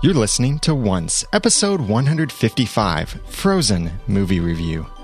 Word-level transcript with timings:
You're 0.00 0.14
listening 0.14 0.60
to 0.60 0.76
Once, 0.76 1.24
episode 1.32 1.80
155 1.80 3.20
Frozen 3.26 3.90
Movie 4.06 4.38
Review. 4.38 4.97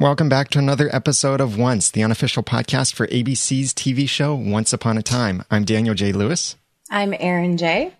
Welcome 0.00 0.30
back 0.30 0.48
to 0.52 0.58
another 0.58 0.88
episode 0.96 1.42
of 1.42 1.58
Once, 1.58 1.90
the 1.90 2.02
unofficial 2.02 2.42
podcast 2.42 2.94
for 2.94 3.06
ABC's 3.08 3.74
TV 3.74 4.08
show 4.08 4.34
Once 4.34 4.72
Upon 4.72 4.96
a 4.96 5.02
Time. 5.02 5.44
I'm 5.50 5.62
Daniel 5.66 5.94
J. 5.94 6.12
Lewis. 6.12 6.56
I'm 6.90 7.12
Erin 7.20 7.58
J. 7.58 7.92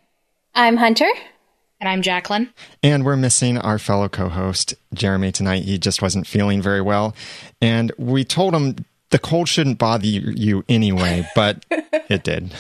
I'm 0.55 0.79
Hunter. 0.79 1.11
And 1.79 1.91
I'm 1.91 2.01
Jacqueline. 2.01 2.55
And 2.83 3.05
we're 3.05 3.19
missing 3.19 3.59
our 3.59 3.79
fellow 3.79 4.09
co 4.09 4.31
host, 4.31 4.73
Jeremy, 4.95 5.31
tonight. 5.31 5.65
He 5.65 5.77
just 5.77 6.01
wasn't 6.01 6.27
feeling 6.27 6.63
very 6.63 6.81
well. 6.81 7.15
And 7.61 7.93
we 7.99 8.25
told 8.25 8.55
him 8.55 8.77
the 9.11 9.19
cold 9.19 9.51
shouldn't 9.51 9.77
bother 9.77 10.07
you 10.07 10.65
anyway, 10.71 11.29
but 11.35 11.67
it 11.71 12.25
did. 12.25 12.55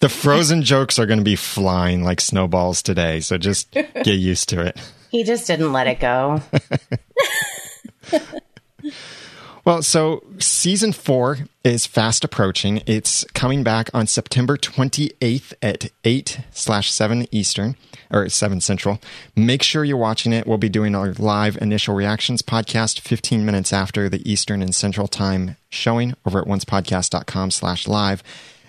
The 0.00 0.08
frozen 0.08 0.62
jokes 0.62 0.98
are 0.98 1.04
going 1.04 1.18
to 1.18 1.22
be 1.22 1.36
flying 1.36 2.02
like 2.02 2.22
snowballs 2.22 2.82
today, 2.82 3.20
so 3.20 3.36
just 3.36 3.70
get 3.72 4.06
used 4.06 4.48
to 4.48 4.62
it. 4.62 4.80
He 5.10 5.22
just 5.22 5.46
didn't 5.46 5.74
let 5.74 5.86
it 5.86 6.00
go. 6.00 6.40
well, 9.64 9.82
so 9.82 10.22
season 10.38 10.92
four 10.92 11.38
is 11.64 11.86
fast 11.86 12.24
approaching. 12.24 12.82
It's 12.86 13.24
coming 13.34 13.62
back 13.62 13.90
on 13.94 14.06
September 14.06 14.56
28th 14.56 15.52
at 15.62 15.90
8 16.04 16.40
slash 16.50 16.90
7 16.90 17.26
Eastern 17.30 17.76
or 18.10 18.28
7 18.28 18.60
Central. 18.60 19.00
Make 19.34 19.62
sure 19.62 19.84
you're 19.84 19.96
watching 19.96 20.32
it. 20.32 20.46
We'll 20.46 20.58
be 20.58 20.68
doing 20.68 20.94
our 20.94 21.12
live 21.12 21.56
initial 21.60 21.94
reactions 21.94 22.42
podcast 22.42 23.00
15 23.00 23.44
minutes 23.44 23.72
after 23.72 24.08
the 24.08 24.28
Eastern 24.30 24.62
and 24.62 24.74
Central 24.74 25.08
time 25.08 25.56
showing 25.70 26.14
over 26.26 26.40
at 26.40 26.46
oncepodcast.com 26.46 27.50
slash 27.50 27.88
live. 27.88 28.22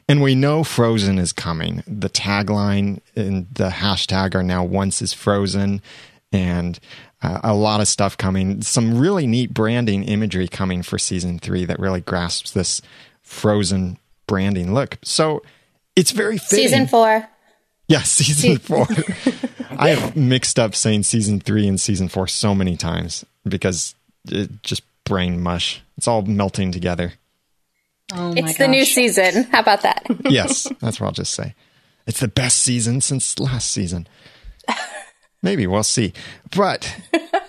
And 0.08 0.22
we 0.22 0.36
know 0.36 0.64
Frozen 0.64 1.18
is 1.18 1.32
coming. 1.32 1.84
The 1.88 2.10
tagline 2.10 3.00
and 3.16 3.48
the 3.52 3.70
hashtag 3.70 4.36
are 4.36 4.44
now 4.44 4.64
once 4.64 5.02
is 5.02 5.14
frozen. 5.14 5.82
And 6.32 6.80
uh, 7.24 7.40
a 7.44 7.54
lot 7.54 7.80
of 7.80 7.88
stuff 7.88 8.18
coming. 8.18 8.62
Some 8.62 8.98
really 8.98 9.26
neat 9.26 9.54
branding 9.54 10.04
imagery 10.04 10.48
coming 10.48 10.84
for 10.84 11.00
season 11.00 11.40
three 11.40 11.66
that 11.66 11.80
really 11.80 12.02
grasps 12.02 12.52
this 12.52 12.82
frozen 13.22 13.98
branding 14.28 14.74
look. 14.74 14.98
So 15.04 15.42
it's 15.96 16.12
very 16.12 16.38
fitting. 16.38 16.68
Season 16.68 16.88
four. 16.88 17.28
Yeah, 17.88 18.02
season 18.04 18.58
four. 18.58 18.88
I 19.78 19.90
have 19.90 20.16
mixed 20.16 20.60
up 20.60 20.76
saying 20.76 21.04
season 21.04 21.40
three 21.40 21.68
and 21.68 21.80
season 21.80 22.10
four 22.10 22.28
so 22.28 22.54
many 22.54 22.78
times 22.78 23.26
because 23.48 23.96
it 24.30 24.62
just 24.62 24.84
brain 25.06 25.42
mush. 25.42 25.82
It's 25.98 26.08
all 26.08 26.22
melting 26.24 26.72
together. 26.72 27.14
Oh 28.14 28.34
it's 28.36 28.58
the 28.58 28.68
new 28.68 28.86
season. 28.86 29.44
How 29.46 29.62
about 29.62 29.82
that? 29.82 30.06
yes, 30.26 30.68
that's 30.80 31.00
what 31.00 31.08
I'll 31.08 31.14
just 31.14 31.34
say. 31.34 31.56
It's 32.06 32.20
the 32.20 32.28
best 32.28 32.62
season 32.62 33.00
since 33.02 33.40
last 33.40 33.72
season. 33.72 34.08
Maybe 35.44 35.68
we'll 35.68 35.84
see. 35.84 36.14
But 36.56 37.00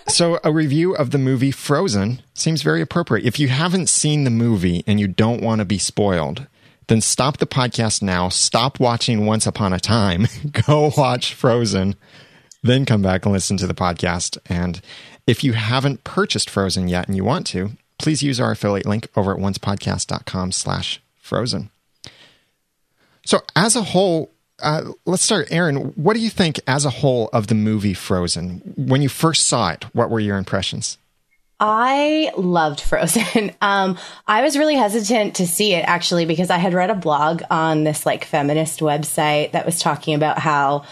so 0.07 0.39
a 0.43 0.51
review 0.51 0.95
of 0.95 1.09
the 1.09 1.17
movie 1.17 1.51
Frozen 1.51 2.21
seems 2.33 2.61
very 2.61 2.81
appropriate. 2.81 3.25
If 3.25 3.39
you 3.39 3.47
haven't 3.47 3.87
seen 3.87 4.25
the 4.25 4.29
movie 4.29 4.83
and 4.85 4.99
you 4.99 5.07
don't 5.07 5.41
want 5.41 5.59
to 5.59 5.65
be 5.65 5.79
spoiled, 5.79 6.45
then 6.87 7.01
stop 7.01 7.37
the 7.37 7.47
podcast 7.47 8.01
now. 8.01 8.29
Stop 8.29 8.79
watching 8.79 9.25
Once 9.25 9.47
Upon 9.47 9.73
a 9.73 9.79
Time. 9.79 10.27
Go 10.67 10.91
watch 10.95 11.33
Frozen. 11.33 11.95
Then 12.61 12.85
come 12.85 13.01
back 13.01 13.25
and 13.25 13.33
listen 13.33 13.57
to 13.57 13.67
the 13.67 13.73
podcast. 13.73 14.37
And 14.47 14.81
if 15.25 15.43
you 15.43 15.53
haven't 15.53 16.03
purchased 16.03 16.49
Frozen 16.49 16.87
yet 16.89 17.07
and 17.07 17.15
you 17.15 17.23
want 17.23 17.47
to, 17.47 17.71
please 17.97 18.21
use 18.21 18.39
our 18.39 18.51
affiliate 18.51 18.85
link 18.85 19.07
over 19.15 19.33
at 19.33 19.39
oncepodcast.com 19.39 20.51
slash 20.51 21.01
frozen. 21.15 21.69
So 23.25 23.39
as 23.55 23.75
a 23.75 23.81
whole, 23.83 24.31
uh, 24.61 24.91
let's 25.05 25.23
start, 25.23 25.47
Erin. 25.51 25.93
What 25.95 26.13
do 26.13 26.19
you 26.19 26.29
think 26.29 26.59
as 26.67 26.85
a 26.85 26.89
whole 26.89 27.29
of 27.33 27.47
the 27.47 27.55
movie 27.55 27.93
Frozen? 27.93 28.75
When 28.77 29.01
you 29.01 29.09
first 29.09 29.47
saw 29.47 29.71
it, 29.71 29.83
what 29.93 30.09
were 30.09 30.19
your 30.19 30.37
impressions? 30.37 30.97
I 31.59 32.31
loved 32.37 32.81
Frozen. 32.81 33.51
Um, 33.61 33.97
I 34.27 34.43
was 34.43 34.57
really 34.57 34.75
hesitant 34.75 35.35
to 35.37 35.47
see 35.47 35.73
it 35.73 35.85
actually 35.87 36.25
because 36.25 36.49
I 36.49 36.57
had 36.57 36.73
read 36.73 36.91
a 36.91 36.95
blog 36.95 37.41
on 37.49 37.83
this 37.83 38.05
like 38.05 38.25
feminist 38.25 38.79
website 38.79 39.53
that 39.53 39.65
was 39.65 39.79
talking 39.79 40.13
about 40.13 40.37
how 40.37 40.85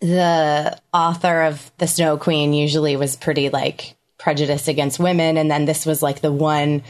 the 0.00 0.76
author 0.92 1.42
of 1.42 1.70
The 1.78 1.86
Snow 1.86 2.16
Queen 2.16 2.52
usually 2.52 2.96
was 2.96 3.16
pretty 3.16 3.50
like 3.50 3.94
prejudiced 4.18 4.68
against 4.68 4.98
women. 4.98 5.36
And 5.36 5.50
then 5.50 5.64
this 5.64 5.86
was 5.86 6.02
like 6.02 6.20
the 6.20 6.32
one 6.32 6.82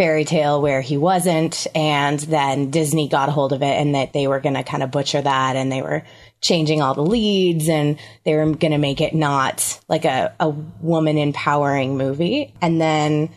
fairy 0.00 0.24
tale 0.24 0.62
where 0.62 0.80
he 0.80 0.96
wasn't. 0.96 1.66
And 1.74 2.18
then 2.20 2.70
Disney 2.70 3.06
got 3.06 3.28
a 3.28 3.32
hold 3.32 3.52
of 3.52 3.60
it 3.60 3.66
and 3.66 3.94
that 3.94 4.14
they 4.14 4.26
were 4.28 4.40
going 4.40 4.54
to 4.54 4.62
kind 4.62 4.82
of 4.82 4.90
butcher 4.90 5.20
that 5.20 5.56
and 5.56 5.70
they 5.70 5.82
were 5.82 6.04
changing 6.40 6.80
all 6.80 6.94
the 6.94 7.02
leads 7.02 7.68
and 7.68 7.98
they 8.24 8.34
were 8.34 8.46
going 8.46 8.72
to 8.72 8.78
make 8.78 9.02
it 9.02 9.14
not 9.14 9.78
like 9.88 10.06
a, 10.06 10.34
a 10.40 10.48
woman 10.48 11.18
empowering 11.18 11.98
movie. 11.98 12.54
And 12.62 12.80
then 12.80 13.28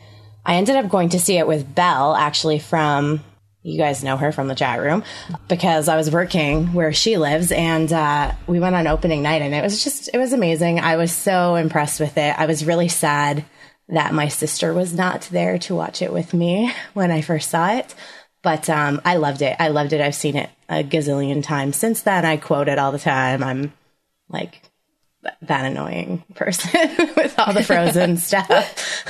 I 0.45 0.55
ended 0.55 0.77
up 0.77 0.87
going 0.87 1.09
to 1.09 1.19
see 1.19 1.37
it 1.37 1.47
with 1.47 1.75
Belle 1.75 2.15
actually 2.15 2.59
from 2.59 3.21
you 3.61 3.77
guys 3.77 4.01
know 4.01 4.15
her 4.15 4.31
from 4.31 4.47
the 4.47 4.55
chat 4.55 4.79
room 4.79 5.03
because 5.49 5.89
I 5.89 5.97
was 5.97 6.11
working 6.11 6.73
where 6.73 6.93
she 6.93 7.17
lives 7.17 7.51
and 7.51 7.91
uh, 7.91 8.31
we 8.47 8.61
went 8.61 8.75
on 8.75 8.87
opening 8.87 9.21
night 9.21 9.41
and 9.41 9.53
it 9.53 9.61
was 9.63 9.83
just 9.83 10.09
it 10.13 10.17
was 10.17 10.31
amazing. 10.31 10.79
I 10.79 10.95
was 10.95 11.11
so 11.11 11.55
impressed 11.55 11.99
with 11.99 12.17
it. 12.17 12.39
I 12.39 12.45
was 12.45 12.63
really 12.63 12.87
sad 12.87 13.43
that 13.89 14.13
my 14.13 14.27
sister 14.27 14.73
was 14.73 14.93
not 14.93 15.23
there 15.31 15.57
to 15.59 15.75
watch 15.75 16.01
it 16.01 16.13
with 16.13 16.33
me 16.33 16.73
when 16.93 17.11
I 17.11 17.21
first 17.21 17.49
saw 17.49 17.73
it. 17.73 17.93
But 18.41 18.69
um, 18.69 19.01
I 19.05 19.15
loved 19.15 19.41
it. 19.41 19.55
I 19.59 19.69
loved 19.69 19.93
it. 19.93 20.01
I've 20.01 20.15
seen 20.15 20.35
it 20.35 20.49
a 20.67 20.83
gazillion 20.83 21.43
times 21.43 21.77
since 21.77 22.01
then. 22.01 22.25
I 22.25 22.35
quote 22.37 22.67
it 22.67 22.77
all 22.77 22.91
the 22.91 22.99
time. 22.99 23.41
I'm 23.41 23.71
like 24.27 24.61
that 25.41 25.65
annoying 25.65 26.23
person 26.35 26.71
with 27.15 27.37
all 27.39 27.53
the 27.53 27.63
frozen 27.63 28.17
stuff. 28.17 29.05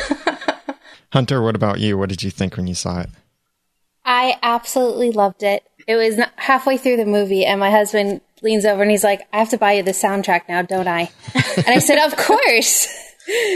Hunter, 1.12 1.42
what 1.42 1.56
about 1.56 1.80
you? 1.80 1.98
What 1.98 2.10
did 2.10 2.22
you 2.22 2.30
think 2.30 2.58
when 2.58 2.68
you 2.68 2.76
saw 2.76 3.02
it? 3.02 3.10
I 4.06 4.38
absolutely 4.44 5.12
loved 5.12 5.44
it. 5.44 5.64
It 5.88 5.96
was 5.96 6.20
halfway 6.36 6.78
through 6.78 6.98
the 6.98 7.06
movie, 7.06 7.46
and 7.46 7.60
my 7.60 7.72
husband 7.72 8.22
leans 8.42 8.66
over 8.66 8.82
and 8.82 8.92
he's 8.92 9.04
like, 9.04 9.22
I 9.32 9.40
have 9.40 9.50
to 9.50 9.58
buy 9.58 9.74
you 9.74 9.84
the 9.84 9.92
soundtrack 9.92 10.48
now, 10.50 10.62
don't 10.62 10.88
I? 10.88 11.10
and 11.34 11.68
I 11.68 11.80
said, 11.80 11.98
Of 12.00 12.16
course. 12.18 12.88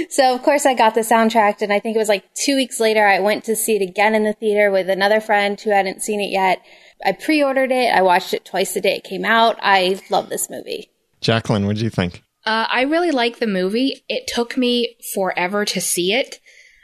So 0.10 0.34
of 0.34 0.44
course 0.44 0.66
I 0.66 0.74
got 0.74 0.96
the 0.96 1.02
soundtrack 1.02 1.62
and 1.62 1.74
I 1.74 1.80
think 1.80 1.96
it 1.96 2.00
was 2.00 2.10
like 2.10 2.34
two 2.34 2.56
weeks 2.56 2.80
later 2.80 3.06
I 3.06 3.20
went 3.20 3.44
to 3.46 3.56
see 3.56 3.76
it 3.76 3.82
again 3.82 4.16
in 4.16 4.24
the 4.24 4.34
theater 4.34 4.72
with 4.72 4.90
another 4.90 5.20
friend 5.20 5.60
who 5.60 5.72
hadn't 5.72 6.02
seen 6.02 6.22
it 6.22 6.32
yet. 6.32 6.62
I 7.06 7.12
pre-ordered 7.12 7.72
it. 7.72 7.94
I 7.94 8.02
watched 8.02 8.34
it 8.34 8.46
twice 8.46 8.74
the 8.74 8.82
day 8.82 8.96
it 8.96 9.04
came 9.04 9.26
out. 9.26 9.58
I 9.62 10.02
love 10.10 10.30
this 10.30 10.50
movie. 10.50 10.90
Jacqueline, 11.22 11.66
what 11.66 11.76
did 11.76 11.84
you 11.84 11.90
think? 11.90 12.24
Uh, 12.46 12.66
I 12.70 12.84
really 12.84 13.12
like 13.12 13.40
the 13.40 13.48
movie. 13.48 14.04
It 14.08 14.28
took 14.28 14.58
me 14.58 14.96
forever 15.14 15.66
to 15.66 15.82
see 15.82 16.14
it. 16.14 16.40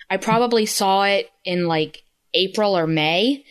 I 0.10 0.18
probably 0.18 0.66
saw 0.66 1.04
it 1.04 1.30
in 1.46 1.68
like 1.68 2.04
April 2.34 2.78
or 2.78 2.86
May. 2.86 3.46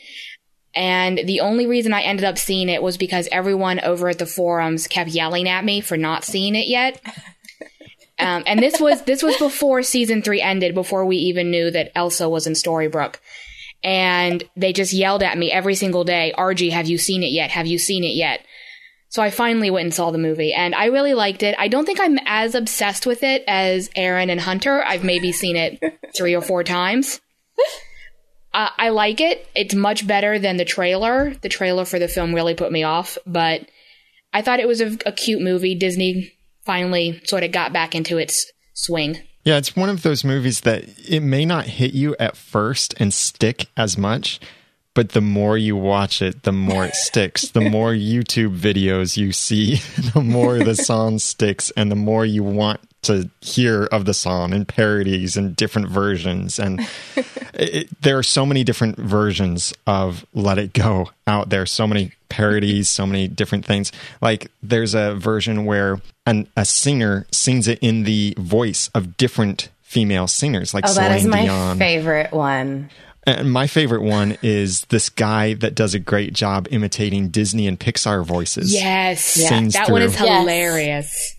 And 0.74 1.18
the 1.26 1.40
only 1.40 1.66
reason 1.66 1.92
I 1.92 2.02
ended 2.02 2.24
up 2.24 2.38
seeing 2.38 2.68
it 2.68 2.82
was 2.82 2.96
because 2.96 3.28
everyone 3.30 3.80
over 3.80 4.08
at 4.08 4.18
the 4.18 4.26
forums 4.26 4.86
kept 4.86 5.10
yelling 5.10 5.48
at 5.48 5.64
me 5.64 5.80
for 5.80 5.96
not 5.96 6.24
seeing 6.24 6.54
it 6.54 6.66
yet. 6.66 7.00
Um, 8.22 8.44
and 8.46 8.60
this 8.60 8.80
was 8.80 9.02
this 9.02 9.22
was 9.22 9.36
before 9.36 9.82
season 9.82 10.22
three 10.22 10.40
ended, 10.40 10.74
before 10.74 11.04
we 11.04 11.16
even 11.16 11.50
knew 11.50 11.70
that 11.70 11.92
Elsa 11.94 12.28
was 12.28 12.46
in 12.46 12.54
Storybrooke. 12.54 13.16
And 13.84 14.44
they 14.56 14.72
just 14.72 14.92
yelled 14.92 15.22
at 15.22 15.36
me 15.36 15.50
every 15.50 15.74
single 15.74 16.04
day, 16.04 16.32
"RG, 16.36 16.70
have 16.70 16.86
you 16.86 16.98
seen 16.98 17.22
it 17.22 17.32
yet? 17.32 17.50
Have 17.50 17.66
you 17.66 17.78
seen 17.78 18.04
it 18.04 18.14
yet?" 18.14 18.44
So 19.08 19.22
I 19.22 19.30
finally 19.30 19.70
went 19.70 19.84
and 19.84 19.94
saw 19.94 20.10
the 20.10 20.18
movie, 20.18 20.54
and 20.54 20.74
I 20.74 20.86
really 20.86 21.12
liked 21.12 21.42
it. 21.42 21.54
I 21.58 21.68
don't 21.68 21.84
think 21.84 22.00
I'm 22.00 22.18
as 22.24 22.54
obsessed 22.54 23.04
with 23.06 23.22
it 23.22 23.44
as 23.46 23.90
Erin 23.94 24.30
and 24.30 24.40
Hunter. 24.40 24.82
I've 24.82 25.04
maybe 25.04 25.32
seen 25.32 25.56
it 25.56 25.82
three 26.16 26.34
or 26.34 26.40
four 26.40 26.64
times. 26.64 27.20
Uh, 28.54 28.68
I 28.76 28.90
like 28.90 29.20
it. 29.20 29.46
It's 29.54 29.74
much 29.74 30.06
better 30.06 30.38
than 30.38 30.56
the 30.56 30.64
trailer. 30.64 31.34
The 31.42 31.48
trailer 31.48 31.84
for 31.84 31.98
the 31.98 32.08
film 32.08 32.34
really 32.34 32.54
put 32.54 32.72
me 32.72 32.82
off, 32.82 33.18
but 33.26 33.68
I 34.32 34.42
thought 34.42 34.60
it 34.60 34.68
was 34.68 34.80
a, 34.80 34.96
a 35.06 35.12
cute 35.12 35.40
movie. 35.40 35.74
Disney 35.74 36.32
finally 36.64 37.20
sort 37.24 37.44
of 37.44 37.52
got 37.52 37.72
back 37.72 37.94
into 37.94 38.18
its 38.18 38.50
swing. 38.74 39.20
Yeah, 39.44 39.56
it's 39.56 39.74
one 39.74 39.88
of 39.88 40.02
those 40.02 40.24
movies 40.24 40.60
that 40.60 40.84
it 41.08 41.20
may 41.20 41.44
not 41.44 41.66
hit 41.66 41.94
you 41.94 42.14
at 42.20 42.36
first 42.36 42.94
and 42.98 43.12
stick 43.12 43.66
as 43.76 43.98
much, 43.98 44.38
but 44.94 45.10
the 45.10 45.20
more 45.20 45.58
you 45.58 45.74
watch 45.74 46.22
it, 46.22 46.44
the 46.44 46.52
more 46.52 46.84
it 46.84 46.94
sticks. 46.94 47.48
The 47.48 47.60
more 47.60 47.90
YouTube 47.92 48.56
videos 48.56 49.16
you 49.16 49.32
see, 49.32 49.76
the 50.14 50.22
more 50.22 50.58
the 50.58 50.76
song 50.76 51.18
sticks, 51.18 51.72
and 51.76 51.90
the 51.90 51.96
more 51.96 52.24
you 52.24 52.44
want 52.44 52.80
to 53.02 53.28
hear 53.40 53.84
of 53.84 54.04
the 54.04 54.14
song 54.14 54.52
and 54.52 54.66
parodies 54.66 55.36
and 55.36 55.56
different 55.56 55.88
versions. 55.88 56.58
And 56.58 56.80
it, 57.54 57.88
there 58.02 58.16
are 58.18 58.22
so 58.22 58.46
many 58.46 58.64
different 58.64 58.96
versions 58.96 59.74
of 59.86 60.24
Let 60.34 60.58
It 60.58 60.72
Go 60.72 61.10
out 61.26 61.50
there. 61.50 61.66
So 61.66 61.86
many 61.86 62.12
parodies, 62.28 62.88
so 62.88 63.06
many 63.06 63.28
different 63.28 63.64
things. 63.64 63.92
Like 64.20 64.50
there's 64.62 64.94
a 64.94 65.14
version 65.14 65.64
where 65.64 66.00
an, 66.26 66.46
a 66.56 66.64
singer 66.64 67.26
sings 67.32 67.68
it 67.68 67.78
in 67.82 68.04
the 68.04 68.34
voice 68.38 68.88
of 68.94 69.16
different 69.16 69.68
female 69.82 70.26
singers, 70.26 70.72
like 70.72 70.84
Oh, 70.86 70.94
that 70.94 71.08
Celine 71.08 71.18
is 71.18 71.26
my 71.26 71.42
Dion. 71.42 71.78
favorite 71.78 72.32
one. 72.32 72.88
And 73.24 73.52
my 73.52 73.66
favorite 73.66 74.02
one 74.02 74.36
is 74.42 74.82
this 74.86 75.08
guy 75.08 75.54
that 75.54 75.74
does 75.74 75.94
a 75.94 75.98
great 76.00 76.32
job 76.32 76.66
imitating 76.70 77.28
Disney 77.28 77.68
and 77.68 77.78
Pixar 77.78 78.24
voices. 78.24 78.72
Yes, 78.74 79.22
Sings 79.22 79.74
that 79.74 79.90
one 79.90 80.02
is 80.02 80.16
hilarious. 80.16 81.12
Yes. 81.14 81.36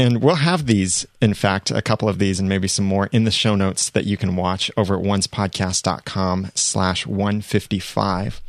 And 0.00 0.22
we'll 0.22 0.36
have 0.36 0.64
these, 0.64 1.06
in 1.20 1.34
fact, 1.34 1.70
a 1.70 1.82
couple 1.82 2.08
of 2.08 2.18
these 2.18 2.40
and 2.40 2.48
maybe 2.48 2.68
some 2.68 2.86
more 2.86 3.10
in 3.12 3.24
the 3.24 3.30
show 3.30 3.54
notes 3.54 3.90
that 3.90 4.06
you 4.06 4.16
can 4.16 4.34
watch 4.34 4.70
over 4.74 4.94
at 4.94 5.04
oncepodcast.com 5.04 6.52
slash 6.54 7.06
155. 7.06 8.40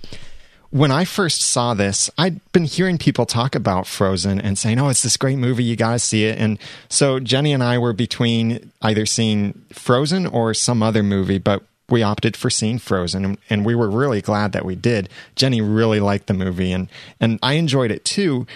When 0.70 0.92
I 0.92 1.04
first 1.04 1.42
saw 1.42 1.74
this, 1.74 2.10
I'd 2.18 2.40
been 2.54 2.64
hearing 2.64 2.98
people 2.98 3.26
talk 3.26 3.54
about 3.54 3.86
Frozen 3.86 4.40
and 4.40 4.58
saying, 4.58 4.80
oh, 4.80 4.88
it's 4.88 5.04
this 5.04 5.18
great 5.18 5.38
movie. 5.40 5.66
You 5.66 5.76
got 5.76 5.92
to 5.92 6.00
see 6.00 6.24
it. 6.24 6.40
And 6.40 6.58
so 6.88 7.20
Jenny 7.20 7.52
and 7.52 7.62
I 7.62 7.78
were 7.78 7.92
between 7.92 8.72
either 8.82 9.06
seeing 9.06 9.62
Frozen 9.74 10.28
or 10.28 10.54
some 10.54 10.82
other 10.82 11.04
movie, 11.04 11.38
but 11.38 11.64
we 11.90 12.02
opted 12.02 12.38
for 12.38 12.50
seeing 12.50 12.80
Frozen 12.80 13.38
and 13.50 13.66
we 13.66 13.76
were 13.76 13.90
really 13.90 14.22
glad 14.22 14.54
that 14.54 14.64
we 14.64 14.76
did. 14.76 15.10
Jenny 15.36 15.60
really 15.60 16.00
liked 16.00 16.28
the 16.28 16.34
movie 16.34 16.72
and, 16.72 16.88
and 17.20 17.40
I 17.44 17.56
enjoyed 17.56 17.92
it 17.92 18.06
too. 18.06 18.48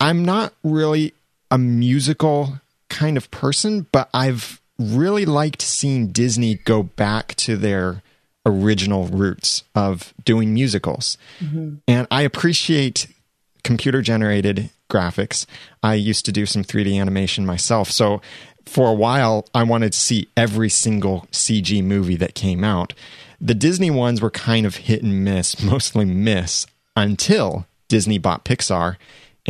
I'm 0.00 0.24
not 0.24 0.52
really 0.64 1.14
a 1.50 1.58
musical 1.58 2.60
kind 2.88 3.16
of 3.16 3.30
person, 3.30 3.86
but 3.92 4.08
I've 4.14 4.60
really 4.78 5.26
liked 5.26 5.62
seeing 5.62 6.08
Disney 6.08 6.54
go 6.54 6.82
back 6.82 7.34
to 7.36 7.56
their 7.56 8.02
original 8.46 9.06
roots 9.06 9.64
of 9.74 10.14
doing 10.24 10.54
musicals. 10.54 11.18
Mm-hmm. 11.40 11.76
And 11.86 12.06
I 12.10 12.22
appreciate 12.22 13.06
computer 13.62 14.00
generated 14.00 14.70
graphics. 14.90 15.46
I 15.82 15.94
used 15.94 16.24
to 16.24 16.32
do 16.32 16.46
some 16.46 16.64
3D 16.64 17.00
animation 17.00 17.46
myself. 17.46 17.90
So 17.90 18.20
for 18.64 18.88
a 18.88 18.94
while, 18.94 19.46
I 19.54 19.62
wanted 19.62 19.92
to 19.92 19.98
see 19.98 20.28
every 20.36 20.68
single 20.68 21.26
CG 21.32 21.82
movie 21.82 22.16
that 22.16 22.34
came 22.34 22.64
out. 22.64 22.94
The 23.40 23.54
Disney 23.54 23.90
ones 23.90 24.20
were 24.20 24.30
kind 24.30 24.66
of 24.66 24.76
hit 24.76 25.02
and 25.02 25.24
miss, 25.24 25.62
mostly 25.62 26.04
miss, 26.04 26.66
until 26.96 27.66
Disney 27.88 28.18
bought 28.18 28.44
Pixar. 28.44 28.96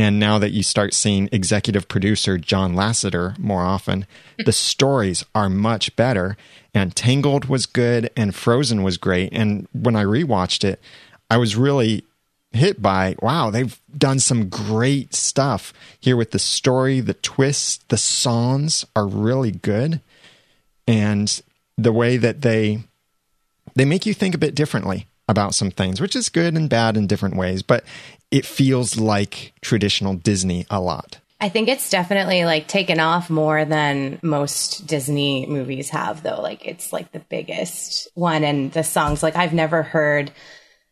And 0.00 0.18
now 0.18 0.38
that 0.38 0.52
you 0.52 0.62
start 0.62 0.94
seeing 0.94 1.28
executive 1.30 1.86
producer 1.86 2.38
John 2.38 2.74
Lasseter 2.74 3.38
more 3.38 3.60
often, 3.60 4.06
mm. 4.38 4.46
the 4.46 4.52
stories 4.52 5.26
are 5.34 5.50
much 5.50 5.94
better. 5.94 6.38
And 6.72 6.96
Tangled 6.96 7.44
was 7.50 7.66
good 7.66 8.08
and 8.16 8.34
Frozen 8.34 8.82
was 8.82 8.96
great. 8.96 9.30
And 9.34 9.68
when 9.72 9.96
I 9.96 10.04
rewatched 10.04 10.64
it, 10.64 10.80
I 11.30 11.36
was 11.36 11.54
really 11.54 12.04
hit 12.50 12.80
by 12.80 13.14
wow, 13.20 13.50
they've 13.50 13.78
done 13.96 14.20
some 14.20 14.48
great 14.48 15.14
stuff 15.14 15.74
here 16.00 16.16
with 16.16 16.30
the 16.30 16.38
story, 16.38 17.00
the 17.00 17.12
twists, 17.12 17.84
the 17.88 17.98
songs 17.98 18.86
are 18.96 19.06
really 19.06 19.50
good. 19.50 20.00
And 20.88 21.42
the 21.76 21.92
way 21.92 22.16
that 22.16 22.40
they 22.40 22.84
they 23.74 23.84
make 23.84 24.06
you 24.06 24.14
think 24.14 24.34
a 24.34 24.38
bit 24.38 24.54
differently 24.54 25.08
about 25.28 25.54
some 25.54 25.70
things, 25.70 26.00
which 26.00 26.16
is 26.16 26.30
good 26.30 26.54
and 26.54 26.70
bad 26.70 26.96
in 26.96 27.06
different 27.06 27.36
ways, 27.36 27.62
but 27.62 27.84
it 28.30 28.46
feels 28.46 28.98
like 28.98 29.52
traditional 29.60 30.14
Disney 30.14 30.66
a 30.70 30.80
lot. 30.80 31.18
I 31.40 31.48
think 31.48 31.68
it's 31.68 31.88
definitely 31.88 32.44
like 32.44 32.68
taken 32.68 33.00
off 33.00 33.30
more 33.30 33.64
than 33.64 34.18
most 34.22 34.86
Disney 34.86 35.46
movies 35.46 35.88
have, 35.90 36.22
though. 36.22 36.40
Like 36.40 36.66
it's 36.66 36.92
like 36.92 37.12
the 37.12 37.20
biggest 37.20 38.08
one, 38.14 38.44
and 38.44 38.70
the 38.72 38.84
songs. 38.84 39.22
Like 39.22 39.36
I've 39.36 39.54
never 39.54 39.82
heard 39.82 40.32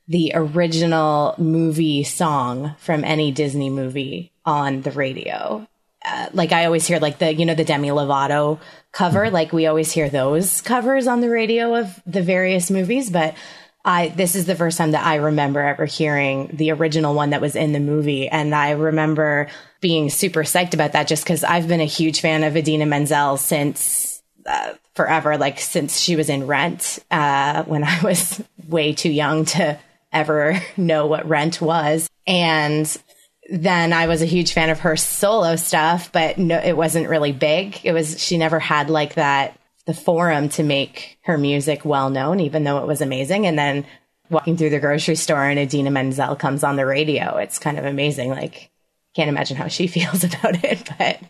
the 0.08 0.32
original 0.34 1.34
movie 1.36 2.02
song 2.02 2.74
from 2.78 3.04
any 3.04 3.30
Disney 3.30 3.68
movie 3.68 4.32
on 4.46 4.80
the 4.80 4.90
radio. 4.90 5.68
Uh, 6.02 6.28
like 6.32 6.52
I 6.52 6.64
always 6.64 6.86
hear 6.86 6.98
like 6.98 7.18
the 7.18 7.34
you 7.34 7.44
know 7.44 7.54
the 7.54 7.64
Demi 7.64 7.88
Lovato 7.88 8.58
cover. 8.90 9.30
Like 9.30 9.52
we 9.52 9.66
always 9.66 9.92
hear 9.92 10.08
those 10.08 10.62
covers 10.62 11.06
on 11.06 11.20
the 11.20 11.28
radio 11.28 11.74
of 11.74 12.00
the 12.06 12.22
various 12.22 12.70
movies, 12.70 13.10
but 13.10 13.34
I 13.84 14.08
this 14.08 14.34
is 14.34 14.46
the 14.46 14.56
first 14.56 14.78
time 14.78 14.92
that 14.92 15.06
I 15.06 15.16
remember 15.16 15.60
ever 15.60 15.86
hearing 15.86 16.50
the 16.52 16.72
original 16.72 17.14
one 17.14 17.30
that 17.30 17.40
was 17.40 17.56
in 17.56 17.72
the 17.72 17.80
movie, 17.80 18.28
and 18.28 18.54
I 18.54 18.72
remember 18.72 19.48
being 19.80 20.10
super 20.10 20.42
psyched 20.42 20.74
about 20.74 20.92
that 20.92 21.08
just 21.08 21.24
because 21.24 21.44
I've 21.44 21.68
been 21.68 21.80
a 21.80 21.86
huge 21.86 22.20
fan 22.20 22.44
of 22.44 22.56
Idina 22.56 22.86
Menzel 22.86 23.36
since 23.36 24.22
uh, 24.46 24.74
forever, 24.94 25.38
like 25.38 25.60
since 25.60 26.00
she 26.00 26.16
was 26.16 26.28
in 26.28 26.46
Rent 26.46 26.98
uh, 27.10 27.62
when 27.64 27.84
I 27.84 28.00
was 28.04 28.42
way 28.66 28.92
too 28.92 29.10
young 29.10 29.44
to 29.46 29.78
ever 30.12 30.60
know 30.76 31.06
what 31.06 31.28
Rent 31.28 31.60
was, 31.60 32.08
and 32.26 33.02
then 33.50 33.92
I 33.94 34.06
was 34.06 34.20
a 34.20 34.26
huge 34.26 34.52
fan 34.52 34.70
of 34.70 34.80
her 34.80 34.96
solo 34.96 35.56
stuff, 35.56 36.12
but 36.12 36.36
no, 36.36 36.58
it 36.58 36.76
wasn't 36.76 37.08
really 37.08 37.32
big. 37.32 37.80
It 37.84 37.92
was 37.92 38.22
she 38.22 38.36
never 38.36 38.58
had 38.58 38.90
like 38.90 39.14
that 39.14 39.57
the 39.88 39.94
forum 39.94 40.50
to 40.50 40.62
make 40.62 41.18
her 41.22 41.38
music 41.38 41.82
well 41.82 42.10
known, 42.10 42.40
even 42.40 42.62
though 42.62 42.76
it 42.76 42.86
was 42.86 43.00
amazing. 43.00 43.46
And 43.46 43.58
then 43.58 43.86
walking 44.28 44.58
through 44.58 44.68
the 44.68 44.80
grocery 44.80 45.14
store 45.14 45.42
and 45.42 45.58
Idina 45.58 45.90
Menzel 45.90 46.36
comes 46.36 46.62
on 46.62 46.76
the 46.76 46.84
radio, 46.84 47.38
it's 47.38 47.58
kind 47.58 47.78
of 47.78 47.86
amazing. 47.86 48.28
Like, 48.28 48.70
can't 49.16 49.30
imagine 49.30 49.56
how 49.56 49.68
she 49.68 49.86
feels 49.86 50.24
about 50.24 50.62
it, 50.62 50.86
but 50.98 51.20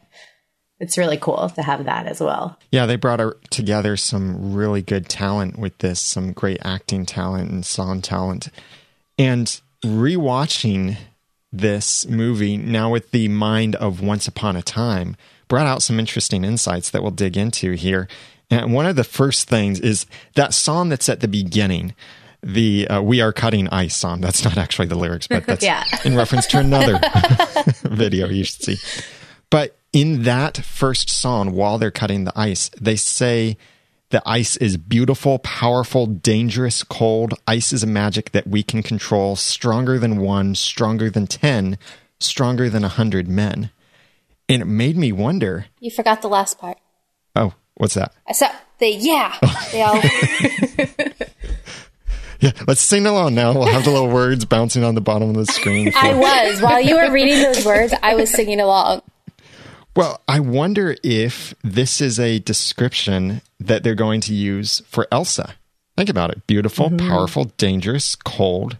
it's 0.80 0.98
really 0.98 1.18
cool 1.18 1.48
to 1.50 1.62
have 1.62 1.84
that 1.84 2.06
as 2.06 2.20
well. 2.20 2.58
Yeah, 2.72 2.86
they 2.86 2.96
brought 2.96 3.20
together 3.50 3.96
some 3.96 4.52
really 4.52 4.82
good 4.82 5.08
talent 5.08 5.56
with 5.56 5.78
this, 5.78 6.00
some 6.00 6.32
great 6.32 6.58
acting 6.64 7.06
talent 7.06 7.52
and 7.52 7.64
song 7.64 8.02
talent. 8.02 8.48
And 9.16 9.60
rewatching 9.84 10.96
this 11.52 12.08
movie 12.08 12.56
now 12.56 12.90
with 12.90 13.12
the 13.12 13.28
mind 13.28 13.76
of 13.76 14.00
Once 14.00 14.26
Upon 14.26 14.56
a 14.56 14.62
Time 14.62 15.16
brought 15.46 15.68
out 15.68 15.80
some 15.80 16.00
interesting 16.00 16.44
insights 16.44 16.90
that 16.90 17.02
we'll 17.02 17.12
dig 17.12 17.36
into 17.36 17.74
here. 17.74 18.08
And 18.50 18.72
one 18.72 18.86
of 18.86 18.96
the 18.96 19.04
first 19.04 19.48
things 19.48 19.78
is 19.80 20.06
that 20.34 20.54
song 20.54 20.88
that's 20.88 21.08
at 21.08 21.20
the 21.20 21.28
beginning, 21.28 21.94
the 22.42 22.88
uh, 22.88 23.02
"We 23.02 23.20
Are 23.20 23.32
Cutting 23.32 23.68
Ice" 23.68 23.96
song. 23.96 24.20
That's 24.20 24.42
not 24.44 24.56
actually 24.56 24.88
the 24.88 24.94
lyrics, 24.98 25.26
but 25.26 25.46
that's 25.46 25.62
Yeah. 25.64 25.84
in 26.04 26.16
reference 26.16 26.46
to 26.48 26.58
another 26.58 26.98
video 27.82 28.28
you 28.28 28.44
should 28.44 28.62
see. 28.62 28.76
But 29.50 29.76
in 29.92 30.22
that 30.24 30.56
first 30.58 31.08
song, 31.10 31.52
while 31.52 31.78
they're 31.78 31.90
cutting 31.90 32.24
the 32.24 32.32
ice, 32.38 32.70
they 32.80 32.96
say 32.96 33.56
the 34.10 34.22
ice 34.26 34.56
is 34.58 34.76
beautiful, 34.76 35.38
powerful, 35.40 36.06
dangerous, 36.06 36.82
cold. 36.84 37.34
Ice 37.46 37.72
is 37.72 37.82
a 37.82 37.86
magic 37.86 38.32
that 38.32 38.46
we 38.46 38.62
can 38.62 38.82
control, 38.82 39.36
stronger 39.36 39.98
than 39.98 40.16
one, 40.18 40.54
stronger 40.54 41.10
than 41.10 41.26
10, 41.26 41.76
stronger 42.20 42.70
than 42.70 42.84
a 42.84 42.88
hundred 42.88 43.28
men. 43.28 43.70
And 44.48 44.62
it 44.62 44.66
made 44.66 44.96
me 44.96 45.12
wonder 45.12 45.66
You 45.80 45.90
forgot 45.90 46.22
the 46.22 46.28
last 46.28 46.58
part. 46.58 46.78
oh, 47.36 47.52
what's 47.78 47.94
that? 47.94 48.12
So 48.32 48.46
they 48.78 48.96
yeah. 48.96 49.36
They 49.72 49.82
all 49.82 50.00
Yeah, 52.40 52.52
let's 52.68 52.80
sing 52.80 53.04
along 53.04 53.34
now. 53.34 53.52
We'll 53.52 53.66
have 53.66 53.84
the 53.84 53.90
little 53.90 54.10
words 54.10 54.44
bouncing 54.44 54.84
on 54.84 54.94
the 54.94 55.00
bottom 55.00 55.30
of 55.30 55.34
the 55.34 55.46
screen. 55.46 55.92
I 55.96 56.14
was. 56.14 56.62
While 56.62 56.80
you 56.80 56.96
were 56.96 57.10
reading 57.10 57.42
those 57.42 57.64
words, 57.66 57.92
I 58.00 58.14
was 58.14 58.30
singing 58.30 58.60
along. 58.60 59.02
Well, 59.96 60.20
I 60.28 60.38
wonder 60.38 60.96
if 61.02 61.54
this 61.64 62.00
is 62.00 62.20
a 62.20 62.38
description 62.38 63.42
that 63.58 63.82
they're 63.82 63.96
going 63.96 64.20
to 64.22 64.34
use 64.34 64.80
for 64.86 65.08
Elsa. 65.10 65.54
Think 65.96 66.08
about 66.08 66.30
it 66.30 66.46
beautiful, 66.46 66.90
mm-hmm. 66.90 67.08
powerful, 67.08 67.46
dangerous, 67.56 68.14
cold, 68.14 68.78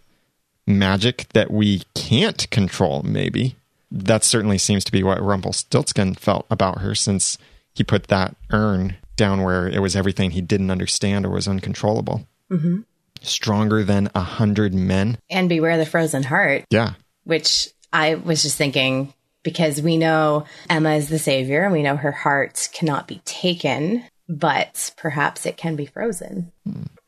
magic 0.65 1.27
that 1.33 1.51
we 1.51 1.81
can't 1.93 2.49
control, 2.51 3.03
maybe. 3.03 3.57
That 3.91 4.23
certainly 4.23 4.57
seems 4.57 4.85
to 4.85 4.91
be 4.93 5.03
what 5.03 5.21
Rumpelstiltskin 5.21 6.15
felt 6.15 6.45
about 6.49 6.79
her 6.79 6.95
since 6.95 7.37
he 7.79 7.83
put 7.85 8.07
that 8.09 8.35
urn 8.51 8.97
down 9.15 9.41
where 9.41 9.69
it 9.69 9.81
was 9.81 9.95
everything 9.95 10.31
he 10.31 10.41
didn't 10.41 10.69
understand 10.69 11.25
or 11.25 11.29
was 11.29 11.47
uncontrollable. 11.47 12.27
Mm-hmm. 12.51 12.81
Stronger 13.21 13.85
than 13.85 14.09
a 14.13 14.19
hundred 14.19 14.73
men. 14.73 15.17
And 15.29 15.47
Beware 15.47 15.77
the 15.77 15.85
Frozen 15.85 16.23
Heart, 16.23 16.65
Yeah. 16.69 16.95
which 17.23 17.69
I 17.93 18.15
was 18.15 18.43
just 18.43 18.57
thinking 18.57 19.13
because 19.43 19.81
we 19.81 19.95
know 19.97 20.43
Emma 20.69 20.95
is 20.95 21.07
the 21.07 21.19
savior 21.19 21.63
and 21.63 21.71
we 21.71 21.83
know 21.83 21.95
her 21.95 22.11
heart 22.11 22.67
cannot 22.73 23.07
be 23.07 23.21
taken, 23.23 24.03
but 24.27 24.91
perhaps 24.97 25.45
it 25.45 25.55
can 25.55 25.77
be 25.77 25.85
frozen. 25.85 26.51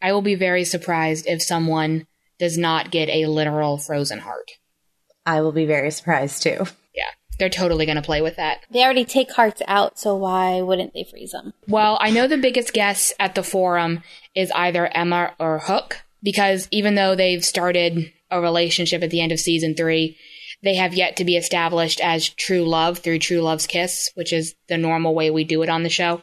I 0.01 0.13
will 0.13 0.21
be 0.21 0.35
very 0.35 0.63
surprised 0.63 1.27
if 1.27 1.41
someone 1.43 2.07
does 2.39 2.57
not 2.57 2.91
get 2.91 3.09
a 3.09 3.25
literal 3.25 3.77
frozen 3.77 4.19
heart. 4.19 4.51
I 5.25 5.41
will 5.41 5.51
be 5.51 5.65
very 5.65 5.91
surprised 5.91 6.43
too. 6.43 6.65
They're 7.41 7.49
totally 7.49 7.87
going 7.87 7.95
to 7.95 8.03
play 8.03 8.21
with 8.21 8.35
that. 8.35 8.59
They 8.69 8.83
already 8.83 9.03
take 9.03 9.31
hearts 9.31 9.63
out, 9.67 9.97
so 9.97 10.15
why 10.15 10.61
wouldn't 10.61 10.93
they 10.93 11.03
freeze 11.03 11.31
them? 11.31 11.53
Well, 11.67 11.97
I 11.99 12.11
know 12.11 12.27
the 12.27 12.37
biggest 12.37 12.71
guess 12.71 13.13
at 13.19 13.33
the 13.33 13.41
forum 13.41 14.03
is 14.35 14.51
either 14.51 14.85
Emma 14.85 15.33
or 15.39 15.57
Hook, 15.57 16.03
because 16.21 16.67
even 16.69 16.93
though 16.93 17.15
they've 17.15 17.43
started 17.43 18.13
a 18.29 18.39
relationship 18.39 19.01
at 19.01 19.09
the 19.09 19.21
end 19.21 19.31
of 19.31 19.39
season 19.39 19.73
three, 19.73 20.17
they 20.61 20.75
have 20.75 20.93
yet 20.93 21.15
to 21.15 21.25
be 21.25 21.35
established 21.35 21.99
as 21.99 22.29
true 22.29 22.63
love 22.63 22.99
through 22.99 23.17
True 23.17 23.41
Love's 23.41 23.65
Kiss, 23.65 24.11
which 24.13 24.31
is 24.31 24.53
the 24.67 24.77
normal 24.77 25.15
way 25.15 25.31
we 25.31 25.43
do 25.43 25.63
it 25.63 25.69
on 25.69 25.81
the 25.81 25.89
show. 25.89 26.21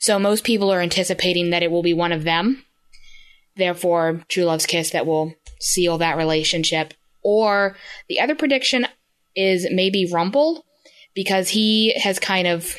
So 0.00 0.18
most 0.18 0.42
people 0.42 0.72
are 0.72 0.80
anticipating 0.80 1.50
that 1.50 1.62
it 1.62 1.70
will 1.70 1.84
be 1.84 1.94
one 1.94 2.10
of 2.10 2.24
them. 2.24 2.64
therefore 3.54 4.22
true 4.28 4.44
love's 4.44 4.66
kiss 4.66 4.90
that 4.90 5.06
will 5.06 5.34
seal 5.60 5.98
that 5.98 6.16
relationship. 6.16 6.94
Or 7.22 7.76
the 8.08 8.20
other 8.20 8.34
prediction 8.34 8.86
is 9.34 9.66
maybe 9.70 10.10
Rumple 10.10 10.64
because 11.14 11.48
he 11.48 11.98
has 11.98 12.18
kind 12.18 12.46
of 12.46 12.76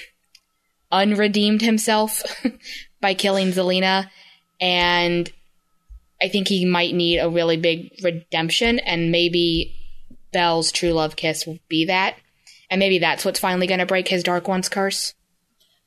unredeemed 0.91 1.61
himself 1.61 2.23
by 3.01 3.13
killing 3.13 3.49
Zelena 3.49 4.09
and 4.59 5.31
I 6.21 6.27
think 6.27 6.47
he 6.47 6.65
might 6.65 6.93
need 6.93 7.19
a 7.19 7.29
really 7.29 7.57
big 7.57 7.91
redemption 8.03 8.79
and 8.79 9.11
maybe 9.11 9.75
Belle's 10.31 10.71
true 10.71 10.91
love 10.91 11.15
kiss 11.15 11.45
will 11.45 11.59
be 11.69 11.85
that. 11.85 12.15
And 12.69 12.79
maybe 12.79 12.99
that's 12.99 13.25
what's 13.25 13.39
finally 13.39 13.67
going 13.67 13.79
to 13.79 13.85
break 13.85 14.07
his 14.07 14.23
Dark 14.23 14.47
One's 14.47 14.69
curse. 14.69 15.15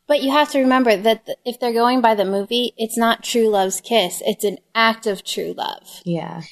But 0.08 0.22
you 0.22 0.32
have 0.32 0.50
to 0.50 0.58
remember 0.58 0.96
that 0.96 1.26
th- 1.26 1.38
if 1.44 1.60
they're 1.60 1.72
going 1.72 2.00
by 2.00 2.14
the 2.14 2.24
movie, 2.24 2.72
it's 2.76 2.98
not 2.98 3.22
true 3.22 3.48
love's 3.48 3.80
kiss. 3.80 4.20
It's 4.26 4.44
an 4.44 4.58
act 4.74 5.06
of 5.06 5.22
true 5.22 5.54
love. 5.56 6.02
Yeah. 6.04 6.42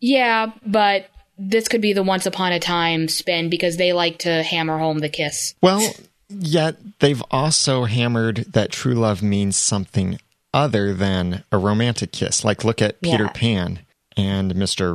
Yeah, 0.00 0.52
but 0.66 1.06
this 1.38 1.68
could 1.68 1.80
be 1.80 1.92
the 1.92 2.02
once 2.02 2.26
upon 2.26 2.52
a 2.52 2.58
time 2.58 3.08
spin 3.08 3.48
because 3.48 3.76
they 3.76 3.92
like 3.92 4.18
to 4.18 4.42
hammer 4.42 4.78
home 4.78 4.98
the 4.98 5.08
kiss. 5.08 5.54
Well, 5.62 5.94
yet 6.28 6.76
they've 6.98 7.22
also 7.30 7.84
hammered 7.84 8.38
that 8.52 8.72
true 8.72 8.94
love 8.94 9.22
means 9.22 9.56
something 9.56 10.18
other 10.52 10.94
than 10.94 11.44
a 11.52 11.58
romantic 11.58 12.12
kiss. 12.12 12.44
Like, 12.44 12.64
look 12.64 12.82
at 12.82 13.00
Peter 13.00 13.24
Yeah. 13.24 13.32
Pan 13.32 13.80
and 14.16 14.54
Mr. 14.54 14.94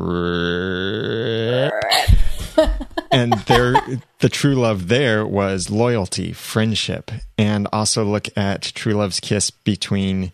and 3.11 3.33
there, 3.33 3.75
the 4.19 4.29
true 4.29 4.55
love 4.55 4.89
there 4.89 5.25
was 5.25 5.69
loyalty, 5.69 6.33
friendship, 6.33 7.11
and 7.37 7.67
also 7.71 8.03
look 8.03 8.27
at 8.35 8.61
true 8.61 8.93
love's 8.93 9.19
kiss 9.19 9.49
between 9.49 10.31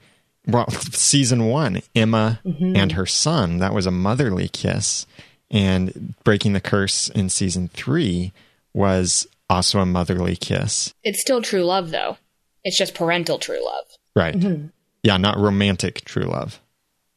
well, 0.48 0.70
season 0.92 1.46
one, 1.46 1.82
Emma 1.96 2.39
mm-hmm. 2.44 2.75
and 2.75 2.94
her 2.94 3.06
son. 3.06 3.60
That 3.60 3.74
was 3.74 3.86
a 3.86 3.92
motherly 3.92 4.48
kiss, 4.48 5.06
and 5.51 6.13
breaking 6.24 6.53
the 6.53 6.62
curse 6.62 7.10
in 7.10 7.29
season 7.29 7.68
three 7.70 8.32
was 8.74 9.27
also 9.50 9.79
a 9.79 9.86
motherly 9.86 10.36
kiss. 10.36 10.94
It's 11.03 11.22
still 11.22 11.41
true 11.41 11.63
love, 11.63 11.91
though. 11.91 12.18
It's 12.63 12.77
just 12.77 12.94
parental 12.94 13.39
true 13.39 13.63
love. 13.65 13.86
Right. 14.15 14.36
Mm-hmm. 14.36 14.68
Yeah, 15.03 15.18
not 15.18 15.38
romantic 15.38 16.03
true 16.06 16.24
love. 16.25 16.60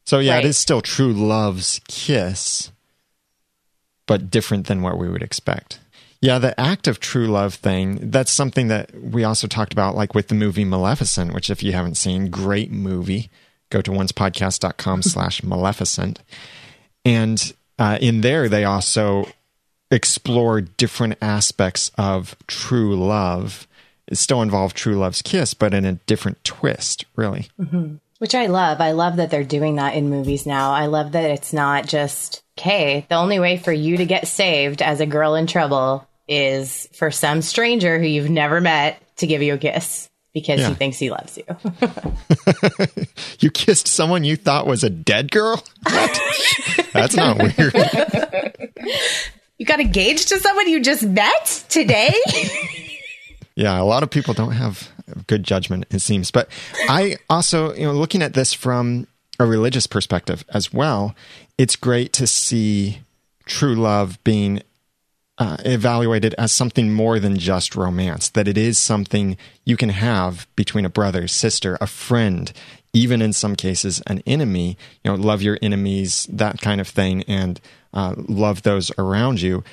So 0.04 0.18
yeah, 0.18 0.34
Right. 0.34 0.44
it 0.44 0.48
is 0.48 0.58
still 0.58 0.80
true 0.80 1.12
love's 1.12 1.80
kiss, 1.88 2.70
but 4.06 4.30
different 4.30 4.66
than 4.66 4.82
what 4.82 4.98
we 4.98 5.08
would 5.08 5.22
expect. 5.22 5.78
Yeah, 6.20 6.38
the 6.38 6.58
act 6.58 6.86
of 6.86 7.00
true 7.00 7.26
love 7.26 7.54
thing, 7.54 8.10
that's 8.10 8.30
something 8.30 8.68
that 8.68 8.94
we 8.94 9.24
also 9.24 9.48
talked 9.48 9.72
about 9.72 9.96
like 9.96 10.14
with 10.14 10.28
the 10.28 10.34
movie 10.36 10.64
Maleficent, 10.64 11.34
which 11.34 11.50
if 11.50 11.62
you 11.62 11.72
haven't 11.72 11.96
seen, 11.96 12.30
great 12.30 12.70
movie. 12.70 13.28
Go 13.70 13.80
to 13.82 13.90
oncepodcast.com 13.90 15.02
slash 15.02 15.42
Maleficent. 15.42 16.20
And 17.04 17.52
uh, 17.82 17.98
in 18.00 18.20
there, 18.20 18.48
they 18.48 18.64
also 18.64 19.26
explore 19.90 20.60
different 20.60 21.18
aspects 21.20 21.90
of 21.98 22.36
true 22.46 22.94
love. 22.94 23.66
It 24.06 24.18
still 24.18 24.40
involved 24.40 24.76
true 24.76 24.94
love's 24.94 25.20
kiss, 25.20 25.52
but 25.52 25.74
in 25.74 25.84
a 25.84 25.94
different 25.94 26.44
twist, 26.44 27.06
really. 27.16 27.48
Which 28.20 28.36
I 28.36 28.46
love. 28.46 28.80
I 28.80 28.92
love 28.92 29.16
that 29.16 29.32
they're 29.32 29.42
doing 29.42 29.76
that 29.76 29.96
in 29.96 30.10
movies 30.10 30.46
now. 30.46 30.70
I 30.70 30.86
love 30.86 31.10
that 31.10 31.28
it's 31.28 31.52
not 31.52 31.88
just, 31.88 32.44
okay, 32.56 33.04
the 33.08 33.16
only 33.16 33.40
way 33.40 33.56
for 33.56 33.72
you 33.72 33.96
to 33.96 34.06
get 34.06 34.28
saved 34.28 34.80
as 34.80 35.00
a 35.00 35.06
girl 35.06 35.34
in 35.34 35.48
trouble 35.48 36.08
is 36.28 36.88
for 36.94 37.10
some 37.10 37.42
stranger 37.42 37.98
who 37.98 38.06
you've 38.06 38.30
never 38.30 38.60
met 38.60 39.02
to 39.16 39.26
give 39.26 39.42
you 39.42 39.54
a 39.54 39.58
kiss 39.58 40.08
because 40.34 40.60
Yeah. 40.60 40.68
he 40.70 40.74
thinks 40.74 40.98
he 40.98 41.10
loves 41.10 41.36
you. 41.38 41.44
You 43.40 43.50
kissed 43.50 43.88
someone 43.88 44.22
you 44.24 44.36
thought 44.36 44.66
was 44.66 44.84
a 44.84 44.90
dead 44.90 45.30
girl? 45.32 45.62
That's 46.92 47.16
not 47.16 47.38
weird. 47.38 47.74
you 49.58 49.66
got 49.66 49.80
engaged 49.80 50.28
to 50.28 50.38
someone 50.38 50.68
you 50.68 50.80
just 50.80 51.02
met 51.04 51.64
today? 51.68 52.14
Yeah, 53.54 53.78
a 53.78 53.84
lot 53.84 54.02
of 54.02 54.08
people 54.08 54.32
don't 54.32 54.52
have 54.52 54.88
good 55.26 55.44
judgment, 55.44 55.84
it 55.90 56.00
seems. 56.00 56.30
But 56.30 56.48
I 56.88 57.16
also, 57.28 57.74
you 57.74 57.82
know, 57.82 57.92
looking 57.92 58.22
at 58.22 58.32
this 58.32 58.54
from 58.54 59.06
a 59.38 59.44
religious 59.44 59.86
perspective 59.86 60.42
as 60.48 60.72
well, 60.72 61.14
it's 61.58 61.76
great 61.76 62.14
to 62.14 62.26
see 62.26 63.00
true 63.44 63.74
love 63.74 64.18
being 64.24 64.62
uh, 65.38 65.56
evaluated 65.64 66.34
as 66.34 66.52
something 66.52 66.92
more 66.92 67.18
than 67.18 67.38
just 67.38 67.74
romance, 67.74 68.28
that 68.30 68.48
it 68.48 68.58
is 68.58 68.78
something 68.78 69.36
you 69.64 69.76
can 69.76 69.88
have 69.88 70.46
between 70.56 70.84
a 70.84 70.90
brother, 70.90 71.26
sister, 71.26 71.78
a 71.80 71.86
friend, 71.86 72.52
even 72.92 73.22
in 73.22 73.32
some 73.32 73.56
cases, 73.56 74.02
an 74.06 74.22
enemy. 74.26 74.76
You 75.02 75.10
know, 75.10 75.16
love 75.16 75.42
your 75.42 75.58
enemies, 75.62 76.26
that 76.30 76.60
kind 76.60 76.80
of 76.80 76.88
thing, 76.88 77.22
and 77.24 77.60
uh, 77.94 78.14
love 78.16 78.62
those 78.62 78.90
around 78.98 79.40
you. 79.40 79.64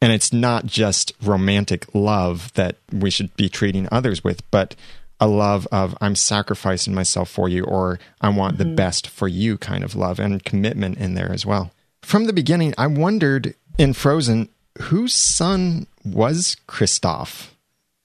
And 0.00 0.12
it's 0.12 0.32
not 0.32 0.66
just 0.66 1.12
romantic 1.20 1.92
love 1.92 2.52
that 2.54 2.76
we 2.92 3.10
should 3.10 3.34
be 3.36 3.48
treating 3.48 3.88
others 3.90 4.22
with, 4.22 4.48
but 4.50 4.76
a 5.20 5.26
love 5.26 5.66
of 5.72 5.96
I'm 6.00 6.14
sacrificing 6.14 6.94
myself 6.94 7.28
for 7.28 7.48
you, 7.48 7.64
or 7.64 7.98
I 8.20 8.28
want 8.28 8.58
the 8.58 8.64
best 8.64 9.08
for 9.08 9.26
you 9.26 9.58
kind 9.58 9.82
of 9.82 9.96
love 9.96 10.20
and 10.20 10.44
commitment 10.44 10.98
in 10.98 11.14
there 11.14 11.32
as 11.32 11.44
well. 11.44 11.72
From 12.02 12.26
the 12.26 12.32
beginning, 12.32 12.74
I 12.78 12.86
wondered 12.86 13.56
in 13.76 13.92
Frozen 13.92 14.48
whose 14.78 15.14
son 15.14 15.86
was 16.04 16.56
Kristoff. 16.68 17.50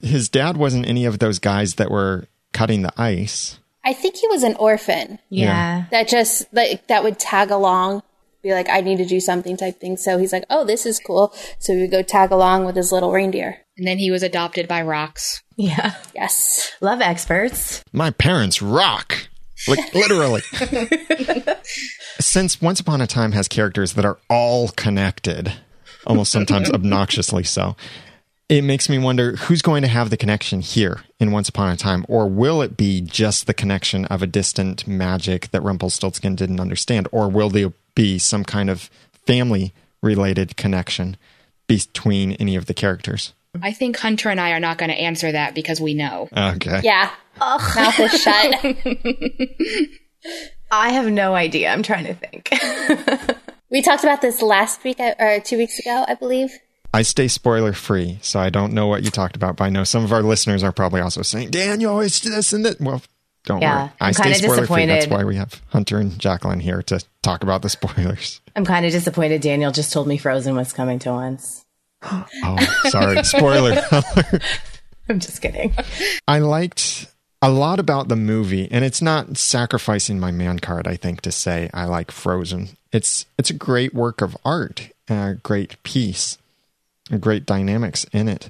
His 0.00 0.28
dad 0.28 0.56
wasn't 0.56 0.86
any 0.86 1.04
of 1.04 1.18
those 1.18 1.38
guys 1.38 1.74
that 1.76 1.90
were 1.90 2.26
cutting 2.52 2.82
the 2.82 2.92
ice. 3.00 3.58
I 3.84 3.92
think 3.92 4.16
he 4.16 4.28
was 4.28 4.42
an 4.42 4.54
orphan 4.56 5.18
yeah. 5.28 5.84
that 5.90 6.08
just 6.08 6.46
like 6.52 6.86
that 6.86 7.02
would 7.02 7.18
tag 7.18 7.50
along, 7.50 8.02
be 8.42 8.52
like, 8.52 8.68
I 8.68 8.80
need 8.80 8.96
to 8.98 9.04
do 9.04 9.20
something 9.20 9.56
type 9.56 9.80
thing. 9.80 9.96
So 9.96 10.18
he's 10.18 10.32
like, 10.32 10.44
oh, 10.48 10.64
this 10.64 10.86
is 10.86 10.98
cool. 10.98 11.34
So 11.58 11.74
he 11.74 11.82
would 11.82 11.90
go 11.90 12.02
tag 12.02 12.30
along 12.30 12.64
with 12.64 12.76
his 12.76 12.92
little 12.92 13.12
reindeer. 13.12 13.58
And 13.76 13.86
then 13.86 13.98
he 13.98 14.10
was 14.10 14.22
adopted 14.22 14.68
by 14.68 14.82
rocks. 14.82 15.42
Yeah. 15.56 15.94
Yes. 16.14 16.72
Love 16.80 17.00
experts. 17.00 17.82
My 17.92 18.10
parents 18.10 18.62
rock. 18.62 19.28
Like 19.68 19.94
literally. 19.94 20.42
Since 22.20 22.62
Once 22.62 22.80
Upon 22.80 23.00
a 23.00 23.06
Time 23.06 23.32
has 23.32 23.48
characters 23.48 23.94
that 23.94 24.04
are 24.04 24.18
all 24.30 24.68
connected, 24.68 25.52
almost 26.06 26.32
sometimes 26.32 26.70
obnoxiously 26.72 27.44
so, 27.44 27.76
it 28.48 28.62
makes 28.62 28.88
me 28.88 28.98
wonder 28.98 29.36
who's 29.36 29.62
going 29.62 29.82
to 29.82 29.88
have 29.88 30.10
the 30.10 30.16
connection 30.16 30.60
here 30.60 31.00
in 31.18 31.32
Once 31.32 31.48
Upon 31.48 31.72
a 31.72 31.76
Time, 31.76 32.04
or 32.08 32.28
will 32.28 32.60
it 32.62 32.76
be 32.76 33.00
just 33.00 33.46
the 33.46 33.54
connection 33.54 34.04
of 34.06 34.22
a 34.22 34.26
distant 34.26 34.86
magic 34.86 35.50
that 35.50 35.62
Rumpelstiltskin 35.62 36.36
didn't 36.36 36.60
understand, 36.60 37.08
or 37.10 37.28
will 37.28 37.48
there 37.48 37.72
be 37.94 38.18
some 38.18 38.44
kind 38.44 38.68
of 38.68 38.90
family 39.26 39.72
related 40.02 40.56
connection 40.56 41.16
between 41.66 42.32
any 42.32 42.56
of 42.56 42.66
the 42.66 42.74
characters? 42.74 43.32
I 43.62 43.72
think 43.72 43.96
Hunter 43.96 44.28
and 44.30 44.40
I 44.40 44.52
are 44.52 44.60
not 44.60 44.78
going 44.78 44.90
to 44.90 44.96
answer 44.96 45.32
that 45.32 45.54
because 45.54 45.80
we 45.80 45.94
know. 45.94 46.28
Okay. 46.36 46.80
Yeah. 46.82 47.10
Mouth 47.38 48.00
is 48.00 48.20
shut. 48.20 48.64
I 50.70 50.90
have 50.90 51.10
no 51.10 51.34
idea. 51.34 51.70
I'm 51.70 51.82
trying 51.82 52.06
to 52.06 52.14
think. 52.14 52.50
we 53.74 53.82
talked 53.82 54.04
about 54.04 54.20
this 54.22 54.40
last 54.40 54.84
week 54.84 55.00
uh, 55.00 55.14
or 55.18 55.40
two 55.40 55.58
weeks 55.58 55.80
ago, 55.80 56.04
I 56.06 56.14
believe. 56.14 56.56
I 56.94 57.02
stay 57.02 57.26
spoiler 57.26 57.72
free, 57.72 58.20
so 58.22 58.38
I 58.38 58.48
don't 58.48 58.72
know 58.72 58.86
what 58.86 59.02
you 59.02 59.10
talked 59.10 59.34
about, 59.34 59.56
but 59.56 59.64
I 59.64 59.68
know 59.68 59.82
some 59.82 60.04
of 60.04 60.12
our 60.12 60.22
listeners 60.22 60.62
are 60.62 60.70
probably 60.70 61.00
also 61.00 61.22
saying, 61.22 61.50
Dan, 61.50 61.80
you 61.80 61.88
always 61.90 62.20
do 62.20 62.30
this 62.30 62.52
and 62.52 62.64
that. 62.64 62.80
Well, 62.80 63.02
don't 63.46 63.60
Yeah, 63.60 63.76
worry. 63.86 63.90
I 64.00 64.06
I'm 64.06 64.12
stay 64.12 64.22
kinda 64.22 64.38
spoiler 64.38 64.66
free. 64.68 64.86
That's 64.86 65.08
why 65.08 65.24
we 65.24 65.34
have 65.34 65.60
Hunter 65.70 65.98
and 65.98 66.16
Jacqueline 66.20 66.60
here 66.60 66.82
to 66.84 67.04
talk 67.22 67.42
about 67.42 67.62
the 67.62 67.68
spoilers. 67.68 68.40
I'm 68.54 68.64
kind 68.64 68.86
of 68.86 68.92
disappointed 68.92 69.40
Daniel 69.42 69.72
just 69.72 69.92
told 69.92 70.06
me 70.06 70.18
Frozen 70.18 70.54
was 70.54 70.72
coming 70.72 71.00
to 71.00 71.10
once. 71.10 71.66
Oh, 72.06 72.58
sorry. 72.90 73.24
Spoiler. 73.24 73.82
I'm 75.08 75.18
just 75.18 75.42
kidding. 75.42 75.74
I 76.28 76.38
liked 76.38 77.08
a 77.44 77.50
lot 77.50 77.78
about 77.78 78.08
the 78.08 78.16
movie, 78.16 78.68
and 78.70 78.86
it's 78.86 79.02
not 79.02 79.36
sacrificing 79.36 80.18
my 80.18 80.30
man 80.30 80.60
card, 80.60 80.86
I 80.88 80.96
think, 80.96 81.20
to 81.22 81.30
say 81.30 81.68
I 81.74 81.84
like 81.84 82.10
Frozen. 82.10 82.70
It's 82.90 83.26
it's 83.38 83.50
a 83.50 83.54
great 83.54 83.92
work 83.92 84.22
of 84.22 84.34
art, 84.46 84.88
a 85.10 85.34
great 85.42 85.82
piece, 85.82 86.38
great 87.20 87.44
dynamics 87.44 88.06
in 88.14 88.28
it. 88.28 88.48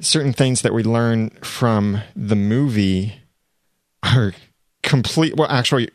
Certain 0.00 0.32
things 0.32 0.62
that 0.62 0.72
we 0.72 0.84
learn 0.84 1.30
from 1.42 2.02
the 2.14 2.36
movie 2.36 3.16
are 4.04 4.32
complete. 4.84 5.34
Well, 5.34 5.50
actually, 5.50 5.90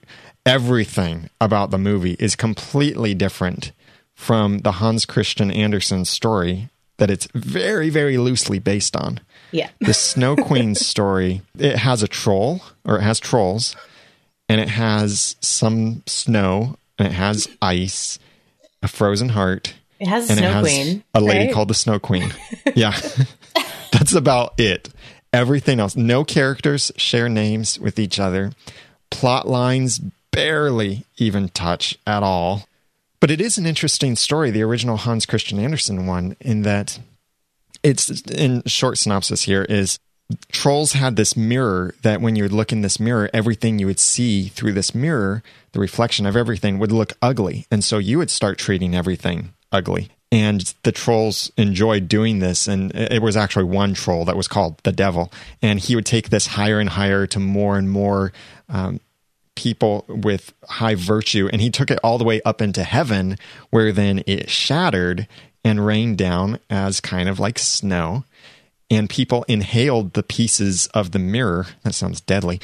everything 0.45 1.29
about 1.39 1.71
the 1.71 1.77
movie 1.77 2.17
is 2.19 2.35
completely 2.35 3.13
different 3.13 3.71
from 4.13 4.59
the 4.59 4.73
Hans 4.73 5.05
Christian 5.05 5.51
Andersen 5.51 6.03
story 6.03 6.69
that 7.01 7.09
it's 7.09 7.27
very, 7.33 7.89
very 7.89 8.19
loosely 8.19 8.59
based 8.59 8.95
on 8.95 9.19
Yeah. 9.51 9.69
the 9.81 9.93
Snow 9.93 10.35
Queen 10.35 10.75
story, 10.75 11.41
it 11.57 11.77
has 11.77 12.03
a 12.03 12.07
troll, 12.07 12.61
or 12.85 12.99
it 12.99 13.01
has 13.01 13.19
trolls, 13.19 13.75
and 14.47 14.61
it 14.61 14.69
has 14.69 15.35
some 15.41 16.03
snow, 16.05 16.75
and 16.99 17.07
it 17.07 17.13
has 17.13 17.47
ice, 17.59 18.19
a 18.83 18.87
frozen 18.87 19.29
heart, 19.29 19.73
It 19.99 20.07
has 20.07 20.29
a 20.29 20.35
Snow 20.35 20.51
has 20.51 20.63
Queen. 20.63 21.03
a 21.15 21.21
lady 21.21 21.45
right? 21.47 21.53
called 21.55 21.69
the 21.69 21.73
Snow 21.73 21.97
Queen. 21.97 22.31
yeah. 22.75 22.95
That's 23.91 24.13
about 24.13 24.53
it. 24.59 24.89
Everything 25.33 25.79
else, 25.79 25.95
no 25.95 26.23
characters 26.23 26.91
share 26.97 27.29
names 27.29 27.79
with 27.79 27.97
each 27.97 28.19
other. 28.19 28.51
Plot 29.09 29.47
lines 29.47 29.99
barely 30.31 31.05
even 31.17 31.49
touch 31.49 31.97
at 32.05 32.21
all. 32.21 32.67
But 33.21 33.31
it 33.31 33.39
is 33.39 33.57
an 33.57 33.67
interesting 33.67 34.15
story, 34.17 34.51
the 34.51 34.63
original 34.63 34.97
Hans 34.97 35.25
Christian 35.25 35.59
Andersen 35.59 36.07
one, 36.07 36.35
in 36.41 36.63
that 36.63 36.99
it's 37.83 38.09
in 38.23 38.63
short 38.65 38.97
synopsis 38.97 39.43
here 39.43 39.63
is 39.63 39.99
trolls 40.51 40.93
had 40.93 41.15
this 41.15 41.37
mirror 41.37 41.93
that 42.01 42.19
when 42.19 42.35
you 42.35 42.43
would 42.43 42.51
look 42.51 42.71
in 42.71 42.81
this 42.81 42.99
mirror, 42.99 43.29
everything 43.33 43.77
you 43.77 43.85
would 43.85 43.99
see 43.99 44.47
through 44.47 44.73
this 44.73 44.95
mirror, 44.95 45.43
the 45.71 45.79
reflection 45.79 46.25
of 46.25 46.35
everything 46.35 46.79
would 46.79 46.91
look 46.91 47.13
ugly. 47.21 47.67
And 47.69 47.83
so 47.83 47.99
you 47.99 48.17
would 48.17 48.31
start 48.31 48.57
treating 48.57 48.95
everything 48.95 49.53
ugly. 49.71 50.09
And 50.31 50.73
the 50.83 50.91
trolls 50.91 51.51
enjoyed 51.57 52.07
doing 52.07 52.39
this. 52.39 52.67
And 52.67 52.91
it 52.95 53.21
was 53.21 53.37
actually 53.37 53.65
one 53.65 53.93
troll 53.93 54.25
that 54.25 54.37
was 54.37 54.47
called 54.47 54.79
the 54.83 54.93
devil. 54.93 55.31
And 55.61 55.79
he 55.79 55.95
would 55.95 56.05
take 56.05 56.29
this 56.29 56.47
higher 56.47 56.79
and 56.79 56.89
higher 56.89 57.27
to 57.27 57.39
more 57.39 57.77
and 57.77 57.89
more 57.89 58.31
um, 58.69 58.99
people 59.61 60.05
with 60.07 60.53
high 60.67 60.95
virtue. 60.95 61.47
And 61.51 61.61
he 61.61 61.69
took 61.69 61.91
it 61.91 61.99
all 62.03 62.17
the 62.17 62.23
way 62.23 62.41
up 62.41 62.61
into 62.61 62.83
heaven, 62.83 63.37
where 63.69 63.91
then 63.91 64.23
it 64.25 64.49
shattered 64.49 65.27
and 65.63 65.85
rained 65.85 66.17
down 66.17 66.57
as 66.69 66.99
kind 66.99 67.29
of 67.29 67.39
like 67.39 67.59
snow 67.59 68.23
and 68.89 69.09
people 69.09 69.45
inhaled 69.47 70.13
the 70.13 70.23
pieces 70.23 70.87
of 70.87 71.11
the 71.11 71.19
mirror. 71.19 71.67
That 71.83 71.93
sounds 71.93 72.21
deadly. 72.21 72.59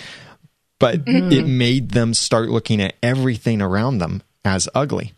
But 0.79 1.05
mm-hmm. 1.05 1.31
it 1.31 1.45
made 1.45 1.91
them 1.91 2.13
start 2.15 2.49
looking 2.49 2.81
at 2.81 2.95
everything 3.03 3.61
around 3.61 3.99
them 3.99 4.23
as 4.43 4.67
ugly. 4.73 5.13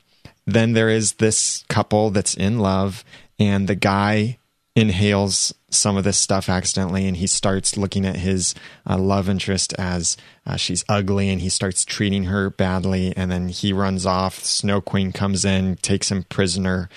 Then 0.45 0.73
there 0.73 0.89
is 0.89 1.13
this 1.13 1.63
couple 1.69 2.09
that's 2.09 2.33
in 2.33 2.59
love, 2.59 3.03
and 3.39 3.67
the 3.67 3.75
guy 3.75 4.37
inhales 4.75 5.53
some 5.69 5.97
of 5.97 6.03
this 6.03 6.17
stuff 6.17 6.49
accidentally, 6.49 7.07
and 7.07 7.17
he 7.17 7.27
starts 7.27 7.77
looking 7.77 8.05
at 8.05 8.17
his 8.17 8.55
uh, 8.89 8.97
love 8.97 9.29
interest 9.29 9.73
as 9.73 10.17
uh, 10.45 10.55
she's 10.55 10.85
ugly, 10.89 11.29
and 11.29 11.41
he 11.41 11.49
starts 11.49 11.85
treating 11.85 12.25
her 12.25 12.49
badly. 12.49 13.13
And 13.15 13.31
then 13.31 13.49
he 13.49 13.73
runs 13.73 14.05
off. 14.05 14.43
Snow 14.43 14.81
Queen 14.81 15.11
comes 15.11 15.45
in, 15.45 15.75
takes 15.77 16.11
him 16.11 16.23
prisoner 16.23 16.89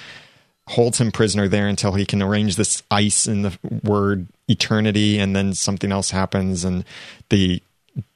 holds 0.69 1.01
him 1.01 1.11
prisoner 1.11 1.49
there 1.49 1.67
until 1.67 1.95
he 1.95 2.07
can 2.07 2.23
arrange 2.23 2.57
this 2.57 2.83
ice 2.91 3.27
in 3.27 3.43
the 3.43 3.59
word 3.83 4.29
eternity 4.49 5.19
and 5.19 5.35
then 5.35 5.53
something 5.53 5.91
else 5.91 6.11
happens 6.11 6.65
and 6.65 6.85
the 7.31 7.61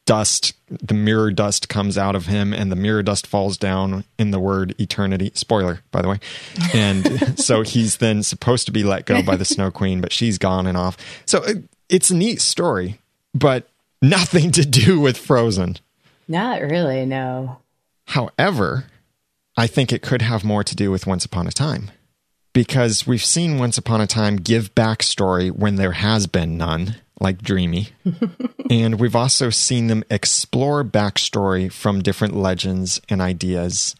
dust 0.06 0.54
the 0.68 0.94
mirror 0.94 1.30
dust 1.30 1.68
comes 1.68 1.98
out 1.98 2.16
of 2.16 2.26
him 2.26 2.52
and 2.52 2.72
the 2.72 2.76
mirror 2.76 3.02
dust 3.02 3.26
falls 3.26 3.56
down 3.56 4.04
in 4.18 4.30
the 4.30 4.40
word 4.40 4.74
eternity. 4.80 5.30
Spoiler 5.34 5.80
by 5.90 6.02
the 6.02 6.08
way. 6.08 6.18
And 6.74 7.38
so 7.38 7.62
he's 7.62 7.98
then 7.98 8.22
supposed 8.22 8.66
to 8.66 8.72
be 8.72 8.82
let 8.82 9.06
go 9.06 9.22
by 9.22 9.36
the 9.36 9.44
snow 9.44 9.70
queen 9.70 10.00
but 10.00 10.12
she's 10.12 10.38
gone 10.38 10.66
and 10.66 10.76
off. 10.76 10.96
So 11.26 11.42
it, 11.44 11.64
it's 11.88 12.10
a 12.10 12.16
neat 12.16 12.40
story 12.40 12.98
but 13.34 13.68
nothing 14.00 14.50
to 14.52 14.64
do 14.64 14.98
with 15.00 15.18
frozen. 15.18 15.76
Not 16.26 16.62
really 16.62 17.04
no. 17.04 17.58
However 18.06 18.86
i 19.58 19.66
think 19.66 19.90
it 19.90 20.02
could 20.02 20.20
have 20.20 20.44
more 20.44 20.62
to 20.62 20.76
do 20.76 20.90
with 20.90 21.06
once 21.06 21.24
upon 21.24 21.46
a 21.46 21.50
time 21.50 21.90
because 22.56 23.06
we've 23.06 23.22
seen 23.22 23.58
Once 23.58 23.76
Upon 23.76 24.00
a 24.00 24.06
Time 24.06 24.36
give 24.36 24.74
backstory 24.74 25.50
when 25.50 25.76
there 25.76 25.92
has 25.92 26.26
been 26.26 26.56
none, 26.56 26.96
like 27.20 27.42
Dreamy. 27.42 27.88
and 28.70 29.00
we've 29.00 29.16
also 29.16 29.50
seen 29.50 29.86
them 29.86 30.04
explore 30.10 30.84
backstory 30.84 31.70
from 31.72 32.02
different 32.02 32.36
legends 32.36 33.00
and 33.08 33.20
ideas. 33.20 33.96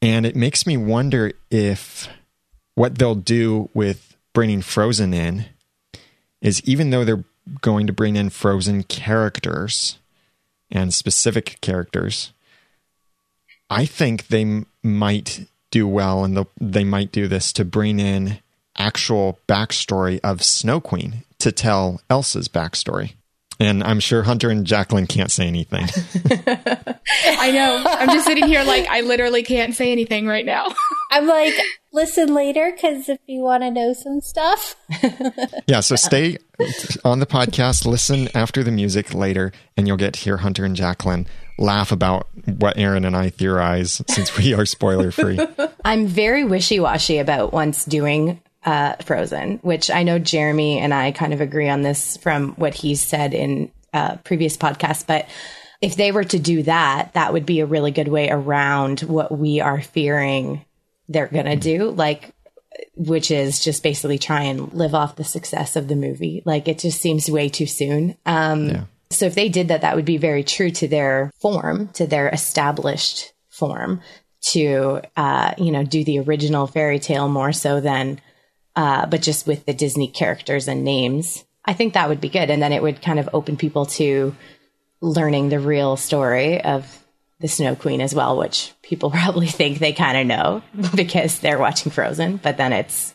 And 0.00 0.26
it 0.26 0.36
makes 0.36 0.66
me 0.66 0.76
wonder 0.76 1.32
if 1.50 2.08
what 2.74 2.98
they'll 2.98 3.14
do 3.14 3.68
with 3.74 4.16
bringing 4.32 4.62
Frozen 4.62 5.12
in 5.14 5.46
is 6.40 6.62
even 6.62 6.90
though 6.90 7.04
they're 7.04 7.24
going 7.60 7.86
to 7.86 7.92
bring 7.92 8.16
in 8.16 8.30
Frozen 8.30 8.84
characters 8.84 9.98
and 10.70 10.92
specific 10.94 11.58
characters, 11.60 12.32
I 13.68 13.84
think 13.84 14.28
they 14.28 14.42
m- 14.42 14.66
might 14.82 15.46
do 15.70 15.86
well, 15.86 16.24
and 16.24 16.46
they 16.60 16.84
might 16.84 17.12
do 17.12 17.28
this 17.28 17.52
to 17.54 17.64
bring 17.64 17.98
in 17.98 18.38
actual 18.76 19.38
backstory 19.48 20.20
of 20.22 20.42
Snow 20.42 20.80
Queen 20.80 21.24
to 21.42 21.52
tell 21.52 22.00
Elsa's 22.08 22.48
backstory. 22.48 23.14
And 23.60 23.84
I'm 23.84 24.00
sure 24.00 24.24
Hunter 24.24 24.50
and 24.50 24.66
Jacqueline 24.66 25.06
can't 25.06 25.30
say 25.30 25.46
anything. 25.46 25.84
I 27.38 27.52
know. 27.52 27.84
I'm 27.86 28.08
just 28.08 28.26
sitting 28.26 28.46
here 28.46 28.64
like 28.64 28.88
I 28.88 29.02
literally 29.02 29.44
can't 29.44 29.74
say 29.74 29.92
anything 29.92 30.26
right 30.26 30.44
now. 30.44 30.66
I'm 31.12 31.28
like, 31.28 31.54
listen 31.92 32.34
later 32.34 32.72
because 32.74 33.08
if 33.08 33.20
you 33.26 33.40
want 33.40 33.62
to 33.62 33.70
know 33.70 33.92
some 33.92 34.20
stuff. 34.20 34.74
yeah, 35.68 35.80
so 35.80 35.94
stay 35.94 36.38
on 37.04 37.20
the 37.20 37.26
podcast, 37.26 37.86
listen 37.86 38.28
after 38.34 38.64
the 38.64 38.72
music 38.72 39.14
later, 39.14 39.52
and 39.76 39.86
you'll 39.86 39.96
get 39.96 40.14
to 40.14 40.20
hear 40.20 40.38
Hunter 40.38 40.64
and 40.64 40.74
Jacqueline 40.74 41.28
laugh 41.58 41.92
about 41.92 42.26
what 42.46 42.76
Erin 42.78 43.04
and 43.04 43.16
I 43.16 43.30
theorize 43.30 44.02
since 44.08 44.36
we 44.36 44.54
are 44.54 44.66
spoiler 44.66 45.12
free. 45.12 45.38
I'm 45.84 46.06
very 46.06 46.44
wishy 46.44 46.80
washy 46.80 47.18
about 47.18 47.52
once 47.52 47.84
doing 47.84 48.40
uh, 48.64 48.96
Frozen, 48.96 49.58
which 49.62 49.90
I 49.90 50.02
know 50.02 50.18
Jeremy 50.18 50.78
and 50.78 50.94
I 50.94 51.12
kind 51.12 51.32
of 51.32 51.40
agree 51.40 51.68
on 51.68 51.82
this 51.82 52.16
from 52.18 52.52
what 52.52 52.74
he 52.74 52.94
said 52.94 53.34
in 53.34 53.70
uh, 53.92 54.16
previous 54.18 54.56
podcasts. 54.56 55.06
But 55.06 55.28
if 55.80 55.96
they 55.96 56.12
were 56.12 56.24
to 56.24 56.38
do 56.38 56.62
that, 56.62 57.12
that 57.14 57.32
would 57.32 57.46
be 57.46 57.60
a 57.60 57.66
really 57.66 57.90
good 57.90 58.08
way 58.08 58.30
around 58.30 59.00
what 59.00 59.36
we 59.36 59.60
are 59.60 59.80
fearing 59.80 60.64
they're 61.08 61.26
going 61.26 61.46
to 61.46 61.56
do. 61.56 61.90
Like, 61.90 62.34
which 62.94 63.30
is 63.30 63.62
just 63.62 63.82
basically 63.82 64.18
try 64.18 64.42
and 64.42 64.72
live 64.72 64.94
off 64.94 65.16
the 65.16 65.24
success 65.24 65.76
of 65.76 65.88
the 65.88 65.96
movie. 65.96 66.42
Like, 66.44 66.68
it 66.68 66.78
just 66.78 67.00
seems 67.00 67.30
way 67.30 67.48
too 67.48 67.66
soon. 67.66 68.16
Um, 68.24 68.68
yeah. 68.68 68.84
So 69.10 69.26
if 69.26 69.34
they 69.34 69.48
did 69.48 69.68
that, 69.68 69.82
that 69.82 69.94
would 69.94 70.04
be 70.04 70.16
very 70.16 70.42
true 70.42 70.70
to 70.70 70.88
their 70.88 71.30
form, 71.40 71.88
to 71.94 72.06
their 72.06 72.28
established 72.28 73.32
form, 73.50 74.00
to 74.52 75.02
uh, 75.16 75.54
you 75.58 75.70
know 75.70 75.84
do 75.84 76.02
the 76.02 76.18
original 76.20 76.66
fairy 76.66 76.98
tale 76.98 77.28
more 77.28 77.52
so 77.52 77.80
than, 77.80 78.20
uh, 78.76 79.06
but 79.06 79.22
just 79.22 79.46
with 79.46 79.66
the 79.66 79.74
Disney 79.74 80.08
characters 80.08 80.68
and 80.68 80.84
names. 80.84 81.44
I 81.64 81.74
think 81.74 81.94
that 81.94 82.08
would 82.08 82.20
be 82.20 82.28
good, 82.28 82.50
and 82.50 82.60
then 82.60 82.72
it 82.72 82.82
would 82.82 83.02
kind 83.02 83.18
of 83.18 83.28
open 83.32 83.56
people 83.56 83.86
to 83.86 84.34
learning 85.00 85.48
the 85.48 85.60
real 85.60 85.96
story 85.96 86.62
of 86.62 87.04
the 87.40 87.48
Snow 87.48 87.74
Queen 87.74 88.00
as 88.00 88.14
well, 88.14 88.36
which 88.36 88.72
people 88.82 89.10
probably 89.12 89.48
think 89.48 89.78
they 89.78 89.92
kind 89.92 90.18
of 90.18 90.26
know 90.26 90.62
because 90.94 91.38
they're 91.38 91.58
watching 91.58 91.92
Frozen, 91.92 92.38
but 92.38 92.56
then 92.56 92.72
it's 92.72 93.14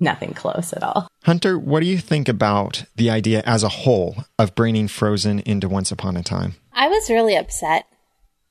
nothing 0.00 0.34
close 0.34 0.72
at 0.72 0.82
all. 0.82 1.08
Hunter, 1.22 1.58
what 1.58 1.80
do 1.80 1.86
you 1.86 1.98
think 1.98 2.28
about 2.28 2.84
the 2.96 3.10
idea 3.10 3.42
as 3.46 3.62
a 3.62 3.68
whole 3.68 4.16
of 4.38 4.54
bringing 4.54 4.88
Frozen 4.88 5.40
into 5.40 5.68
Once 5.68 5.90
Upon 5.90 6.16
a 6.16 6.22
Time? 6.22 6.56
I 6.72 6.88
was 6.88 7.08
really 7.08 7.36
upset. 7.36 7.86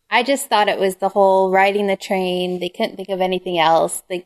I 0.10 0.24
just 0.24 0.48
thought 0.48 0.69
it 0.69 0.80
was 0.80 0.98
the 0.98 1.10
whole 1.10 1.52
riding 1.52 1.88
the 1.88 1.96
train. 1.96 2.60
They 2.60 2.69
couldn't 2.69 2.96
think 2.96 3.10
of 3.10 3.22
anything 3.22 3.60
else. 3.60 4.04
They 4.10 4.26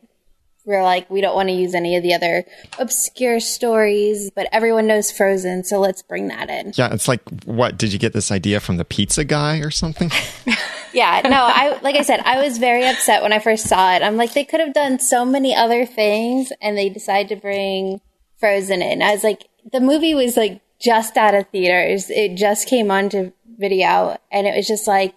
were 0.74 0.82
like, 0.82 1.08
we 1.10 1.20
don't 1.20 1.34
want 1.34 1.48
to 1.48 1.54
use 1.54 1.74
any 1.74 1.96
of 1.96 2.02
the 2.02 2.14
other 2.14 2.44
obscure 2.78 3.40
stories, 3.40 4.30
but 4.30 4.48
everyone 4.52 4.86
knows 4.86 5.10
Frozen, 5.10 5.64
so 5.64 5.80
let's 5.80 6.02
bring 6.02 6.28
that 6.28 6.50
in. 6.50 6.72
Yeah, 6.76 6.92
it's 6.92 7.08
like, 7.08 7.22
what? 7.44 7.78
Did 7.78 7.92
you 7.92 7.98
get 7.98 8.12
this 8.12 8.30
idea 8.30 8.60
from 8.60 8.76
the 8.76 8.84
pizza 8.84 9.24
guy 9.24 9.58
or 9.58 9.70
something? 9.70 10.10
yeah, 10.92 11.22
no, 11.24 11.36
I 11.36 11.78
like 11.82 11.96
I 11.96 12.02
said, 12.02 12.20
I 12.20 12.42
was 12.42 12.58
very 12.58 12.86
upset 12.86 13.22
when 13.22 13.32
I 13.32 13.38
first 13.38 13.66
saw 13.66 13.94
it. 13.94 14.02
I'm 14.02 14.16
like, 14.16 14.34
they 14.34 14.44
could 14.44 14.60
have 14.60 14.74
done 14.74 14.98
so 14.98 15.24
many 15.24 15.54
other 15.54 15.86
things, 15.86 16.52
and 16.60 16.76
they 16.76 16.88
decided 16.88 17.28
to 17.30 17.36
bring 17.36 18.00
Frozen 18.38 18.82
in. 18.82 19.02
I 19.02 19.12
was 19.12 19.24
like, 19.24 19.48
the 19.72 19.80
movie 19.80 20.14
was 20.14 20.36
like 20.36 20.60
just 20.78 21.16
out 21.16 21.34
of 21.34 21.48
theaters. 21.48 22.10
It 22.10 22.36
just 22.36 22.68
came 22.68 22.90
onto 22.90 23.32
video, 23.58 24.18
and 24.30 24.46
it 24.46 24.54
was 24.54 24.66
just 24.66 24.86
like, 24.86 25.16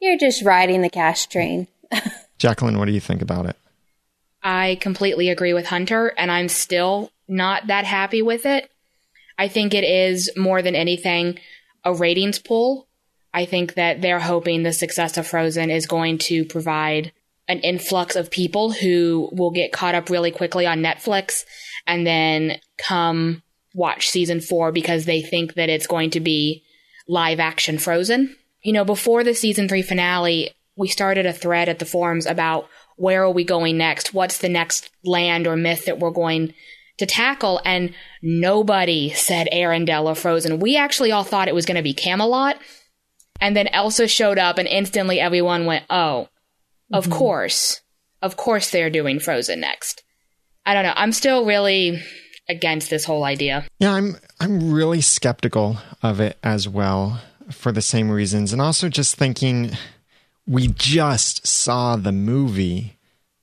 you're 0.00 0.18
just 0.18 0.44
riding 0.44 0.82
the 0.82 0.90
cash 0.90 1.26
train. 1.26 1.66
Jacqueline, 2.38 2.78
what 2.78 2.84
do 2.84 2.92
you 2.92 3.00
think 3.00 3.22
about 3.22 3.46
it? 3.46 3.56
I 4.46 4.78
completely 4.80 5.28
agree 5.28 5.52
with 5.52 5.66
Hunter, 5.66 6.14
and 6.16 6.30
I'm 6.30 6.48
still 6.48 7.10
not 7.28 7.66
that 7.66 7.84
happy 7.84 8.22
with 8.22 8.46
it. 8.46 8.70
I 9.36 9.48
think 9.48 9.74
it 9.74 9.84
is 9.84 10.30
more 10.36 10.62
than 10.62 10.74
anything 10.74 11.38
a 11.84 11.92
ratings 11.92 12.38
pull 12.38 12.86
I 13.36 13.44
think 13.44 13.74
that 13.74 14.00
they're 14.00 14.18
hoping 14.18 14.62
the 14.62 14.72
success 14.72 15.18
of 15.18 15.26
Frozen 15.26 15.70
is 15.70 15.84
going 15.84 16.16
to 16.18 16.46
provide 16.46 17.12
an 17.48 17.60
influx 17.60 18.16
of 18.16 18.30
people 18.30 18.72
who 18.72 19.28
will 19.30 19.50
get 19.50 19.72
caught 19.72 19.94
up 19.94 20.08
really 20.08 20.30
quickly 20.30 20.64
on 20.64 20.80
Netflix 20.80 21.44
and 21.86 22.06
then 22.06 22.58
come 22.78 23.42
watch 23.74 24.08
season 24.08 24.40
four 24.40 24.72
because 24.72 25.04
they 25.04 25.20
think 25.20 25.52
that 25.52 25.68
it's 25.68 25.86
going 25.86 26.08
to 26.10 26.20
be 26.20 26.64
live 27.06 27.38
action 27.38 27.76
Frozen. 27.76 28.34
You 28.62 28.72
know, 28.72 28.86
before 28.86 29.22
the 29.22 29.34
season 29.34 29.68
three 29.68 29.82
finale, 29.82 30.52
we 30.74 30.88
started 30.88 31.26
a 31.26 31.32
thread 31.34 31.68
at 31.68 31.78
the 31.78 31.84
forums 31.84 32.24
about 32.24 32.70
where 32.96 33.22
are 33.22 33.30
we 33.30 33.44
going 33.44 33.78
next? 33.78 34.12
What's 34.12 34.38
the 34.38 34.48
next 34.48 34.90
land 35.04 35.46
or 35.46 35.56
myth 35.56 35.84
that 35.84 35.98
we're 35.98 36.10
going 36.10 36.54
to 36.98 37.06
tackle? 37.06 37.60
And 37.64 37.94
nobody 38.22 39.10
said 39.10 39.48
Arendelle 39.52 40.06
or 40.06 40.14
Frozen. 40.14 40.58
We 40.58 40.76
actually 40.76 41.12
all 41.12 41.24
thought 41.24 41.48
it 41.48 41.54
was 41.54 41.66
going 41.66 41.76
to 41.76 41.82
be 41.82 41.94
Camelot. 41.94 42.58
And 43.40 43.54
then 43.54 43.68
Elsa 43.68 44.08
showed 44.08 44.38
up, 44.38 44.56
and 44.56 44.66
instantly 44.66 45.20
everyone 45.20 45.66
went, 45.66 45.84
"Oh, 45.90 46.28
of 46.90 47.04
mm-hmm. 47.04 47.12
course, 47.12 47.82
of 48.22 48.36
course 48.36 48.70
they're 48.70 48.88
doing 48.88 49.20
Frozen 49.20 49.60
next." 49.60 50.02
I 50.64 50.72
don't 50.72 50.84
know. 50.84 50.94
I'm 50.96 51.12
still 51.12 51.44
really 51.44 52.02
against 52.48 52.88
this 52.88 53.04
whole 53.04 53.24
idea. 53.24 53.66
Yeah, 53.78 53.92
I'm 53.92 54.16
I'm 54.40 54.72
really 54.72 55.02
skeptical 55.02 55.76
of 56.02 56.18
it 56.18 56.38
as 56.42 56.66
well. 56.66 57.20
for 57.50 57.72
the 57.72 57.82
same 57.82 58.10
reasons. 58.10 58.52
And 58.52 58.60
also 58.60 58.88
just 58.88 59.16
thinking 59.16 59.76
we 60.46 60.68
just 60.68 61.46
saw 61.46 61.96
the 61.96 62.12
movie. 62.12 62.96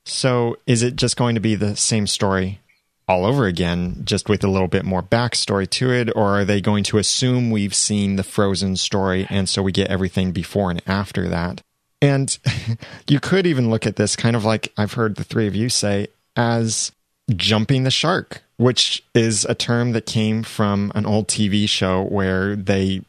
So 0.06 0.58
is 0.66 0.84
it 0.84 0.96
just 0.96 1.18
going 1.18 1.36
to 1.36 1.42
be 1.42 1.56
the 1.56 1.76
same 1.76 2.08
story 2.08 2.60
all 3.08 3.26
over 3.26 3.46
again, 3.46 4.02
just 4.06 4.30
with 4.30 4.44
a 4.44 4.50
little 4.50 4.68
bit 4.68 4.86
more 4.86 5.04
backstory 5.04 5.70
to 5.72 5.92
it? 5.92 6.10
Or 6.16 6.39
are 6.39 6.46
they 6.46 6.62
going 6.62 6.84
to 6.86 6.98
assume 6.98 7.52
we've 7.52 7.76
seen 7.76 8.16
the 8.16 8.24
Frozen 8.24 8.78
story 8.78 9.28
and 9.30 9.48
so 9.50 9.62
we 9.62 9.72
get 9.72 9.89
everything 9.89 10.32
before 10.32 10.72
and 10.72 10.82
after 10.88 11.28
that? 11.28 11.62
And 12.02 12.38
you 13.08 13.20
could 13.20 13.46
even 13.46 13.70
look 13.70 13.86
at 13.86 13.96
this 13.96 14.16
kind 14.16 14.36
of 14.36 14.46
like 14.46 14.72
I've 14.78 14.94
heard 14.94 15.16
the 15.16 15.24
three 15.24 15.48
of 15.48 15.56
you 15.56 15.70
say 15.70 16.08
as 16.36 16.92
jumping 17.36 17.84
the 17.84 17.92
shark, 17.92 18.44
which 18.58 19.04
is 19.13 19.46
a 19.46 19.56
term 19.56 19.92
that 19.94 20.06
came 20.06 20.44
from 20.44 20.92
an 20.96 21.06
old 21.06 21.28
TV 21.28 21.68
show 21.68 22.04
where 22.04 22.56
they 22.56 23.02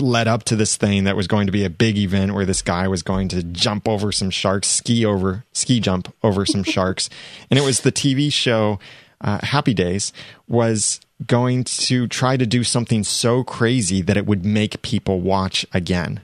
led 0.00 0.28
up 0.28 0.44
to 0.44 0.56
this 0.56 0.76
thing 0.76 1.04
that 1.04 1.16
was 1.16 1.26
going 1.26 1.46
to 1.46 1.52
be 1.52 1.64
a 1.64 1.70
big 1.70 1.96
event 1.98 2.34
where 2.34 2.46
this 2.46 2.62
guy 2.62 2.88
was 2.88 3.02
going 3.02 3.28
to 3.28 3.42
jump 3.42 3.88
over 3.88 4.12
some 4.12 4.30
sharks, 4.30 4.68
ski 4.68 5.04
over, 5.04 5.44
ski 5.52 5.80
jump 5.80 6.14
over 6.22 6.44
some 6.46 6.62
sharks. 6.64 7.08
And 7.50 7.58
it 7.58 7.62
was 7.62 7.80
the 7.80 7.92
TV 7.92 8.32
show 8.32 8.78
uh, 9.20 9.38
Happy 9.42 9.74
Days 9.74 10.12
was 10.48 11.00
going 11.26 11.64
to 11.64 12.06
try 12.06 12.36
to 12.36 12.46
do 12.46 12.64
something 12.64 13.04
so 13.04 13.42
crazy 13.44 14.02
that 14.02 14.16
it 14.16 14.26
would 14.26 14.44
make 14.44 14.82
people 14.82 15.20
watch 15.20 15.64
again. 15.72 16.20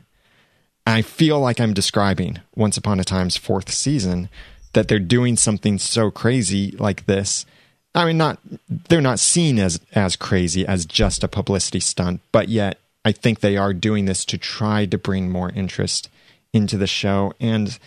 I 0.87 1.02
feel 1.02 1.40
like 1.40 1.61
I'm 1.61 1.74
describing 1.74 2.40
Once 2.54 2.76
Upon 2.76 3.00
a 3.00 3.04
Time's 3.04 3.37
fourth 3.37 3.70
season 3.72 4.28
that 4.72 4.88
they're 4.88 4.98
doing 4.98 5.37
something 5.37 5.78
so 5.78 6.11
crazy 6.11 6.72
like 6.72 7.06
this. 7.06 7.46
I 7.94 8.04
mean, 8.04 8.18
not 8.18 8.38
they're 8.88 9.00
not 9.00 9.18
seen 9.18 9.59
as 9.59 9.80
as 9.94 10.16
crazy 10.16 10.66
as 10.66 10.87
just 10.87 11.24
a 11.24 11.28
publicity 11.28 11.80
stunt, 11.80 12.20
but 12.33 12.48
yet 12.48 12.78
I 13.04 13.12
think 13.12 13.40
they 13.40 13.56
are 13.56 13.72
doing 13.72 14.04
this 14.04 14.24
to 14.26 14.38
try 14.38 14.86
to 14.86 14.98
bring 14.98 15.30
more 15.30 15.50
interest 15.50 16.08
into 16.52 16.76
the 16.76 16.86
show. 16.86 17.32
And 17.40 17.78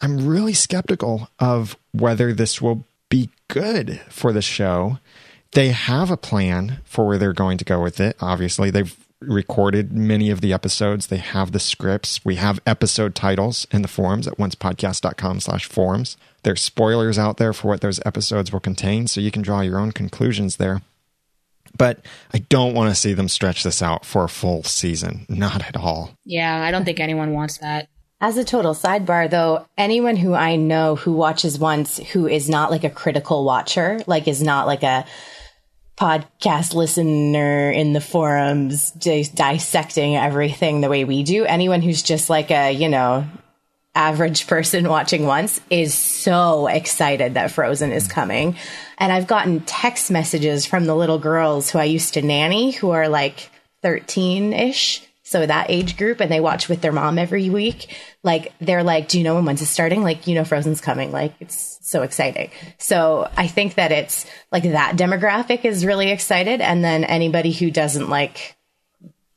I'm 0.00 0.26
really 0.26 0.52
skeptical 0.52 1.28
of 1.38 1.76
whether 1.92 2.32
this 2.32 2.60
will 2.60 2.84
be 3.08 3.30
good 3.48 4.00
for 4.08 4.32
the 4.32 4.42
show. 4.42 4.98
They 5.52 5.68
have 5.70 6.10
a 6.10 6.16
plan 6.16 6.80
for 6.84 7.06
where 7.06 7.18
they're 7.18 7.32
going 7.32 7.58
to 7.58 7.64
go 7.64 7.82
with 7.82 8.00
it. 8.00 8.16
Obviously, 8.20 8.70
they've 8.70 8.94
recorded 9.20 9.92
many 9.92 10.30
of 10.30 10.40
the 10.40 10.52
episodes. 10.52 11.06
They 11.06 11.16
have 11.16 11.52
the 11.52 11.58
scripts. 11.58 12.24
We 12.24 12.36
have 12.36 12.60
episode 12.66 13.14
titles 13.14 13.66
in 13.72 13.82
the 13.82 13.88
forums 13.88 14.28
at 14.28 14.36
oncepodcast.com 14.36 15.40
slash 15.40 15.66
forums. 15.66 16.16
There's 16.42 16.60
spoilers 16.60 17.18
out 17.18 17.38
there 17.38 17.52
for 17.52 17.68
what 17.68 17.80
those 17.80 18.00
episodes 18.06 18.52
will 18.52 18.60
contain, 18.60 19.08
so 19.08 19.20
you 19.20 19.30
can 19.30 19.42
draw 19.42 19.60
your 19.60 19.78
own 19.78 19.92
conclusions 19.92 20.56
there. 20.56 20.82
But 21.76 22.00
I 22.32 22.38
don't 22.38 22.74
want 22.74 22.90
to 22.90 22.94
see 22.94 23.12
them 23.12 23.28
stretch 23.28 23.62
this 23.62 23.82
out 23.82 24.04
for 24.04 24.24
a 24.24 24.28
full 24.28 24.62
season. 24.62 25.26
Not 25.28 25.66
at 25.66 25.76
all. 25.76 26.10
Yeah, 26.24 26.62
I 26.62 26.70
don't 26.70 26.84
think 26.84 27.00
anyone 27.00 27.32
wants 27.32 27.58
that. 27.58 27.88
As 28.20 28.36
a 28.36 28.44
total 28.44 28.74
sidebar, 28.74 29.30
though, 29.30 29.66
anyone 29.76 30.16
who 30.16 30.34
I 30.34 30.56
know 30.56 30.96
who 30.96 31.12
watches 31.12 31.58
once 31.58 31.98
who 31.98 32.26
is 32.26 32.48
not 32.48 32.70
like 32.70 32.82
a 32.82 32.90
critical 32.90 33.44
watcher, 33.44 34.00
like 34.08 34.26
is 34.26 34.42
not 34.42 34.66
like 34.66 34.82
a 34.82 35.04
podcast 35.96 36.74
listener 36.74 37.70
in 37.70 37.92
the 37.92 38.00
forums 38.00 38.92
dissecting 38.92 40.16
everything 40.16 40.80
the 40.80 40.88
way 40.88 41.04
we 41.04 41.22
do, 41.22 41.44
anyone 41.44 41.82
who's 41.82 42.02
just 42.02 42.30
like 42.30 42.50
a, 42.50 42.70
you 42.70 42.88
know, 42.88 43.26
average 43.98 44.46
person 44.46 44.88
watching 44.88 45.26
once 45.26 45.60
is 45.70 45.92
so 45.92 46.68
excited 46.68 47.34
that 47.34 47.50
Frozen 47.50 47.90
is 47.90 48.06
coming. 48.06 48.56
And 48.96 49.12
I've 49.12 49.26
gotten 49.26 49.60
text 49.60 50.08
messages 50.08 50.66
from 50.66 50.84
the 50.84 50.94
little 50.94 51.18
girls 51.18 51.68
who 51.68 51.80
I 51.80 51.84
used 51.84 52.14
to 52.14 52.22
nanny 52.22 52.70
who 52.70 52.90
are 52.90 53.08
like 53.08 53.50
13 53.82 54.52
ish 54.52 55.04
so 55.24 55.44
that 55.44 55.68
age 55.68 55.96
group 55.96 56.20
and 56.20 56.30
they 56.30 56.38
watch 56.38 56.68
with 56.68 56.80
their 56.80 56.92
mom 56.92 57.18
every 57.18 57.50
week. 57.50 57.94
Like 58.22 58.52
they're 58.60 58.84
like 58.84 59.08
do 59.08 59.18
you 59.18 59.24
know 59.24 59.34
when 59.34 59.44
when's 59.44 59.62
it 59.62 59.66
starting? 59.66 60.04
Like 60.04 60.28
you 60.28 60.36
know 60.36 60.44
frozen's 60.44 60.80
coming. 60.80 61.10
Like 61.10 61.34
it's 61.40 61.80
so 61.82 62.02
exciting. 62.02 62.52
So 62.78 63.28
i 63.36 63.48
think 63.48 63.74
that 63.74 63.90
it's 63.90 64.26
like 64.52 64.62
that 64.62 64.96
demographic 64.96 65.64
is 65.64 65.84
really 65.84 66.12
excited 66.12 66.60
and 66.60 66.84
then 66.84 67.02
anybody 67.02 67.50
who 67.50 67.72
doesn't 67.72 68.08
like 68.08 68.57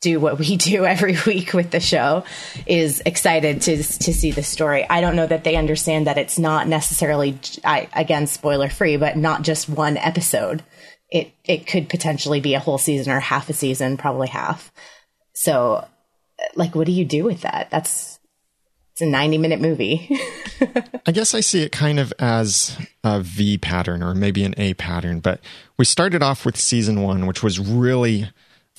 do 0.02 0.20
what 0.20 0.40
we 0.40 0.58
do 0.58 0.86
every 0.94 1.16
week 1.26 1.54
with 1.54 1.72
the 1.72 1.80
show 1.80 2.26
is 2.66 3.02
excited 3.06 3.62
to 3.62 3.78
to 3.78 4.14
see 4.14 4.32
the 4.32 4.44
story. 4.44 4.88
I 4.90 5.00
don't 5.00 5.16
know 5.16 5.28
that 5.28 5.44
they 5.44 5.56
understand 5.56 6.08
that 6.08 6.18
it's 6.18 6.38
not 6.38 6.68
necessarily 6.68 7.40
I, 7.64 7.88
again 7.94 8.28
spoiler 8.28 8.70
free, 8.70 8.98
but 8.98 9.16
not 9.16 9.44
just 9.44 9.70
one 9.70 9.98
episode. 9.98 10.64
It 11.10 11.32
it 11.46 11.68
could 11.68 11.90
potentially 11.90 12.42
be 12.42 12.56
a 12.56 12.60
whole 12.60 12.78
season 12.78 13.14
or 13.14 13.20
half 13.20 13.50
a 13.50 13.54
season, 13.54 13.98
probably 13.98 14.28
half. 14.28 14.72
So, 15.34 15.88
like, 16.56 16.76
what 16.76 16.88
do 16.88 16.92
you 16.92 17.06
do 17.06 17.24
with 17.24 17.42
that? 17.42 17.70
That's 17.72 18.20
it's 18.94 19.02
a 19.02 19.06
90 19.06 19.38
minute 19.38 19.62
movie. 19.62 20.10
I 21.06 21.12
guess 21.12 21.34
I 21.34 21.40
see 21.40 21.64
it 21.64 21.72
kind 21.72 22.00
of 22.00 22.14
as 22.20 22.78
a 23.04 23.22
V 23.22 23.58
pattern 23.58 24.04
or 24.04 24.14
maybe 24.14 24.44
an 24.44 24.54
A 24.58 24.74
pattern, 24.74 25.22
but 25.22 25.40
we 25.78 25.86
started 25.86 26.22
off 26.22 26.46
with 26.46 26.58
season 26.58 27.02
one, 27.02 27.26
which 27.26 27.42
was 27.42 27.60
really 27.60 28.30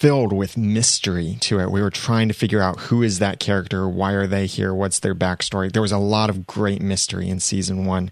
filled 0.03 0.33
with 0.33 0.57
mystery 0.57 1.37
to 1.39 1.61
it. 1.61 1.71
We 1.71 1.81
were 1.81 1.89
trying 1.89 2.27
to 2.27 2.35
figure 2.35 2.61
out 2.61 2.81
who 2.81 3.05
is 3.05 3.21
that 3.21 3.39
character, 3.39 3.89
why 3.89 4.15
are 4.15 4.27
they 4.27 4.47
here, 4.47 4.75
what's 4.75 4.99
their 4.99 5.15
backstory. 5.15 5.73
There 5.73 5.81
was 5.81 5.93
a 5.93 5.99
lot 5.99 6.29
of 6.29 6.45
great 6.45 6.83
mystery 6.83 7.29
in 7.29 7.39
season 7.39 7.85
one. 7.85 8.11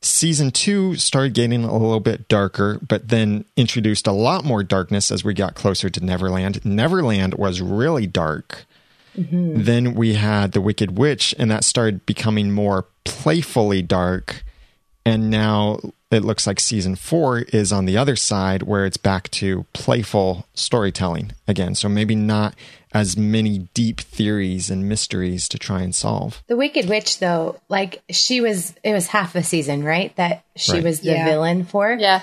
Season 0.00 0.52
two 0.52 0.94
started 0.94 1.34
getting 1.34 1.64
a 1.64 1.72
little 1.72 1.98
bit 1.98 2.28
darker, 2.28 2.78
but 2.86 3.08
then 3.08 3.44
introduced 3.56 4.06
a 4.06 4.12
lot 4.12 4.44
more 4.44 4.62
darkness 4.62 5.10
as 5.10 5.24
we 5.24 5.34
got 5.34 5.56
closer 5.56 5.90
to 5.90 6.04
Neverland. 6.04 6.64
Neverland 6.64 7.34
was 7.34 7.60
really 7.60 8.06
dark. 8.06 8.64
Mm-hmm. 9.16 9.62
Then 9.62 9.94
we 9.94 10.14
had 10.14 10.52
The 10.52 10.60
Wicked 10.60 10.96
Witch, 10.98 11.34
and 11.36 11.50
that 11.50 11.64
started 11.64 12.06
becoming 12.06 12.52
more 12.52 12.86
playfully 13.02 13.82
dark. 13.82 14.44
And 15.04 15.30
now 15.30 15.80
it 16.10 16.24
looks 16.24 16.46
like 16.46 16.58
season 16.58 16.96
four 16.96 17.40
is 17.40 17.72
on 17.72 17.84
the 17.84 17.96
other 17.98 18.16
side 18.16 18.62
where 18.62 18.86
it's 18.86 18.96
back 18.96 19.30
to 19.30 19.66
playful 19.74 20.46
storytelling 20.54 21.32
again. 21.46 21.74
So 21.74 21.88
maybe 21.88 22.14
not 22.14 22.54
as 22.94 23.16
many 23.18 23.68
deep 23.74 24.00
theories 24.00 24.70
and 24.70 24.88
mysteries 24.88 25.46
to 25.50 25.58
try 25.58 25.82
and 25.82 25.94
solve. 25.94 26.42
The 26.46 26.56
Wicked 26.56 26.88
Witch, 26.88 27.18
though, 27.18 27.60
like 27.68 28.02
she 28.10 28.40
was, 28.40 28.74
it 28.82 28.94
was 28.94 29.08
half 29.08 29.34
a 29.34 29.42
season, 29.42 29.84
right? 29.84 30.16
That 30.16 30.44
she 30.56 30.72
Right. 30.72 30.84
was 30.84 31.00
the 31.00 31.10
Yeah. 31.12 31.24
villain 31.26 31.64
for. 31.64 31.92
Yeah. 32.00 32.22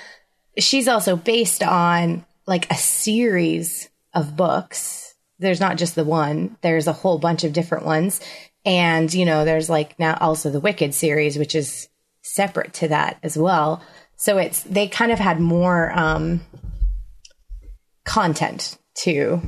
She's 0.58 0.88
also 0.88 1.15
based 1.15 1.62
on 1.62 2.26
like 2.48 2.71
a 2.71 2.76
series 2.76 3.89
of 4.13 4.36
books. 4.36 5.13
There's 5.38 5.60
not 5.60 5.78
just 5.78 5.93
the 5.95 6.04
one, 6.06 6.58
there's 6.62 6.88
a 6.88 6.93
whole 6.93 7.19
bunch 7.19 7.43
of 7.43 7.54
different 7.54 7.86
ones. 7.86 8.19
And, 8.65 9.13
you 9.13 9.26
know, 9.26 9.45
there's 9.45 9.69
like 9.69 10.00
now 10.00 10.17
also 10.19 10.50
the 10.50 10.60
Wicked 10.60 10.95
series, 10.95 11.38
which 11.38 11.54
is 11.54 11.88
separate 12.25 12.73
to 12.73 12.88
that 12.89 13.17
as 13.23 13.38
well. 13.38 13.81
So 14.15 14.38
it's, 14.38 14.63
they 14.63 14.88
kind 14.88 15.11
of 15.11 15.19
had 15.19 15.39
more, 15.39 15.91
um, 15.97 16.41
content 18.05 18.77
to 18.93 19.41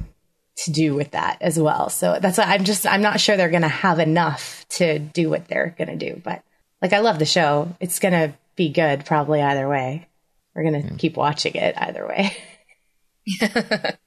to 0.58 0.72
do 0.72 0.96
with 0.96 1.12
that 1.12 1.38
as 1.40 1.60
well. 1.60 1.90
So 1.90 2.18
that's 2.20 2.40
why 2.40 2.46
I'm 2.46 2.64
just 2.64 2.86
I'm 2.88 3.02
not 3.02 3.20
sure 3.20 3.38
they're 3.38 3.50
going 3.50 3.62
to 3.62 3.68
have 3.68 4.00
enough 4.00 4.66
to 4.70 4.98
do 4.98 5.30
what 5.30 5.48
they're 5.48 5.76
going 5.78 5.98
to 5.98 6.14
do, 6.14 6.20
but 6.24 6.44
like 6.82 6.94
I 6.94 7.00
love 7.00 7.20
the 7.20 7.26
show. 7.26 7.76
It's 7.80 8.00
going 8.00 8.14
to 8.14 8.34
be 8.56 8.70
good 8.70 9.06
probably 9.06 9.42
either 9.42 9.70
way. 9.70 10.08
We're 10.56 10.64
going 10.64 10.88
to 10.88 10.96
keep 10.96 11.16
watching 11.16 11.54
it 11.54 11.76
either 11.78 12.08
way. 12.08 12.36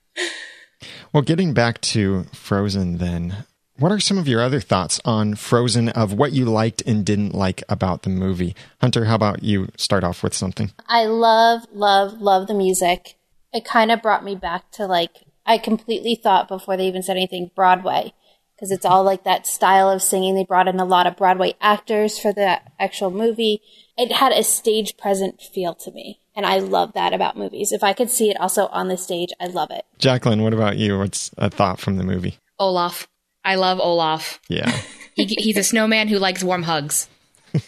Well, 1.12 1.22
getting 1.24 1.52
back 1.54 1.80
to 1.80 2.24
Frozen, 2.32 2.98
then, 2.98 3.44
what 3.80 3.90
are 3.90 3.98
some 3.98 4.18
of 4.18 4.28
your 4.28 4.42
other 4.42 4.60
thoughts 4.60 5.00
on 5.06 5.34
Frozen 5.34 5.88
of 5.90 6.12
what 6.12 6.32
you 6.32 6.44
liked 6.44 6.82
and 6.82 7.04
didn't 7.04 7.34
like 7.34 7.62
about 7.68 8.02
the 8.02 8.10
movie? 8.10 8.54
Hunter, 8.80 9.06
how 9.06 9.14
about 9.14 9.42
you 9.42 9.68
start 9.76 10.04
off 10.04 10.22
with 10.22 10.34
something? 10.34 10.70
I 10.86 11.06
love, 11.06 11.66
love, 11.72 12.20
love 12.20 12.46
the 12.46 12.54
music. 12.54 13.16
It 13.52 13.64
kind 13.64 13.90
of 13.90 14.02
brought 14.02 14.22
me 14.22 14.36
back 14.36 14.70
to 14.72 14.86
like, 14.86 15.24
I 15.46 15.56
completely 15.56 16.14
thought 16.14 16.46
before 16.46 16.76
they 16.76 16.86
even 16.86 17.02
said 17.02 17.16
anything 17.16 17.50
Broadway, 17.56 18.12
because 18.54 18.70
it's 18.70 18.84
all 18.84 19.02
like 19.02 19.24
that 19.24 19.46
style 19.46 19.88
of 19.88 20.02
singing. 20.02 20.34
They 20.34 20.44
brought 20.44 20.68
in 20.68 20.78
a 20.78 20.84
lot 20.84 21.06
of 21.06 21.16
Broadway 21.16 21.54
actors 21.60 22.18
for 22.18 22.34
the 22.34 22.60
actual 22.78 23.10
movie. 23.10 23.62
It 23.96 24.12
had 24.12 24.32
a 24.32 24.44
stage 24.44 24.98
present 24.98 25.40
feel 25.40 25.74
to 25.76 25.90
me. 25.90 26.20
And 26.36 26.44
I 26.46 26.58
love 26.58 26.92
that 26.92 27.12
about 27.12 27.36
movies. 27.36 27.72
If 27.72 27.82
I 27.82 27.94
could 27.94 28.10
see 28.10 28.30
it 28.30 28.38
also 28.38 28.66
on 28.66 28.88
the 28.88 28.96
stage, 28.96 29.30
I 29.40 29.46
love 29.46 29.70
it. 29.70 29.84
Jacqueline, 29.98 30.42
what 30.42 30.52
about 30.52 30.76
you? 30.76 30.98
What's 30.98 31.30
a 31.38 31.50
thought 31.50 31.80
from 31.80 31.96
the 31.96 32.04
movie? 32.04 32.38
Olaf. 32.58 33.08
I 33.44 33.54
love 33.56 33.80
Olaf. 33.80 34.40
Yeah. 34.48 34.70
He, 35.16 35.24
he's 35.26 35.56
a 35.58 35.64
snowman 35.64 36.08
who 36.08 36.18
likes 36.18 36.42
warm 36.42 36.62
hugs. 36.62 37.06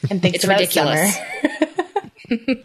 And 0.08 0.22
thinks 0.22 0.36
It's 0.36 0.44
about 0.44 0.60
ridiculous. 0.60 1.14
summer. 1.14 2.54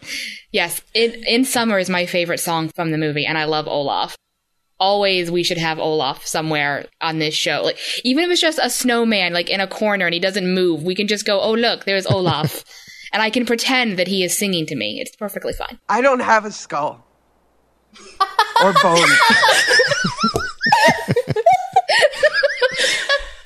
Yes, 0.52 0.80
in, 0.94 1.12
in 1.26 1.44
summer 1.44 1.78
is 1.78 1.90
my 1.90 2.06
favorite 2.06 2.38
song 2.40 2.70
from 2.70 2.90
the 2.90 2.96
movie, 2.96 3.26
and 3.26 3.36
I 3.36 3.44
love 3.44 3.68
Olaf. 3.68 4.16
Always, 4.80 5.30
we 5.30 5.42
should 5.42 5.58
have 5.58 5.78
Olaf 5.78 6.26
somewhere 6.26 6.86
on 7.02 7.18
this 7.18 7.34
show. 7.34 7.60
Like, 7.64 7.76
even 8.02 8.24
if 8.24 8.30
it's 8.30 8.40
just 8.40 8.58
a 8.62 8.70
snowman, 8.70 9.34
like 9.34 9.50
in 9.50 9.60
a 9.60 9.66
corner, 9.66 10.06
and 10.06 10.14
he 10.14 10.20
doesn't 10.20 10.54
move, 10.54 10.82
we 10.84 10.94
can 10.94 11.06
just 11.06 11.26
go, 11.26 11.38
"Oh, 11.38 11.52
look, 11.52 11.84
there's 11.84 12.06
Olaf," 12.06 12.64
and 13.12 13.20
I 13.20 13.28
can 13.28 13.44
pretend 13.44 13.98
that 13.98 14.06
he 14.08 14.24
is 14.24 14.38
singing 14.38 14.64
to 14.66 14.74
me. 14.76 15.00
It's 15.02 15.14
perfectly 15.16 15.52
fine. 15.52 15.78
I 15.88 16.00
don't 16.00 16.20
have 16.20 16.46
a 16.46 16.50
skull 16.52 17.04
or 18.62 18.72
bones. 18.82 19.10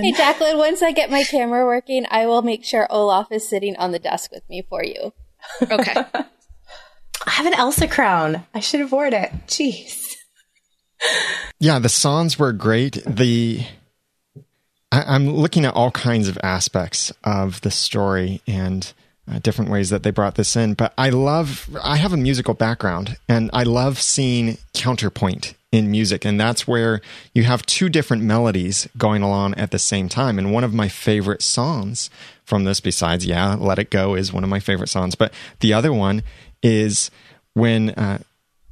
Hey, 0.02 0.10
Jacqueline, 0.10 0.58
once 0.58 0.82
I 0.82 0.90
get 0.90 1.12
my 1.12 1.22
camera 1.22 1.64
working, 1.64 2.06
I 2.10 2.26
will 2.26 2.42
make 2.42 2.64
sure 2.64 2.88
Olaf 2.90 3.30
is 3.30 3.48
sitting 3.48 3.76
on 3.76 3.92
the 3.92 4.00
desk 4.00 4.32
with 4.32 4.42
me 4.50 4.66
for 4.68 4.82
you. 4.82 5.12
Okay. 5.62 5.94
I 7.24 7.30
have 7.30 7.46
an 7.46 7.54
Elsa 7.54 7.86
crown. 7.86 8.44
I 8.52 8.58
should 8.58 8.80
have 8.80 8.90
worn 8.90 9.12
it. 9.12 9.30
Jeez. 9.46 10.08
Yeah, 11.60 11.78
the 11.78 11.88
songs 11.88 12.36
were 12.36 12.52
great. 12.52 13.00
The 13.06 13.64
I, 14.90 15.14
am 15.14 15.30
looking 15.30 15.64
at 15.64 15.74
all 15.74 15.92
kinds 15.92 16.26
of 16.26 16.36
aspects 16.42 17.12
of 17.22 17.60
the 17.60 17.70
story 17.70 18.40
and 18.48 18.92
uh, 19.30 19.38
different 19.38 19.70
ways 19.70 19.90
that 19.90 20.02
they 20.02 20.10
brought 20.10 20.34
this 20.34 20.56
in. 20.56 20.74
But 20.74 20.94
I 20.98 21.10
love. 21.10 21.68
I 21.80 21.96
have 21.96 22.12
a 22.12 22.16
musical 22.16 22.54
background, 22.54 23.18
and 23.28 23.50
I 23.52 23.62
love 23.62 24.00
seeing 24.00 24.58
counterpoint 24.74 25.54
in 25.72 25.90
music, 25.90 26.24
and 26.24 26.38
that's 26.38 26.68
where 26.68 27.00
you 27.34 27.44
have 27.44 27.64
two 27.64 27.88
different 27.88 28.22
melodies 28.22 28.86
going 28.98 29.22
along 29.22 29.54
at 29.54 29.70
the 29.70 29.78
same 29.78 30.08
time. 30.08 30.38
And 30.38 30.52
one 30.52 30.64
of 30.64 30.74
my 30.74 30.88
favorite 30.88 31.42
songs 31.42 32.10
from 32.44 32.64
this, 32.64 32.78
besides 32.78 33.24
"Yeah, 33.26 33.54
Let 33.54 33.78
It 33.78 33.90
Go," 33.90 34.14
is 34.14 34.32
one 34.32 34.44
of 34.44 34.50
my 34.50 34.60
favorite 34.60 34.88
songs. 34.88 35.14
But 35.14 35.32
the 35.60 35.72
other 35.72 35.92
one 35.92 36.22
is 36.62 37.10
when 37.54 37.90
uh, 37.90 38.18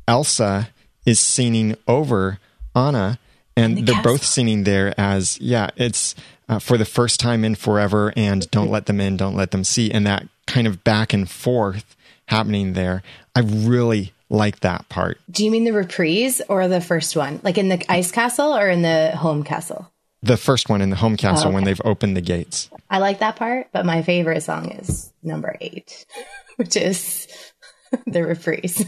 Elsa 0.06 0.68
is 1.06 1.18
singing 1.18 1.76
over 1.88 2.38
Anna, 2.76 3.18
and 3.56 3.78
the 3.78 3.82
they're 3.82 3.94
castle. 3.96 4.12
both 4.12 4.24
singing 4.24 4.64
there 4.64 4.94
as 5.00 5.40
yeah, 5.40 5.70
it's 5.76 6.14
uh, 6.50 6.58
for 6.58 6.76
the 6.76 6.84
first 6.84 7.18
time 7.18 7.44
in 7.44 7.54
forever, 7.54 8.12
and 8.14 8.50
don't 8.50 8.70
let 8.70 8.86
them 8.86 9.00
in, 9.00 9.16
don't 9.16 9.36
let 9.36 9.52
them 9.52 9.64
see, 9.64 9.90
and 9.90 10.06
that 10.06 10.28
kind 10.46 10.66
of 10.66 10.84
back 10.84 11.14
and 11.14 11.30
forth 11.30 11.96
happening 12.26 12.74
there. 12.74 13.02
I 13.34 13.40
really 13.40 14.12
like 14.30 14.60
that 14.60 14.88
part. 14.88 15.18
Do 15.30 15.44
you 15.44 15.50
mean 15.50 15.64
the 15.64 15.72
reprise 15.72 16.40
or 16.48 16.68
the 16.68 16.80
first 16.80 17.16
one, 17.16 17.40
like 17.42 17.58
in 17.58 17.68
the 17.68 17.84
ice 17.92 18.10
castle 18.10 18.56
or 18.56 18.70
in 18.70 18.82
the 18.82 19.14
home 19.16 19.42
castle? 19.42 19.92
The 20.22 20.36
first 20.36 20.68
one 20.68 20.80
in 20.80 20.90
the 20.90 20.96
home 20.96 21.16
castle 21.16 21.46
oh, 21.46 21.48
okay. 21.48 21.54
when 21.54 21.64
they've 21.64 21.80
opened 21.84 22.16
the 22.16 22.20
gates. 22.20 22.70
I 22.88 22.98
like 22.98 23.18
that 23.18 23.36
part, 23.36 23.68
but 23.72 23.84
my 23.86 24.02
favorite 24.02 24.42
song 24.42 24.70
is 24.70 25.12
number 25.22 25.56
eight, 25.60 26.06
which 26.56 26.76
is 26.76 27.26
the 28.06 28.24
reprise. 28.24 28.84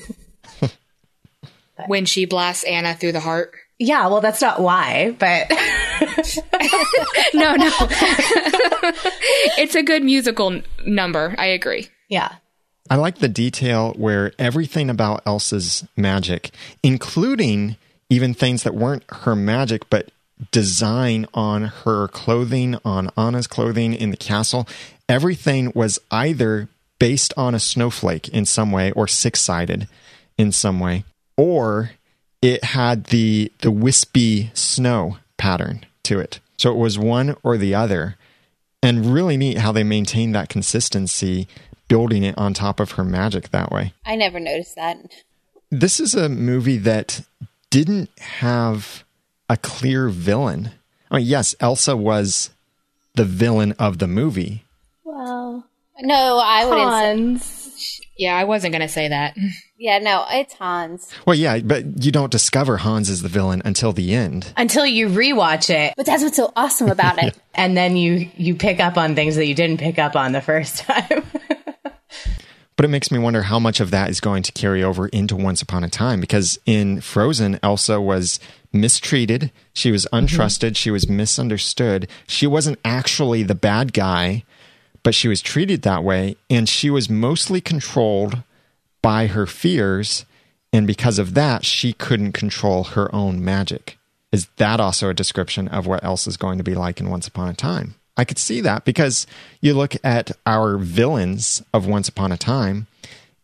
when 1.87 2.05
she 2.05 2.25
blasts 2.27 2.65
Anna 2.65 2.95
through 2.95 3.13
the 3.13 3.21
heart. 3.21 3.53
Yeah, 3.79 4.07
well, 4.07 4.21
that's 4.21 4.41
not 4.41 4.61
why, 4.61 5.17
but 5.19 5.51
no, 7.35 7.57
no, 7.57 7.71
it's 9.59 9.75
a 9.75 9.83
good 9.83 10.05
musical 10.05 10.53
n- 10.53 10.65
number. 10.87 11.35
I 11.37 11.47
agree. 11.47 11.89
Yeah. 12.09 12.37
I 12.91 12.97
like 12.97 13.19
the 13.19 13.29
detail 13.29 13.93
where 13.97 14.33
everything 14.39 14.91
about 14.91 15.23
Elsa's 15.27 15.87
magic, 15.97 16.51
including 16.83 17.77
even 18.11 18.35
things 18.35 18.63
that 18.65 18.75
weren't 18.75 19.05
her 19.09 19.35
magic, 19.35 19.89
but 19.89 20.11
design 20.51 21.27
on 21.33 21.65
her 21.85 22.09
clothing, 22.09 22.77
on 22.85 23.11
Anna's 23.17 23.47
clothing 23.47 23.95
in 23.95 24.11
the 24.11 24.17
castle, 24.17 24.69
everything 25.09 25.73
was 25.75 25.99
either 26.11 26.69
based 26.99 27.33
on 27.37 27.55
a 27.55 27.61
snowflake 27.61 28.29
in 28.29 28.45
some 28.45 28.73
way 28.73 28.93
or 28.93 29.09
six 29.09 29.41
sided 29.41 29.89
in 30.37 30.53
some 30.53 30.81
way, 30.81 31.05
or 31.37 31.93
it 32.41 32.65
had 32.65 33.05
the 33.05 33.51
the 33.61 33.71
wispy 33.71 34.51
snow 34.55 35.19
pattern 35.37 35.85
to 36.03 36.19
it. 36.19 36.41
So 36.59 36.71
it 36.73 36.77
was 36.77 36.99
one 36.99 37.37
or 37.43 37.57
the 37.57 37.75
other. 37.75 38.17
And 38.85 39.15
really 39.15 39.37
neat 39.37 39.59
how 39.59 39.71
they 39.71 39.85
maintained 39.85 40.35
that 40.35 40.49
consistency, 40.49 41.47
building 41.93 42.23
it 42.25 42.37
on 42.39 42.55
top 42.55 42.81
of 42.81 42.93
her 42.93 43.05
magic 43.05 43.51
that 43.51 43.71
way. 43.71 43.93
I 44.07 44.17
never 44.17 44.41
noticed 44.41 44.77
that. 44.77 44.97
This 45.71 46.01
is 46.01 46.15
a 46.15 46.29
movie 46.29 46.79
that 46.79 47.21
didn't 47.69 48.09
have 48.19 49.05
a 49.49 49.59
clear 49.59 50.09
villain. 50.09 50.71
I 51.11 51.19
mean, 51.19 51.27
yes, 51.27 51.55
Elsa 51.61 51.95
was 51.95 52.51
the 53.15 53.27
villain 53.27 53.73
of 53.73 53.99
the 53.99 54.07
movie. 54.07 54.65
Well, 55.05 55.67
no, 56.01 56.41
I 56.43 56.65
wouldn't. 56.65 57.43
Hans. 57.43 58.01
Yeah, 58.17 58.37
I 58.37 58.45
wasn't 58.45 58.73
going 58.73 58.83
to 58.83 58.89
say 58.89 59.09
that. 59.09 59.37
Yeah, 59.79 59.99
no, 59.99 60.25
it's 60.31 60.55
Hans. 60.55 61.11
Well, 61.27 61.37
yeah, 61.37 61.59
but 61.59 62.05
you 62.05 62.13
don't 62.13 62.31
discover 62.31 62.77
Hans 62.79 63.11
as 63.11 63.21
the 63.21 63.29
villain 63.29 63.63
until 63.65 63.93
the 63.93 64.15
end. 64.15 64.53
Until 64.57 64.87
you 64.87 65.09
rewatch 65.09 65.71
it. 65.71 65.95
But 65.97 66.07
that's 66.07 66.23
what's 66.23 66.37
so 66.37 66.53
awesome 66.55 66.89
about 66.89 67.23
it. 67.23 67.37
and 67.55 67.77
then 67.77 67.97
you 67.97 68.31
you 68.37 68.55
pick 68.55 68.81
up 68.81 68.97
on 68.97 69.15
things 69.15 69.37
that 69.37 69.47
you 69.47 69.55
didn't 69.55 69.81
pick 69.81 69.99
up 69.99 70.15
on 70.15 70.33
the 70.33 70.41
first 70.41 70.79
time. 70.85 71.25
But 72.77 72.85
it 72.85 72.89
makes 72.89 73.11
me 73.11 73.19
wonder 73.19 73.43
how 73.43 73.59
much 73.59 73.81
of 73.81 73.91
that 73.91 74.11
is 74.11 74.21
going 74.21 74.43
to 74.43 74.53
carry 74.53 74.83
over 74.83 75.09
into 75.09 75.37
Once 75.37 75.63
Upon 75.63 75.85
a 75.85 75.89
Time 75.89 76.21
because 76.21 76.59
in 76.67 77.01
Frozen, 77.01 77.61
Elsa 77.63 78.01
was 78.01 78.41
mistreated, 78.73 79.53
she 79.75 79.91
was 79.91 80.07
untrusted, 80.13 80.69
mm-hmm. 80.69 80.75
she 80.75 80.91
was 80.91 81.09
misunderstood. 81.09 82.09
She 82.27 82.47
wasn't 82.47 82.79
actually 82.85 83.43
the 83.43 83.55
bad 83.55 83.93
guy 83.93 84.45
but 85.03 85.15
she 85.15 85.29
was 85.29 85.43
treated 85.43 85.83
that 85.83 86.05
way 86.05 86.37
and 86.49 86.69
she 86.69 86.91
was 86.91 87.11
mostly 87.11 87.61
controlled 87.61 88.43
by 89.01 89.27
her 89.27 89.47
fears 89.47 90.25
and 90.73 90.87
because 90.87 91.19
of 91.19 91.35
that 91.35 91.65
she 91.65 91.93
couldn't 91.93 92.33
control 92.33 92.85
her 92.85 93.13
own 93.15 93.45
magic 93.45 93.99
is 94.31 94.47
that 94.57 94.81
also 94.81 95.11
a 95.11 95.15
description 95.15 95.69
of 95.69 95.87
what 95.87 96.03
Elsa 96.03 96.31
is 96.31 96.37
going 96.37 96.59
to 96.59 96.65
be 96.65 96.75
like 96.75 97.01
in 97.01 97.11
once 97.11 97.27
upon 97.27 97.49
a 97.49 97.55
time 97.55 97.95
i 98.23 98.25
could 98.25 98.39
see 98.39 98.61
that 98.61 98.85
because 98.85 99.27
you 99.61 99.75
look 99.75 99.95
at 100.05 100.31
our 100.47 100.79
villains 100.79 101.63
of 101.75 101.87
once 101.87 102.09
upon 102.09 102.33
a 102.33 102.37
time 102.37 102.87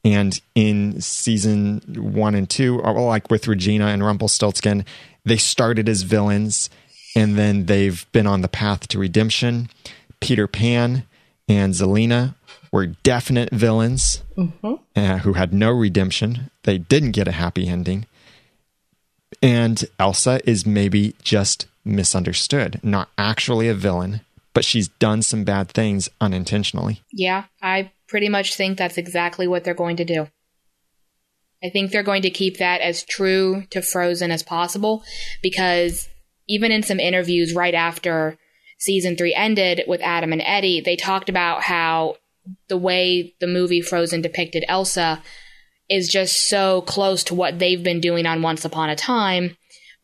and 0.04 0.40
in 0.54 1.00
season 1.00 1.82
one 1.96 2.34
and 2.34 2.48
two 2.48 2.78
like 2.78 3.30
with 3.30 3.48
regina 3.48 3.86
and 3.86 4.04
rumpelstiltskin 4.04 4.84
they 5.24 5.36
started 5.36 5.88
as 5.88 6.02
villains 6.02 6.70
and 7.16 7.36
then 7.36 7.66
they've 7.66 8.10
been 8.12 8.26
on 8.26 8.40
the 8.40 8.48
path 8.48 8.86
to 8.88 8.98
redemption 8.98 9.68
peter 10.20 10.46
pan 10.46 11.04
and 11.48 11.72
Zelena 11.72 12.34
were 12.70 12.86
definite 12.86 13.50
villains 13.50 14.22
mm-hmm. 14.36 14.74
uh, 14.94 15.18
who 15.18 15.32
had 15.32 15.52
no 15.52 15.70
redemption. 15.70 16.50
They 16.64 16.78
didn't 16.78 17.12
get 17.12 17.28
a 17.28 17.32
happy 17.32 17.68
ending. 17.68 18.06
And 19.42 19.84
Elsa 19.98 20.40
is 20.48 20.66
maybe 20.66 21.14
just 21.22 21.66
misunderstood, 21.84 22.80
not 22.82 23.08
actually 23.16 23.68
a 23.68 23.74
villain, 23.74 24.20
but 24.54 24.64
she's 24.64 24.88
done 24.88 25.22
some 25.22 25.44
bad 25.44 25.68
things 25.68 26.08
unintentionally. 26.20 27.02
Yeah, 27.12 27.44
I 27.62 27.92
pretty 28.08 28.28
much 28.28 28.54
think 28.54 28.78
that's 28.78 28.98
exactly 28.98 29.46
what 29.46 29.64
they're 29.64 29.74
going 29.74 29.96
to 29.96 30.04
do. 30.04 30.28
I 31.62 31.70
think 31.70 31.90
they're 31.90 32.02
going 32.02 32.22
to 32.22 32.30
keep 32.30 32.58
that 32.58 32.80
as 32.80 33.04
true 33.04 33.64
to 33.70 33.82
Frozen 33.82 34.30
as 34.30 34.42
possible 34.42 35.02
because 35.42 36.08
even 36.48 36.70
in 36.70 36.82
some 36.82 37.00
interviews 37.00 37.54
right 37.54 37.74
after 37.74 38.38
season 38.78 39.16
three 39.16 39.34
ended 39.34 39.82
with 39.88 40.00
Adam 40.00 40.32
and 40.32 40.42
Eddie, 40.44 40.80
they 40.80 40.96
talked 40.96 41.28
about 41.28 41.62
how 41.62 42.16
the 42.68 42.78
way 42.78 43.34
the 43.40 43.46
movie 43.46 43.82
Frozen 43.82 44.22
depicted 44.22 44.64
Elsa 44.68 45.20
is 45.88 46.08
just 46.08 46.48
so 46.48 46.82
close 46.82 47.24
to 47.24 47.34
what 47.34 47.58
they've 47.58 47.82
been 47.82 48.00
doing 48.00 48.26
on 48.26 48.42
Once 48.42 48.64
Upon 48.64 48.90
a 48.90 48.96
Time 48.96 49.56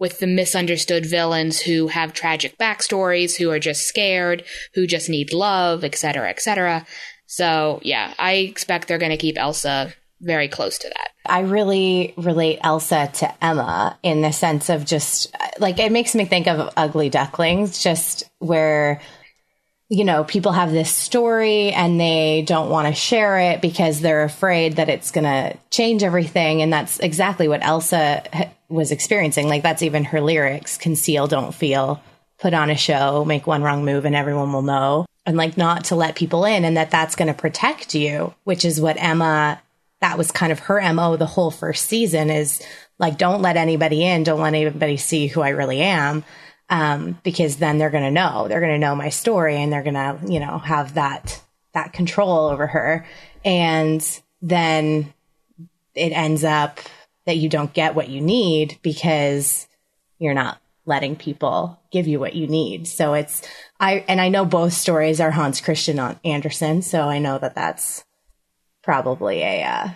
with 0.05 0.19
the 0.19 0.27
misunderstood 0.27 1.07
villains 1.07 1.63
who 1.63 1.87
have 1.87 2.13
tragic 2.13 2.59
backstories, 2.59 3.39
who 3.39 3.51
are 3.51 3.59
just 3.59 3.89
scared, 3.89 4.45
who 4.75 4.87
just 4.87 5.09
need 5.09 5.33
love, 5.33 5.83
etc., 5.83 6.29
etc. 6.29 6.85
So, 7.25 7.81
yeah, 7.83 8.13
I 8.19 8.33
expect 8.33 8.87
they're 8.87 8.99
going 8.99 9.13
to 9.13 9.17
keep 9.17 9.39
Elsa 9.39 9.95
very 10.21 10.47
close 10.47 10.77
to 10.81 10.89
that. 10.91 11.09
I 11.25 11.41
really 11.41 12.13
relate 12.19 12.59
Elsa 12.63 13.11
to 13.15 13.45
Emma 13.45 13.99
in 14.03 14.21
the 14.21 14.31
sense 14.31 14.69
of 14.69 14.85
just 14.85 15.35
like 15.59 15.79
it 15.79 15.91
makes 15.91 16.15
me 16.15 16.27
think 16.27 16.49
of 16.49 16.71
Ugly 16.77 17.09
Ducklings, 17.09 17.83
just 17.83 18.25
where 18.41 19.01
you 19.89 20.05
know 20.05 20.23
people 20.25 20.53
have 20.53 20.71
this 20.71 20.91
story 20.91 21.71
and 21.71 21.99
they 21.99 22.45
don't 22.47 22.69
want 22.69 22.89
to 22.89 22.95
share 22.95 23.39
it 23.39 23.63
because 23.63 24.03
they're 24.03 24.25
afraid 24.25 24.77
that 24.77 24.91
it's 24.91 25.13
going 25.13 25.25
to 25.25 25.59
change 25.71 26.03
everything, 26.03 26.61
and 26.61 26.71
that's 26.71 26.99
exactly 26.99 27.49
what 27.49 27.65
Elsa 27.65 28.51
was 28.75 28.91
experiencing. 28.91 29.49
Like 29.49 29.63
that's 29.63 29.83
even 29.83 30.05
her 30.05 30.21
lyrics: 30.21 30.77
conceal, 30.77 31.27
don't 31.27 31.55
feel, 31.55 32.03
put 32.39 32.55
on 32.55 32.71
a 32.71 32.77
show, 32.77 33.25
make 33.25 33.47
one 33.47 33.63
wrong 33.63 33.85
move, 33.85 34.05
and 34.05 34.15
everyone 34.15 34.53
will 34.53 34.63
know. 34.63 35.07
And 35.27 35.37
like 35.37 35.57
not 35.57 35.85
to 35.85 35.97
let 35.97 36.17
people 36.17 36.45
in, 36.45 36.65
and 36.65 36.77
that 36.77 36.91
that's 36.91 37.17
going 37.17 37.29
to 37.29 37.35
protect 37.35 37.95
you, 37.95 38.35
which 38.45 38.65
is 38.65 38.81
what 38.81 39.01
Emma 39.01 39.61
that 40.05 40.19
was 40.19 40.31
kind 40.31 40.53
of 40.53 40.59
her 40.59 40.93
MO 40.93 41.17
the 41.17 41.25
whole 41.25 41.51
first 41.51 41.87
season 41.87 42.29
is 42.29 42.63
like, 42.99 43.17
don't 43.17 43.41
let 43.41 43.57
anybody 43.57 44.05
in. 44.05 44.23
Don't 44.23 44.41
let 44.41 44.53
anybody 44.53 44.99
see 44.99 45.29
who 45.29 45.41
I 45.41 45.49
really 45.49 45.81
am. 45.81 46.25
Um, 46.69 47.19
because 47.23 47.57
then 47.57 47.79
they're 47.79 47.89
going 47.89 48.05
to 48.05 48.11
know, 48.11 48.47
they're 48.47 48.61
going 48.61 48.73
to 48.73 48.79
know 48.79 48.95
my 48.95 49.09
story 49.09 49.57
and 49.57 49.73
they're 49.73 49.83
going 49.83 49.95
to, 49.95 50.19
you 50.27 50.41
know, 50.41 50.59
have 50.59 50.95
that, 50.95 51.43
that 51.73 51.95
control 51.95 52.49
over 52.49 52.67
her. 52.67 53.07
And 53.47 54.07
then 54.43 55.13
it 55.95 56.11
ends 56.11 56.45
up 56.45 56.81
that 57.27 57.37
you 57.37 57.49
don't 57.49 57.73
get 57.73 57.95
what 57.95 58.09
you 58.09 58.21
need 58.21 58.79
because 58.83 59.67
you're 60.19 60.35
not 60.35 60.61
letting 60.87 61.17
people 61.17 61.81
give 61.91 62.07
you 62.07 62.21
what 62.21 62.35
you 62.35 62.47
need. 62.47 62.87
So 62.87 63.15
it's, 63.15 63.43
I, 63.81 64.05
and 64.07 64.21
I 64.21 64.29
know 64.29 64.45
both 64.45 64.73
stories 64.73 65.21
are 65.21 65.31
Hans 65.31 65.61
Christian 65.61 65.99
Andersen. 66.25 66.83
So 66.83 67.09
I 67.09 67.19
know 67.19 67.39
that 67.39 67.55
that's 67.55 68.05
probably 68.83 69.43
a 69.43 69.63
uh, 69.63 69.89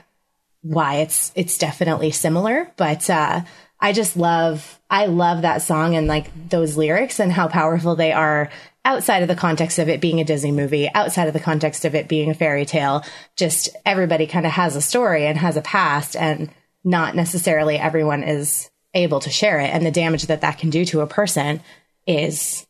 why 0.63 0.97
it's 0.97 1.31
it's 1.35 1.59
definitely 1.59 2.11
similar. 2.11 2.73
But 2.77 3.09
uh, 3.11 3.43
I 3.81 3.93
just 3.93 4.17
love, 4.17 4.81
I 4.91 5.07
love 5.07 5.43
that 5.43 5.63
song 5.63 5.95
and 5.95 6.07
like 6.09 6.49
those 6.49 6.77
lyrics 6.77 7.21
and 7.21 7.33
how 7.33 7.49
powerful 7.49 7.95
they 7.95 8.13
are 8.13 8.51
outside 8.85 9.23
of 9.23 9.29
the 9.29 9.37
context 9.37 9.79
of 9.79 9.89
it 9.89 10.01
being 10.01 10.21
a 10.21 10.25
Disney 10.25 10.51
movie, 10.51 10.89
outside 10.95 11.29
of 11.29 11.35
the 11.35 11.41
context 11.41 11.85
of 11.85 11.95
it 11.95 12.09
being 12.09 12.31
a 12.31 12.35
fairy 12.35 12.65
tale. 12.65 13.05
Just 13.37 13.69
everybody 13.85 14.27
kind 14.27 14.47
of 14.47 14.53
has 14.53 14.75
a 14.75 14.81
story 14.81 15.27
and 15.27 15.39
has 15.39 15.57
a 15.57 15.63
past 15.63 16.17
and 16.17 16.51
not 16.85 17.15
necessarily 17.15 17.77
everyone 17.77 18.23
is 18.23 18.71
able 18.95 19.21
to 19.21 19.31
share 19.31 19.61
it. 19.61 19.71
And 19.71 19.85
the 19.85 19.91
damage 19.91 20.27
that 20.27 20.41
that 20.41 20.59
can 20.59 20.71
do 20.71 20.85
to 20.87 21.01
a 21.01 21.07
person 21.07 21.61
is 22.07 22.67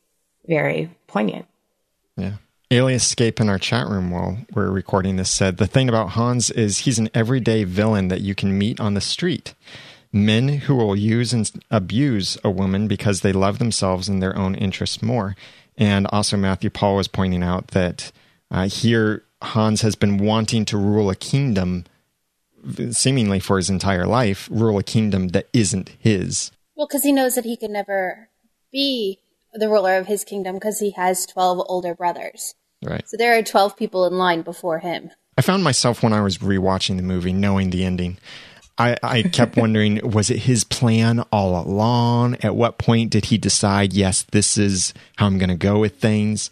very 0.47 0.90
poignant. 1.07 1.47
Yeah. 2.16 2.35
Alias 2.71 3.07
Escape 3.07 3.40
in 3.40 3.49
our 3.49 3.59
chat 3.59 3.87
room 3.87 4.11
while 4.11 4.38
we're 4.53 4.71
recording 4.71 5.16
this 5.16 5.31
said 5.31 5.57
the 5.57 5.66
thing 5.66 5.88
about 5.88 6.11
Hans 6.11 6.51
is 6.51 6.81
he's 6.81 6.99
an 6.99 7.09
everyday 7.14 7.64
villain 7.64 8.09
that 8.09 8.21
you 8.21 8.35
can 8.35 8.59
meet 8.59 8.79
on 8.79 8.94
the 8.94 9.01
street. 9.01 9.55
Men 10.12 10.49
who 10.49 10.75
will 10.75 10.97
use 10.97 11.33
and 11.33 11.51
abuse 11.71 12.37
a 12.44 12.51
woman 12.51 12.88
because 12.88 13.21
they 13.21 13.33
love 13.33 13.59
themselves 13.59 14.09
and 14.09 14.23
their 14.23 14.37
own 14.37 14.55
interests 14.55 15.03
more. 15.03 15.37
And 15.79 16.07
also, 16.09 16.37
Matthew 16.37 16.71
Paul 16.71 16.97
was 16.97 17.09
pointing 17.09 17.42
out 17.42 17.68
that 17.68 18.11
uh, 18.51 18.68
here 18.68 19.23
Hans 19.42 19.83
has 19.83 19.94
been 19.94 20.18
wanting 20.18 20.64
to 20.66 20.77
rule 20.77 21.09
a 21.09 21.16
kingdom, 21.16 21.85
seemingly 22.90 23.40
for 23.40 23.57
his 23.57 23.71
entire 23.71 24.07
life, 24.07 24.49
rule 24.51 24.79
a 24.79 24.83
kingdom 24.83 25.29
that 25.29 25.49
isn't 25.53 25.90
his. 25.99 26.51
Well, 26.77 26.87
because 26.87 27.03
he 27.03 27.12
knows 27.12 27.35
that 27.35 27.44
he 27.44 27.57
could 27.57 27.71
never 27.71 28.29
be 28.71 29.18
the 29.53 29.68
ruler 29.68 29.97
of 29.97 30.07
his 30.07 30.25
kingdom 30.25 30.57
because 30.57 30.79
he 30.79 30.90
has 30.92 31.27
12 31.27 31.64
older 31.68 31.94
brothers. 31.94 32.55
Right. 32.83 33.09
So 33.09 33.16
there 33.16 33.37
are 33.37 33.42
12 33.42 33.77
people 33.77 34.07
in 34.07 34.14
line 34.18 34.42
before 34.42 34.79
him. 34.79 35.11
I 35.37 35.40
found 35.42 35.64
myself 35.64 36.03
when 36.03 36.12
I 36.12 36.21
was 36.21 36.38
rewatching 36.38 36.97
the 36.97 37.03
movie, 37.03 37.33
knowing 37.33 37.71
the 37.71 37.85
ending. 37.85 38.18
I, 38.77 38.97
I 39.03 39.23
kept 39.23 39.57
wondering, 39.57 40.01
was 40.09 40.31
it 40.31 40.40
his 40.40 40.64
plan 40.64 41.21
all 41.33 41.61
along? 41.61 42.37
At 42.42 42.55
what 42.55 42.79
point 42.79 43.11
did 43.11 43.27
he 43.27 43.38
decide, 43.38 43.92
yes, 43.92 44.23
this 44.31 44.57
is 44.57 44.94
how 45.16 45.27
I'm 45.27 45.38
going 45.38 45.49
to 45.49 45.57
go 45.57 45.79
with 45.79 45.97
things? 45.97 46.51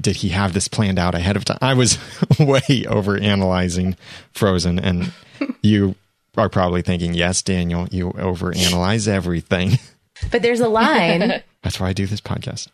Did 0.00 0.16
he 0.16 0.30
have 0.30 0.54
this 0.54 0.68
planned 0.68 0.98
out 0.98 1.14
ahead 1.14 1.36
of 1.36 1.44
time? 1.44 1.58
I 1.60 1.74
was 1.74 1.98
way 2.38 2.84
over 2.88 3.18
analyzing 3.18 3.96
Frozen, 4.32 4.78
and 4.78 5.12
you 5.62 5.94
are 6.36 6.48
probably 6.48 6.82
thinking, 6.82 7.14
yes, 7.14 7.42
Daniel, 7.42 7.88
you 7.90 8.10
overanalyze 8.12 9.08
everything. 9.08 9.72
But 10.30 10.42
there's 10.42 10.60
a 10.60 10.68
line. 10.68 11.42
That's 11.64 11.80
why 11.80 11.88
I 11.88 11.92
do 11.92 12.06
this 12.06 12.20
podcast. 12.20 12.68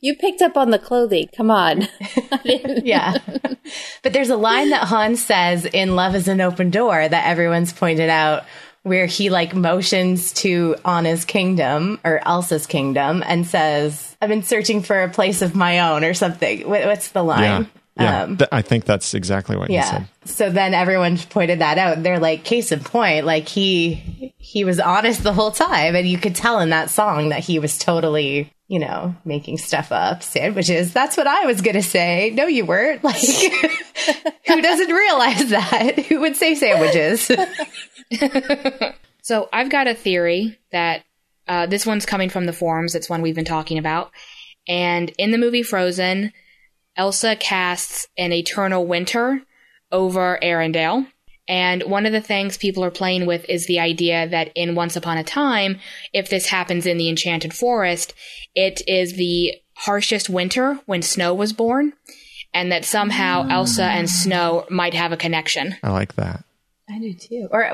You 0.00 0.16
picked 0.16 0.40
up 0.40 0.56
on 0.56 0.70
the 0.70 0.78
clothing. 0.78 1.28
Come 1.36 1.50
on. 1.50 1.86
yeah. 2.44 3.18
But 4.02 4.14
there's 4.14 4.30
a 4.30 4.36
line 4.36 4.70
that 4.70 4.88
Hans 4.88 5.22
says 5.22 5.66
in 5.66 5.96
Love 5.96 6.14
is 6.14 6.28
an 6.28 6.40
Open 6.40 6.70
Door 6.70 7.08
that 7.08 7.26
everyone's 7.26 7.74
pointed 7.74 8.08
out 8.08 8.44
where 8.84 9.06
he 9.06 9.30
like 9.30 9.54
motions 9.54 10.32
to 10.34 10.76
Anna's 10.84 11.24
kingdom 11.24 11.98
or 12.04 12.20
Elsa's 12.26 12.66
kingdom 12.66 13.24
and 13.26 13.46
says, 13.46 14.16
I've 14.22 14.28
been 14.28 14.42
searching 14.42 14.82
for 14.82 15.02
a 15.02 15.08
place 15.08 15.42
of 15.42 15.56
my 15.56 15.80
own 15.80 16.04
or 16.04 16.14
something. 16.14 16.68
What, 16.68 16.84
what's 16.84 17.08
the 17.08 17.24
line? 17.24 17.68
Yeah. 17.96 18.22
Um, 18.22 18.36
Th- 18.36 18.48
I 18.50 18.62
think 18.62 18.84
that's 18.84 19.14
exactly 19.14 19.56
what 19.56 19.70
you 19.70 19.76
yeah. 19.76 19.90
said. 19.90 20.08
So 20.24 20.50
then 20.50 20.74
everyone 20.74 21.16
pointed 21.16 21.60
that 21.60 21.78
out. 21.78 22.02
They're 22.02 22.18
like, 22.18 22.44
case 22.44 22.72
in 22.72 22.80
point, 22.80 23.24
like 23.24 23.48
he 23.48 24.32
he 24.36 24.64
was 24.64 24.80
honest 24.80 25.22
the 25.22 25.32
whole 25.32 25.52
time, 25.52 25.94
and 25.94 26.06
you 26.06 26.18
could 26.18 26.34
tell 26.34 26.60
in 26.60 26.70
that 26.70 26.90
song 26.90 27.28
that 27.28 27.40
he 27.40 27.58
was 27.58 27.78
totally, 27.78 28.52
you 28.66 28.80
know, 28.80 29.14
making 29.24 29.58
stuff 29.58 29.92
up, 29.92 30.22
sandwiches. 30.22 30.92
That's 30.92 31.16
what 31.16 31.26
I 31.28 31.46
was 31.46 31.60
gonna 31.60 31.82
say. 31.82 32.30
No, 32.34 32.46
you 32.46 32.66
weren't. 32.66 33.02
Like, 33.04 33.16
who 34.46 34.60
doesn't 34.60 34.90
realize 34.90 35.50
that? 35.50 35.98
Who 36.08 36.20
would 36.20 36.36
say 36.36 36.54
sandwiches? 36.54 37.30
So 39.24 39.48
I've 39.54 39.70
got 39.70 39.88
a 39.88 39.94
theory 39.94 40.58
that 40.70 41.02
uh, 41.48 41.64
this 41.64 41.86
one's 41.86 42.04
coming 42.04 42.28
from 42.28 42.44
the 42.44 42.52
forums. 42.52 42.94
It's 42.94 43.08
one 43.08 43.22
we've 43.22 43.34
been 43.34 43.46
talking 43.46 43.78
about. 43.78 44.10
And 44.68 45.10
in 45.16 45.30
the 45.30 45.38
movie 45.38 45.62
Frozen, 45.62 46.30
Elsa 46.94 47.34
casts 47.34 48.06
an 48.18 48.34
eternal 48.34 48.86
winter 48.86 49.40
over 49.90 50.38
Arendelle. 50.42 51.06
And 51.48 51.84
one 51.84 52.04
of 52.04 52.12
the 52.12 52.20
things 52.20 52.58
people 52.58 52.84
are 52.84 52.90
playing 52.90 53.24
with 53.24 53.48
is 53.48 53.66
the 53.66 53.80
idea 53.80 54.28
that 54.28 54.52
in 54.54 54.74
Once 54.74 54.94
Upon 54.94 55.16
a 55.16 55.24
Time, 55.24 55.78
if 56.12 56.28
this 56.28 56.46
happens 56.48 56.84
in 56.84 56.98
the 56.98 57.08
Enchanted 57.08 57.54
Forest, 57.54 58.12
it 58.54 58.82
is 58.86 59.14
the 59.14 59.54
harshest 59.74 60.28
winter 60.28 60.78
when 60.84 61.00
Snow 61.00 61.32
was 61.32 61.54
born, 61.54 61.94
and 62.52 62.70
that 62.70 62.84
somehow 62.84 63.48
Elsa 63.48 63.84
and 63.84 64.08
Snow 64.08 64.66
might 64.68 64.94
have 64.94 65.12
a 65.12 65.16
connection. 65.16 65.76
I 65.82 65.92
like 65.92 66.14
that. 66.16 66.44
I 66.88 66.98
do 66.98 67.14
too. 67.14 67.48
Or 67.50 67.64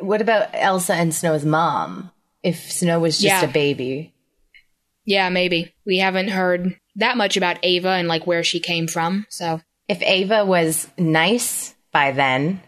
what 0.00 0.20
about 0.20 0.48
Elsa 0.52 0.94
and 0.94 1.14
Snow's 1.14 1.44
mom? 1.44 2.10
If 2.42 2.70
Snow 2.70 3.00
was 3.00 3.18
just 3.18 3.42
Yeah. 3.42 3.48
a 3.48 3.52
baby, 3.52 4.12
Yeah, 5.06 5.28
maybe. 5.28 5.74
We 5.84 5.98
haven't 5.98 6.28
heard 6.28 6.78
that 6.96 7.16
much 7.18 7.36
about 7.36 7.62
Eva 7.64 7.90
and 7.90 8.08
like 8.08 8.26
where 8.26 8.42
she 8.44 8.58
came 8.60 8.86
from, 8.86 9.26
so 9.28 9.60
if 9.88 10.00
Eva 10.02 10.44
was 10.46 10.88
nice 10.96 11.74
by 11.92 12.10
then, 12.12 12.62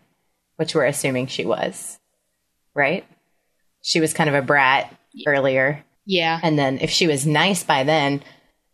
which 0.56 0.74
we're 0.74 0.84
assuming 0.86 1.28
she 1.28 1.44
was, 1.46 1.98
right? 2.74 3.06
She 3.82 4.00
was 4.00 4.12
kind 4.12 4.28
of 4.28 4.34
a 4.34 4.42
brat 4.42 4.94
earlier. 5.26 5.82
yeah. 6.04 6.38
And 6.42 6.58
then 6.58 6.78
if 6.80 6.90
she 6.90 7.06
was 7.06 7.26
nice 7.26 7.62
by 7.64 7.84
then, 7.84 8.22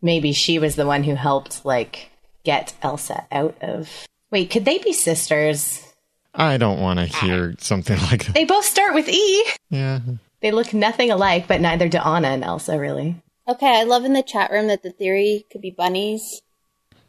maybe 0.01 0.33
she 0.33 0.59
was 0.59 0.75
the 0.77 0.87
one 0.87 1.05
who 1.05 1.15
helped 1.15 1.65
like 1.65 2.11
get 2.45 2.75
Elsa 2.83 3.27
out 3.31 3.57
of. 3.63 3.89
Wait, 4.33 4.51
could 4.51 4.65
they 4.65 4.79
be 4.79 4.93
sisters? 4.93 5.87
I 6.35 6.57
don't 6.57 6.81
want 6.81 6.99
to 6.99 7.11
ah. 7.15 7.21
hear 7.21 7.55
something 7.59 7.99
like 8.11 8.27
that. 8.27 8.35
They 8.35 8.45
both 8.45 8.65
start 8.65 8.95
with 8.95 9.09
E. 9.09 9.47
Yeah. 9.71 10.01
They 10.41 10.51
look 10.51 10.75
nothing 10.75 11.11
alike, 11.11 11.47
but 11.47 11.61
neither 11.61 11.89
do 11.89 11.99
Anna 11.99 12.29
and 12.29 12.45
Elsa 12.45 12.79
really. 12.79 13.17
okay, 13.49 13.81
I 13.81 13.85
love 13.85 14.05
in 14.05 14.13
the 14.13 14.23
chat 14.23 14.51
room 14.51 14.69
that 14.69 14.83
the 14.83 14.91
theory 14.91 15.47
could 15.51 15.61
be 15.61 15.71
bunnies. 15.71 16.43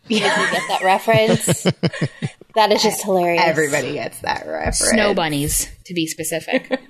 Did 0.08 0.16
you 0.18 0.22
get 0.22 0.68
that 0.68 0.82
reference? 0.84 1.64
that 2.56 2.72
is 2.72 2.84
just 2.84 3.04
hilarious. 3.04 3.42
Everybody 3.44 3.94
gets 3.94 4.20
that 4.22 4.46
reference. 4.46 4.80
Snow 4.80 5.14
bunnies, 5.14 5.70
to 5.86 5.94
be 5.94 6.08
specific. 6.08 6.80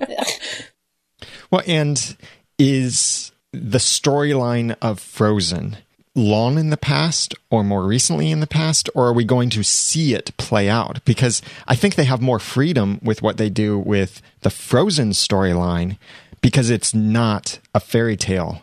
Well, 1.50 1.62
and 1.66 2.16
is 2.58 3.32
the 3.52 3.78
storyline 3.78 4.76
of 4.82 4.98
Frozen 4.98 5.76
long 6.14 6.58
in 6.58 6.70
the 6.70 6.76
past 6.76 7.34
or 7.50 7.64
more 7.64 7.84
recently 7.84 8.30
in 8.30 8.40
the 8.40 8.46
past, 8.46 8.88
or 8.94 9.08
are 9.08 9.12
we 9.12 9.24
going 9.24 9.50
to 9.50 9.62
see 9.62 10.14
it 10.14 10.36
play 10.36 10.68
out? 10.68 11.04
Because 11.04 11.42
I 11.66 11.74
think 11.74 11.94
they 11.94 12.04
have 12.04 12.20
more 12.20 12.38
freedom 12.38 13.00
with 13.02 13.22
what 13.22 13.36
they 13.36 13.50
do 13.50 13.78
with 13.78 14.22
the 14.40 14.50
Frozen 14.50 15.10
storyline 15.10 15.98
because 16.40 16.70
it's 16.70 16.94
not 16.94 17.58
a 17.74 17.80
fairy 17.80 18.16
tale 18.16 18.62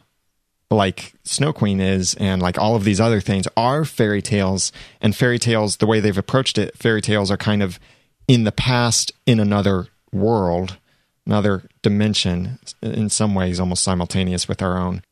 like 0.72 1.14
Snow 1.24 1.54
Queen 1.54 1.80
is, 1.80 2.16
and 2.16 2.42
like 2.42 2.58
all 2.58 2.76
of 2.76 2.84
these 2.84 3.02
other 3.02 3.20
things 3.20 3.48
are 3.58 3.86
fairy 3.86 4.22
tales. 4.22 4.72
And 5.02 5.16
fairy 5.16 5.38
tales, 5.38 5.78
the 5.78 5.86
way 5.86 6.00
they've 6.00 6.18
approached 6.18 6.58
it, 6.58 6.78
fairy 6.78 7.02
tales 7.02 7.30
are 7.30 7.38
kind 7.38 7.62
of 7.62 7.80
in 8.28 8.46
the 8.46 8.52
past 8.52 9.12
in 9.26 9.40
another 9.40 9.88
world, 10.12 10.78
another 11.26 11.64
dimension, 11.82 12.58
in 12.82 13.10
some 13.10 13.36
ways 13.36 13.60
almost 13.60 13.84
simultaneous 13.84 14.48
with 14.48 14.62
our 14.62 14.78
own. 14.78 15.04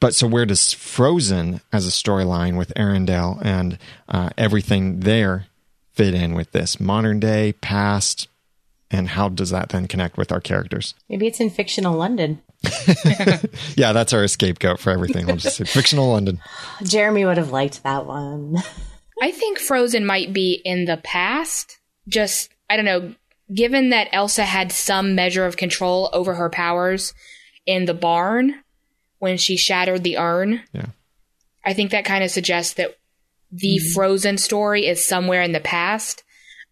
But 0.00 0.14
so 0.14 0.26
where 0.26 0.46
does 0.46 0.72
Frozen 0.72 1.60
as 1.72 1.86
a 1.86 1.90
storyline 1.90 2.56
with 2.56 2.72
Arendelle 2.74 3.40
and 3.42 3.78
uh, 4.08 4.30
everything 4.36 5.00
there 5.00 5.46
fit 5.92 6.14
in 6.14 6.34
with 6.34 6.52
this 6.52 6.78
modern 6.78 7.20
day, 7.20 7.54
past, 7.54 8.28
and 8.90 9.08
how 9.08 9.28
does 9.28 9.50
that 9.50 9.70
then 9.70 9.88
connect 9.88 10.16
with 10.16 10.32
our 10.32 10.40
characters? 10.40 10.94
Maybe 11.08 11.26
it's 11.26 11.40
in 11.40 11.50
fictional 11.50 11.96
London. 11.96 12.40
Yeah, 13.76 13.92
that's 13.92 14.12
our 14.12 14.26
scapegoat 14.26 14.80
for 14.80 14.90
everything. 14.90 15.26
We'll 15.26 15.36
just 15.36 15.56
say 15.56 15.64
fictional 15.64 16.10
London. 16.10 16.40
Jeremy 16.82 17.24
would 17.24 17.36
have 17.36 17.52
liked 17.52 17.84
that 17.84 18.06
one. 18.06 18.56
I 19.22 19.30
think 19.30 19.58
Frozen 19.58 20.04
might 20.04 20.32
be 20.32 20.60
in 20.64 20.84
the 20.84 20.96
past. 20.96 21.78
Just, 22.08 22.50
I 22.68 22.76
don't 22.76 22.84
know, 22.84 23.14
given 23.54 23.90
that 23.90 24.08
Elsa 24.12 24.44
had 24.44 24.72
some 24.72 25.14
measure 25.14 25.46
of 25.46 25.56
control 25.56 26.10
over 26.12 26.34
her 26.34 26.50
powers 26.50 27.14
in 27.66 27.84
the 27.84 27.94
barn 27.94 28.56
when 29.18 29.36
she 29.36 29.56
shattered 29.56 30.04
the 30.04 30.18
urn, 30.18 30.62
Yeah. 30.72 30.86
I 31.64 31.74
think 31.74 31.90
that 31.90 32.04
kind 32.04 32.24
of 32.24 32.30
suggests 32.30 32.74
that 32.74 32.96
the 33.50 33.76
mm-hmm. 33.76 33.92
Frozen 33.92 34.38
story 34.38 34.86
is 34.86 35.04
somewhere 35.04 35.42
in 35.42 35.52
the 35.52 35.60
past. 35.60 36.22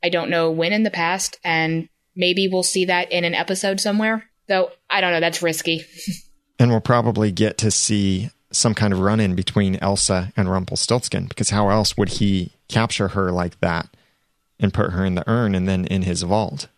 I 0.02 0.08
don't 0.08 0.30
know 0.30 0.50
when 0.50 0.72
in 0.72 0.84
the 0.84 0.90
past, 0.90 1.38
and 1.44 1.88
maybe 2.14 2.48
we'll 2.48 2.62
see 2.62 2.86
that 2.86 3.12
in 3.12 3.24
an 3.24 3.34
episode 3.34 3.80
somewhere. 3.80 4.28
Though, 4.48 4.70
I 4.88 5.00
don't 5.00 5.12
know, 5.12 5.20
that's 5.20 5.42
risky. 5.42 5.84
And 6.58 6.70
we'll 6.70 6.80
probably 6.80 7.32
get 7.32 7.58
to 7.58 7.70
see 7.70 8.30
some 8.50 8.74
kind 8.74 8.92
of 8.92 9.00
run 9.00 9.20
in 9.20 9.34
between 9.34 9.76
Elsa 9.76 10.32
and 10.36 10.50
Rumpelstiltskin 10.50 11.26
because 11.26 11.50
how 11.50 11.68
else 11.68 11.96
would 11.96 12.08
he 12.08 12.52
capture 12.68 13.08
her 13.08 13.30
like 13.30 13.60
that 13.60 13.88
and 14.58 14.72
put 14.72 14.92
her 14.92 15.04
in 15.04 15.16
the 15.16 15.30
urn 15.30 15.54
and 15.54 15.68
then 15.68 15.84
in 15.84 16.02
his 16.02 16.22
vault? 16.22 16.68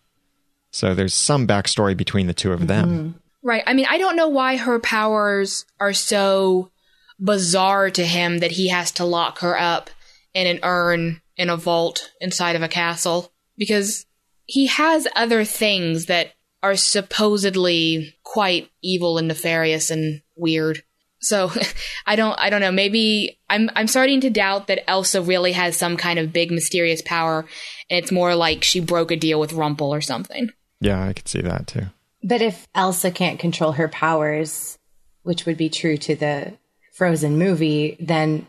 So 0.71 0.93
there's 0.93 1.13
some 1.13 1.47
backstory 1.47 1.95
between 1.95 2.27
the 2.27 2.33
two 2.33 2.51
of 2.51 2.67
them. 2.67 2.89
Mm-hmm. 2.89 3.17
Right. 3.41 3.63
I 3.65 3.73
mean, 3.73 3.85
I 3.89 3.97
don't 3.97 4.15
know 4.15 4.27
why 4.27 4.57
her 4.57 4.79
powers 4.79 5.65
are 5.79 5.93
so 5.93 6.71
bizarre 7.19 7.89
to 7.89 8.05
him 8.05 8.39
that 8.39 8.51
he 8.51 8.69
has 8.69 8.91
to 8.93 9.05
lock 9.05 9.39
her 9.39 9.57
up 9.57 9.89
in 10.33 10.47
an 10.47 10.59
urn 10.63 11.21
in 11.37 11.49
a 11.49 11.57
vault 11.57 12.11
inside 12.19 12.55
of 12.55 12.61
a 12.61 12.67
castle 12.67 13.31
because 13.57 14.05
he 14.45 14.67
has 14.67 15.07
other 15.15 15.45
things 15.45 16.07
that 16.07 16.33
are 16.61 16.75
supposedly 16.75 18.15
quite 18.23 18.69
evil 18.81 19.17
and 19.17 19.27
nefarious 19.27 19.89
and 19.89 20.21
weird. 20.35 20.83
So 21.21 21.51
I 22.05 22.15
don't 22.15 22.37
I 22.39 22.49
don't 22.49 22.61
know. 22.61 22.71
Maybe 22.71 23.39
I'm 23.49 23.69
I'm 23.75 23.87
starting 23.87 24.21
to 24.21 24.29
doubt 24.29 24.67
that 24.67 24.89
Elsa 24.89 25.21
really 25.21 25.53
has 25.53 25.77
some 25.77 25.97
kind 25.97 26.19
of 26.19 26.33
big 26.33 26.51
mysterious 26.51 27.01
power 27.01 27.45
and 27.89 28.03
it's 28.03 28.11
more 28.11 28.35
like 28.35 28.63
she 28.63 28.79
broke 28.79 29.11
a 29.11 29.15
deal 29.15 29.39
with 29.39 29.53
Rumple 29.53 29.93
or 29.93 30.01
something. 30.01 30.49
Yeah, 30.81 31.05
I 31.05 31.13
could 31.13 31.27
see 31.27 31.41
that 31.41 31.67
too. 31.67 31.87
But 32.23 32.41
if 32.41 32.67
Elsa 32.75 33.11
can't 33.11 33.39
control 33.39 33.73
her 33.73 33.87
powers, 33.87 34.77
which 35.23 35.45
would 35.45 35.57
be 35.57 35.69
true 35.69 35.97
to 35.97 36.15
the 36.15 36.53
Frozen 36.93 37.37
movie, 37.37 37.95
then 37.99 38.47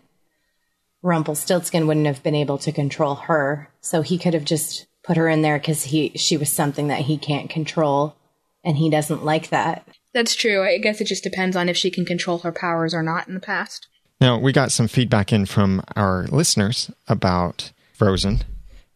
Rumpelstiltskin 1.03 1.87
wouldn't 1.87 2.07
have 2.07 2.23
been 2.23 2.35
able 2.35 2.59
to 2.59 2.73
control 2.73 3.15
her. 3.15 3.71
So 3.81 4.03
he 4.03 4.19
could 4.19 4.35
have 4.35 4.45
just 4.45 4.87
put 5.03 5.17
her 5.17 5.29
in 5.29 5.43
there 5.43 5.59
because 5.59 5.85
he 5.85 6.11
she 6.17 6.37
was 6.37 6.51
something 6.51 6.89
that 6.89 7.01
he 7.03 7.17
can't 7.17 7.49
control, 7.49 8.17
and 8.65 8.77
he 8.77 8.91
doesn't 8.91 9.25
like 9.25 9.49
that. 9.51 9.87
That's 10.13 10.35
true. 10.35 10.63
I 10.63 10.79
guess 10.79 11.01
it 11.01 11.07
just 11.07 11.23
depends 11.23 11.57
on 11.57 11.69
if 11.69 11.77
she 11.77 11.91
can 11.91 12.05
control 12.05 12.39
her 12.39 12.53
powers 12.53 12.93
or 12.93 13.03
not 13.03 13.29
in 13.29 13.35
the 13.35 13.41
past. 13.41 13.87
Now, 14.21 14.39
we 14.39 14.53
got 14.53 14.73
some 14.73 14.89
feedback 14.89 15.33
in 15.33 15.47
from 15.47 15.83
our 15.97 16.27
listeners 16.27 16.91
about 17.09 17.73
Frozen. 17.95 18.41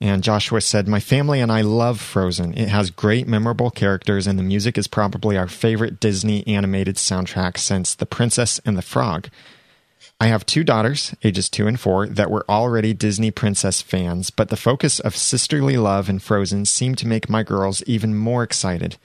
And 0.00 0.22
Joshua 0.22 0.60
said, 0.60 0.88
My 0.88 1.00
family 1.00 1.40
and 1.40 1.52
I 1.52 1.60
love 1.60 2.00
Frozen. 2.00 2.58
It 2.58 2.68
has 2.68 2.90
great, 2.90 3.26
memorable 3.26 3.70
characters, 3.70 4.26
and 4.26 4.38
the 4.38 4.42
music 4.42 4.76
is 4.76 4.86
probably 4.86 5.36
our 5.36 5.48
favorite 5.48 6.00
Disney 6.00 6.46
animated 6.46 6.96
soundtrack 6.96 7.58
since 7.58 7.94
The 7.94 8.06
Princess 8.06 8.60
and 8.64 8.76
the 8.76 8.82
Frog. 8.82 9.28
I 10.20 10.26
have 10.26 10.46
two 10.46 10.64
daughters, 10.64 11.14
ages 11.22 11.48
two 11.48 11.66
and 11.66 11.78
four, 11.78 12.06
that 12.06 12.30
were 12.30 12.44
already 12.48 12.92
Disney 12.92 13.30
princess 13.30 13.82
fans, 13.82 14.30
but 14.30 14.48
the 14.48 14.56
focus 14.56 15.00
of 15.00 15.16
sisterly 15.16 15.76
love 15.76 16.08
in 16.08 16.18
Frozen 16.18 16.66
seemed 16.66 16.98
to 16.98 17.08
make 17.08 17.28
my 17.28 17.42
girls 17.42 17.82
even 17.86 18.14
more 18.14 18.42
excited. 18.42 18.96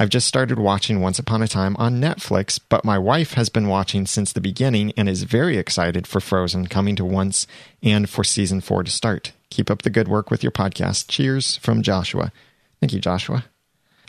I've 0.00 0.08
just 0.08 0.26
started 0.26 0.58
watching 0.58 1.02
Once 1.02 1.18
Upon 1.18 1.42
a 1.42 1.46
Time 1.46 1.76
on 1.76 2.00
Netflix, 2.00 2.58
but 2.70 2.86
my 2.86 2.96
wife 2.96 3.34
has 3.34 3.50
been 3.50 3.68
watching 3.68 4.06
since 4.06 4.32
the 4.32 4.40
beginning 4.40 4.94
and 4.96 5.10
is 5.10 5.24
very 5.24 5.58
excited 5.58 6.06
for 6.06 6.20
Frozen 6.20 6.68
coming 6.68 6.96
to 6.96 7.04
once 7.04 7.46
and 7.82 8.08
for 8.08 8.24
season 8.24 8.62
four 8.62 8.82
to 8.82 8.90
start. 8.90 9.32
Keep 9.50 9.70
up 9.70 9.82
the 9.82 9.90
good 9.90 10.08
work 10.08 10.30
with 10.30 10.42
your 10.42 10.52
podcast. 10.52 11.08
Cheers 11.08 11.58
from 11.58 11.82
Joshua. 11.82 12.32
Thank 12.80 12.94
you, 12.94 12.98
Joshua. 12.98 13.44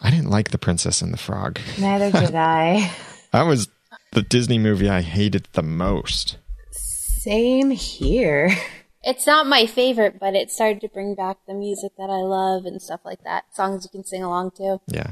I 0.01 0.11
didn't 0.11 0.29
like 0.29 0.51
The 0.51 0.57
Princess 0.57 1.01
and 1.01 1.11
the 1.11 1.17
Frog. 1.17 1.59
Neither 1.77 2.09
did 2.09 2.35
I. 2.35 2.89
That 3.33 3.45
was 3.45 3.67
the 4.13 4.21
Disney 4.21 4.59
movie 4.59 4.89
I 4.89 5.01
hated 5.01 5.49
the 5.51 5.61
most. 5.61 6.37
Same 6.71 7.71
here. 7.71 8.55
It's 9.03 9.27
not 9.27 9.45
my 9.45 9.65
favorite, 9.65 10.21
but 10.21 10.35
it 10.35 10.51
started 10.51 10.79
to 10.81 10.87
bring 10.87 11.15
back 11.15 11.39
the 11.47 11.53
music 11.53 11.91
that 11.97 12.09
I 12.09 12.21
love 12.21 12.65
and 12.65 12.81
stuff 12.81 13.01
like 13.03 13.25
that. 13.25 13.53
Songs 13.53 13.83
you 13.83 13.89
can 13.89 14.05
sing 14.05 14.23
along 14.23 14.51
to. 14.51 14.79
Yeah, 14.87 15.11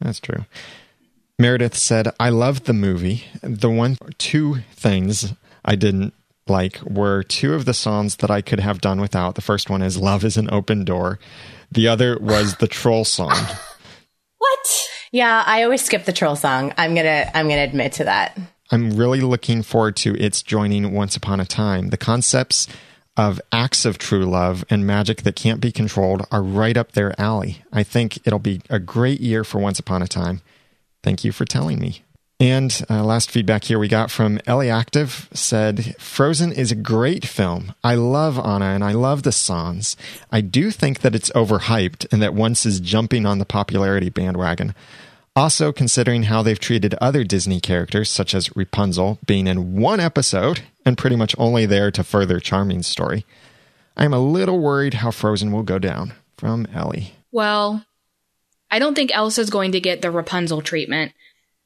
that's 0.00 0.20
true. 0.20 0.44
Meredith 1.38 1.76
said, 1.76 2.12
I 2.18 2.30
loved 2.30 2.66
the 2.66 2.72
movie. 2.72 3.24
The 3.42 3.70
one, 3.70 3.96
two 4.18 4.58
things 4.72 5.32
I 5.64 5.76
didn't 5.76 6.12
like 6.48 6.80
were 6.82 7.22
two 7.22 7.54
of 7.54 7.64
the 7.64 7.74
songs 7.74 8.16
that 8.16 8.30
I 8.30 8.40
could 8.40 8.60
have 8.60 8.80
done 8.80 9.00
without. 9.00 9.34
The 9.34 9.42
first 9.42 9.70
one 9.70 9.82
is 9.82 9.98
Love 9.98 10.24
is 10.24 10.36
an 10.36 10.48
Open 10.50 10.84
Door. 10.84 11.18
The 11.70 11.86
other 11.86 12.18
was 12.18 12.56
the 12.56 12.68
Troll 12.68 13.04
song. 13.04 13.36
What? 14.38 14.88
Yeah, 15.10 15.42
I 15.44 15.64
always 15.64 15.84
skip 15.84 16.04
the 16.04 16.12
troll 16.12 16.36
song. 16.36 16.72
I'm 16.78 16.94
gonna 16.94 17.28
I'm 17.34 17.48
gonna 17.48 17.64
admit 17.64 17.92
to 17.94 18.04
that. 18.04 18.38
I'm 18.70 18.96
really 18.96 19.20
looking 19.20 19.62
forward 19.62 19.96
to 19.96 20.14
its 20.14 20.42
joining 20.42 20.92
Once 20.92 21.16
Upon 21.16 21.40
a 21.40 21.44
Time. 21.44 21.88
The 21.88 21.96
concepts 21.96 22.68
of 23.18 23.40
acts 23.50 23.84
of 23.84 23.98
true 23.98 24.24
love 24.24 24.64
and 24.70 24.86
magic 24.86 25.22
that 25.22 25.34
can't 25.34 25.60
be 25.60 25.72
controlled 25.72 26.24
are 26.30 26.42
right 26.42 26.76
up 26.76 26.92
their 26.92 27.20
alley. 27.20 27.62
I 27.72 27.82
think 27.82 28.24
it'll 28.24 28.38
be 28.38 28.62
a 28.70 28.78
great 28.78 29.20
year 29.20 29.42
for 29.42 29.58
Once 29.58 29.80
Upon 29.80 30.02
a 30.02 30.06
Time. 30.06 30.40
Thank 31.02 31.24
you 31.24 31.32
for 31.32 31.44
telling 31.44 31.80
me. 31.80 32.02
And 32.40 32.84
uh, 32.88 33.02
last 33.02 33.32
feedback 33.32 33.64
here 33.64 33.80
we 33.80 33.88
got 33.88 34.12
from 34.12 34.38
Ellie 34.46 34.70
Active 34.70 35.28
said, 35.32 35.96
Frozen 35.98 36.52
is 36.52 36.70
a 36.70 36.76
great 36.76 37.26
film. 37.26 37.74
I 37.82 37.96
love 37.96 38.38
Anna 38.38 38.66
and 38.66 38.84
I 38.84 38.92
love 38.92 39.24
the 39.24 39.32
songs. 39.32 39.96
I 40.30 40.40
do 40.40 40.70
think 40.70 41.00
that 41.00 41.16
it's 41.16 41.30
overhyped 41.30 42.06
and 42.12 42.22
that 42.22 42.34
once 42.34 42.64
is 42.64 42.78
jumping 42.78 43.26
on 43.26 43.40
the 43.40 43.44
popularity 43.44 44.08
bandwagon. 44.08 44.76
Also, 45.34 45.72
considering 45.72 46.24
how 46.24 46.42
they've 46.42 46.58
treated 46.58 46.94
other 46.94 47.24
Disney 47.24 47.60
characters, 47.60 48.08
such 48.08 48.34
as 48.34 48.54
Rapunzel, 48.56 49.18
being 49.26 49.48
in 49.48 49.76
one 49.76 49.98
episode 49.98 50.62
and 50.88 50.98
pretty 50.98 51.16
much 51.16 51.36
only 51.38 51.66
there 51.66 51.90
to 51.92 52.02
further 52.02 52.40
Charming's 52.40 52.86
story, 52.86 53.24
I'm 53.96 54.12
a 54.12 54.18
little 54.18 54.58
worried 54.58 54.94
how 54.94 55.10
Frozen 55.10 55.52
will 55.52 55.62
go 55.62 55.78
down. 55.78 56.14
From 56.38 56.68
Ellie. 56.72 57.14
Well, 57.32 57.84
I 58.70 58.78
don't 58.78 58.94
think 58.94 59.10
Elsa's 59.12 59.50
going 59.50 59.72
to 59.72 59.80
get 59.80 60.02
the 60.02 60.10
Rapunzel 60.12 60.62
treatment 60.62 61.12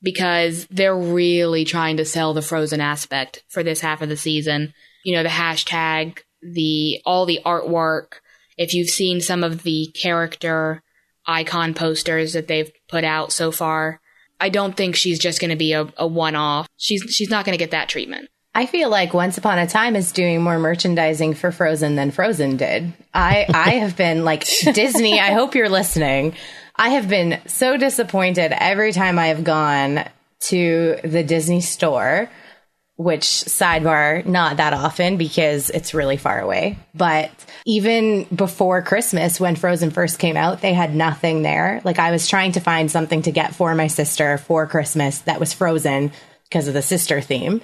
because 0.01 0.67
they're 0.71 0.97
really 0.97 1.67
trying 1.67 1.99
to 1.99 2.07
sell 2.07 2.33
the 2.33 2.41
Frozen 2.41 2.81
aspect 2.81 3.45
for 3.49 3.63
this 3.63 3.81
half 3.81 4.01
of 4.01 4.09
the 4.09 4.17
season. 4.17 4.73
You 5.05 5.15
know, 5.15 5.23
the 5.23 5.29
hashtag, 5.29 6.21
the 6.43 7.03
all 7.05 7.27
the 7.27 7.41
artwork. 7.45 8.15
If 8.57 8.73
you've 8.73 8.89
seen 8.89 9.21
some 9.21 9.45
of 9.45 9.63
the 9.63 9.89
character 9.95 10.83
icon 11.27 11.75
posters 11.75 12.33
that 12.33 12.49
they've 12.49 12.73
put 12.89 13.05
out 13.05 13.31
so 13.31 13.53
far, 13.53 14.01
I 14.41 14.49
don't 14.49 14.75
think 14.75 14.97
she's 14.97 15.19
just 15.19 15.39
going 15.39 15.51
to 15.51 15.57
be 15.57 15.75
a, 15.75 15.93
a 15.99 16.07
one 16.07 16.35
off. 16.35 16.67
She's 16.79 17.03
she's 17.15 17.31
not 17.31 17.45
going 17.45 17.57
to 17.57 17.63
get 17.63 17.73
that 17.73 17.91
treatment. 17.91 18.31
I 18.55 18.67
feel 18.67 18.91
like 18.91 19.15
Once 19.15 19.39
Upon 19.39 19.59
a 19.59 19.67
Time 19.67 19.97
is 19.97 20.13
doing 20.13 20.43
more 20.43 20.59
merchandising 20.59 21.35
for 21.35 21.53
Frozen 21.53 21.97
than 21.97 22.11
Frozen 22.11 22.59
did. 22.59 22.93
I 23.15 23.47
I 23.49 23.71
have 23.77 23.97
been 23.97 24.25
like 24.25 24.45
Disney, 24.75 25.19
I 25.19 25.33
hope 25.33 25.55
you're 25.55 25.71
listening. 25.71 26.35
I 26.77 26.91
have 26.91 27.09
been 27.09 27.41
so 27.47 27.77
disappointed 27.77 28.53
every 28.53 28.93
time 28.93 29.19
I 29.19 29.29
have 29.29 29.45
gone 29.45 30.05
to 30.49 30.99
the 31.03 31.23
Disney 31.23 31.61
store, 31.61 32.29
which 32.97 33.25
sidebar, 33.25 34.25
not 34.27 34.59
that 34.59 34.75
often 34.75 35.17
because 35.17 35.71
it's 35.71 35.95
really 35.95 36.17
far 36.19 36.41
away. 36.41 36.79
But 36.95 37.31
even 37.65 38.25
before 38.25 38.83
Christmas, 38.83 39.41
when 39.41 39.57
Frozen 39.57 39.93
first 39.93 40.19
came 40.19 40.37
out, 40.37 40.61
they 40.61 40.75
had 40.75 40.95
nothing 40.95 41.43
there. 41.43 41.81
Like 41.85 41.99
I 41.99 42.11
was 42.11 42.29
trying 42.29 42.53
to 42.53 42.61
find 42.61 42.91
something 42.91 43.23
to 43.23 43.33
get 43.33 43.55
for 43.55 43.75
my 43.75 43.87
sister 43.87 44.37
for 44.37 44.67
Christmas 44.67 45.21
that 45.21 45.41
was 45.41 45.55
Frozen 45.55 46.13
because 46.45 46.69
of 46.69 46.75
the 46.75 46.83
sister 46.83 47.23
theme. 47.23 47.63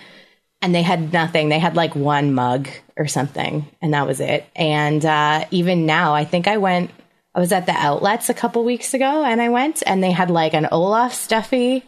And 0.60 0.74
they 0.74 0.82
had 0.82 1.12
nothing. 1.12 1.48
They 1.48 1.60
had 1.60 1.76
like 1.76 1.94
one 1.94 2.34
mug 2.34 2.68
or 2.96 3.06
something, 3.06 3.68
and 3.80 3.94
that 3.94 4.08
was 4.08 4.18
it. 4.18 4.44
And 4.56 5.04
uh, 5.04 5.44
even 5.52 5.86
now, 5.86 6.14
I 6.14 6.24
think 6.24 6.48
I 6.48 6.56
went 6.56 6.90
I 7.38 7.40
was 7.40 7.52
at 7.52 7.66
the 7.66 7.72
outlets 7.72 8.28
a 8.28 8.34
couple 8.34 8.64
weeks 8.64 8.94
ago 8.94 9.24
and 9.24 9.40
I 9.40 9.48
went 9.48 9.84
and 9.86 10.02
they 10.02 10.10
had 10.10 10.28
like 10.28 10.54
an 10.54 10.66
Olaf 10.72 11.14
stuffy 11.14 11.84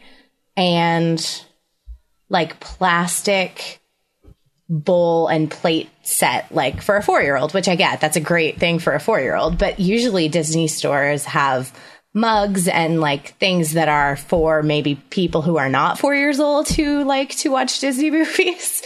and 0.57 1.45
like 2.29 2.61
plastic 2.61 3.81
bowl 4.69 5.27
and 5.27 5.51
plate 5.51 5.91
set 6.03 6.55
like 6.55 6.81
for 6.81 6.97
a 6.97 7.03
4-year-old, 7.03 7.53
which 7.53 7.67
I 7.67 7.75
get. 7.75 8.01
That's 8.01 8.17
a 8.17 8.21
great 8.21 8.61
thing 8.61 8.79
for 8.79 8.93
a 8.93 9.01
4-year-old, 9.01 9.59
but 9.59 9.81
usually 9.81 10.29
Disney 10.29 10.69
stores 10.69 11.25
have 11.25 11.77
mugs 12.13 12.67
and 12.69 13.01
like 13.01 13.37
things 13.39 13.73
that 13.75 13.89
are 13.89 14.17
for 14.17 14.63
maybe 14.63 14.97
people 15.11 15.43
who 15.43 15.57
are 15.57 15.69
not 15.69 15.99
4 15.99 16.15
years 16.15 16.41
old 16.41 16.69
who 16.69 17.05
like 17.05 17.31
to 17.37 17.51
watch 17.51 17.79
Disney 17.81 18.11
movies. 18.21 18.83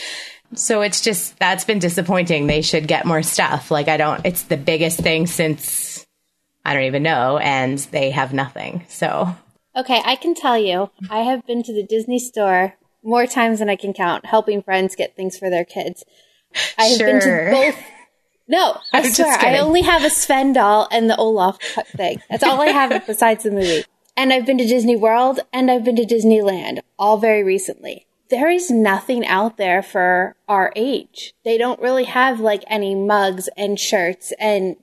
So 0.54 0.82
it's 0.82 1.00
just 1.00 1.38
that's 1.38 1.64
been 1.64 1.78
disappointing. 1.78 2.46
They 2.46 2.62
should 2.62 2.86
get 2.86 3.06
more 3.06 3.22
stuff. 3.22 3.70
Like 3.70 3.88
I 3.88 3.96
don't 3.96 4.24
it's 4.24 4.42
the 4.42 4.56
biggest 4.56 5.00
thing 5.00 5.26
since 5.26 5.94
I 6.64 6.72
don't 6.72 6.84
even 6.84 7.02
know, 7.02 7.38
and 7.38 7.78
they 7.78 8.10
have 8.10 8.32
nothing. 8.32 8.84
So, 8.88 9.36
Okay, 9.76 10.00
I 10.04 10.16
can 10.16 10.34
tell 10.34 10.56
you, 10.56 10.90
I 11.10 11.18
have 11.18 11.44
been 11.46 11.62
to 11.64 11.74
the 11.74 11.82
Disney 11.82 12.18
store 12.18 12.74
more 13.02 13.26
times 13.26 13.58
than 13.58 13.68
I 13.68 13.76
can 13.76 13.92
count, 13.92 14.24
helping 14.24 14.62
friends 14.62 14.94
get 14.94 15.16
things 15.16 15.36
for 15.36 15.50
their 15.50 15.64
kids. 15.64 16.04
I 16.78 16.84
have 16.84 16.98
been 16.98 17.20
to 17.20 17.48
both. 17.50 17.84
No, 18.47 18.78
I 18.92 18.99
I'm 18.99 19.12
swear, 19.12 19.38
I 19.38 19.59
only 19.59 19.82
have 19.82 20.05
a 20.05 20.11
Sven 20.11 20.53
doll 20.53 20.86
and 20.90 21.09
the 21.09 21.16
Olaf 21.16 21.59
thing. 21.97 22.20
That's 22.30 22.42
all 22.42 22.61
I 22.61 22.66
have 22.66 23.07
besides 23.07 23.45
the 23.45 23.51
movie. 23.51 23.84
And 24.16 24.32
I've 24.32 24.47
been 24.47 24.59
to 24.59 24.66
Disney 24.66 24.97
World 24.97 25.40
and 25.53 25.70
I've 25.70 25.84
been 25.84 25.97
to 25.97 26.05
Disneyland, 26.05 26.80
all 26.99 27.16
very 27.16 27.42
recently. 27.42 28.07
There 28.30 28.49
is 28.49 28.70
nothing 28.70 29.26
out 29.26 29.57
there 29.57 29.82
for 29.82 30.36
our 30.49 30.72
age. 30.76 31.34
They 31.45 31.59
don't 31.59 31.80
really 31.80 32.05
have 32.05 32.40
like 32.40 32.62
any 32.68 32.95
mugs 32.95 33.49
and 33.57 33.78
shirts 33.78 34.32
and 34.38 34.76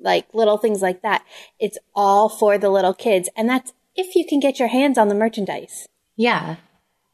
like 0.00 0.26
little 0.34 0.58
things 0.58 0.82
like 0.82 1.02
that. 1.02 1.24
It's 1.60 1.78
all 1.94 2.28
for 2.28 2.58
the 2.58 2.70
little 2.70 2.94
kids. 2.94 3.28
And 3.36 3.48
that's 3.48 3.72
if 3.94 4.14
you 4.16 4.26
can 4.26 4.40
get 4.40 4.58
your 4.58 4.68
hands 4.68 4.98
on 4.98 5.08
the 5.08 5.14
merchandise. 5.14 5.86
yeah. 6.16 6.56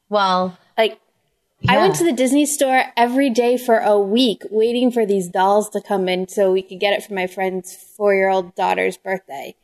Well, 0.09 0.57
Like, 1.63 1.77
I 1.77 1.81
went 1.81 1.95
to 1.95 2.05
the 2.05 2.13
Disney 2.13 2.45
store 2.45 2.85
every 2.95 3.29
day 3.29 3.57
for 3.57 3.79
a 3.79 3.99
week 3.99 4.43
waiting 4.49 4.91
for 4.91 5.05
these 5.05 5.27
dolls 5.27 5.69
to 5.71 5.81
come 5.81 6.07
in 6.07 6.27
so 6.27 6.51
we 6.51 6.61
could 6.61 6.79
get 6.79 6.93
it 6.93 7.03
for 7.03 7.13
my 7.13 7.27
friend's 7.27 7.75
four 7.75 8.13
year 8.13 8.29
old 8.29 8.55
daughter's 8.55 8.95
birthday. 8.97 9.55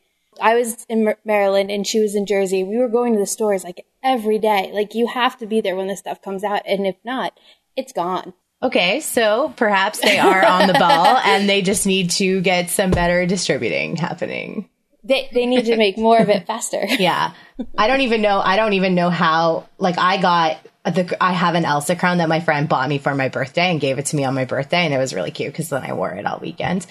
I 0.42 0.56
was 0.56 0.86
in 0.90 1.16
Maryland 1.24 1.72
and 1.72 1.88
she 1.88 2.00
was 2.00 2.14
in 2.14 2.26
Jersey. 2.26 2.64
We 2.66 2.78
were 2.78 2.90
going 2.90 3.14
to 3.14 3.20
the 3.20 3.26
stores 3.26 3.64
like 3.64 3.86
every 4.04 4.38
day. 4.40 4.72
Like, 4.74 4.94
you 4.94 5.08
have 5.08 5.38
to 5.38 5.46
be 5.46 5.62
there 5.62 5.78
when 5.78 5.88
this 5.88 6.00
stuff 6.00 6.22
comes 6.22 6.44
out. 6.44 6.62
And 6.68 6.86
if 6.86 6.98
not, 7.06 7.40
it's 7.78 7.94
gone. 7.94 8.34
okay, 8.62 9.00
so 9.00 9.54
perhaps 9.56 10.00
they 10.00 10.18
are 10.18 10.46
on 10.46 10.68
the 10.68 10.74
ball 10.74 11.18
and 11.24 11.48
they 11.48 11.62
just 11.62 11.86
need 11.86 12.10
to 12.12 12.42
get 12.42 12.70
some 12.70 12.92
better 12.92 13.26
distributing 13.26 13.96
happening. 13.96 14.68
They 15.06 15.30
they 15.32 15.46
need 15.46 15.66
to 15.66 15.78
make 15.78 15.98
more 15.98 16.18
of 16.18 16.30
it 16.30 16.48
faster. 16.48 16.84
Yeah. 16.84 17.34
I 17.78 17.88
don't 17.88 18.02
even 18.02 18.22
know. 18.22 18.40
I 18.40 18.58
don't 18.58 18.74
even 18.74 18.96
know 18.96 19.10
how. 19.10 19.70
Like, 19.78 19.98
I 19.98 20.22
got 20.22 20.58
the. 20.84 21.16
I 21.22 21.32
have 21.32 21.56
an 21.56 21.64
Elsa 21.64 21.96
crown 21.96 22.18
that 22.18 22.28
my 22.28 22.40
friend 22.40 22.68
bought 22.68 22.90
me 22.90 22.98
for 22.98 23.16
my 23.16 23.30
birthday 23.30 23.72
and 23.72 23.80
gave 23.80 24.00
it 24.00 24.08
to 24.08 24.16
me 24.16 24.26
on 24.26 24.34
my 24.34 24.46
birthday, 24.46 24.84
and 24.84 24.94
it 24.94 24.98
was 24.98 25.14
really 25.14 25.32
cute 25.32 25.54
because 25.54 25.70
then 25.70 25.84
I 25.84 25.94
wore 25.94 26.12
it 26.12 26.26
all 26.26 26.40
weekend 26.40 26.86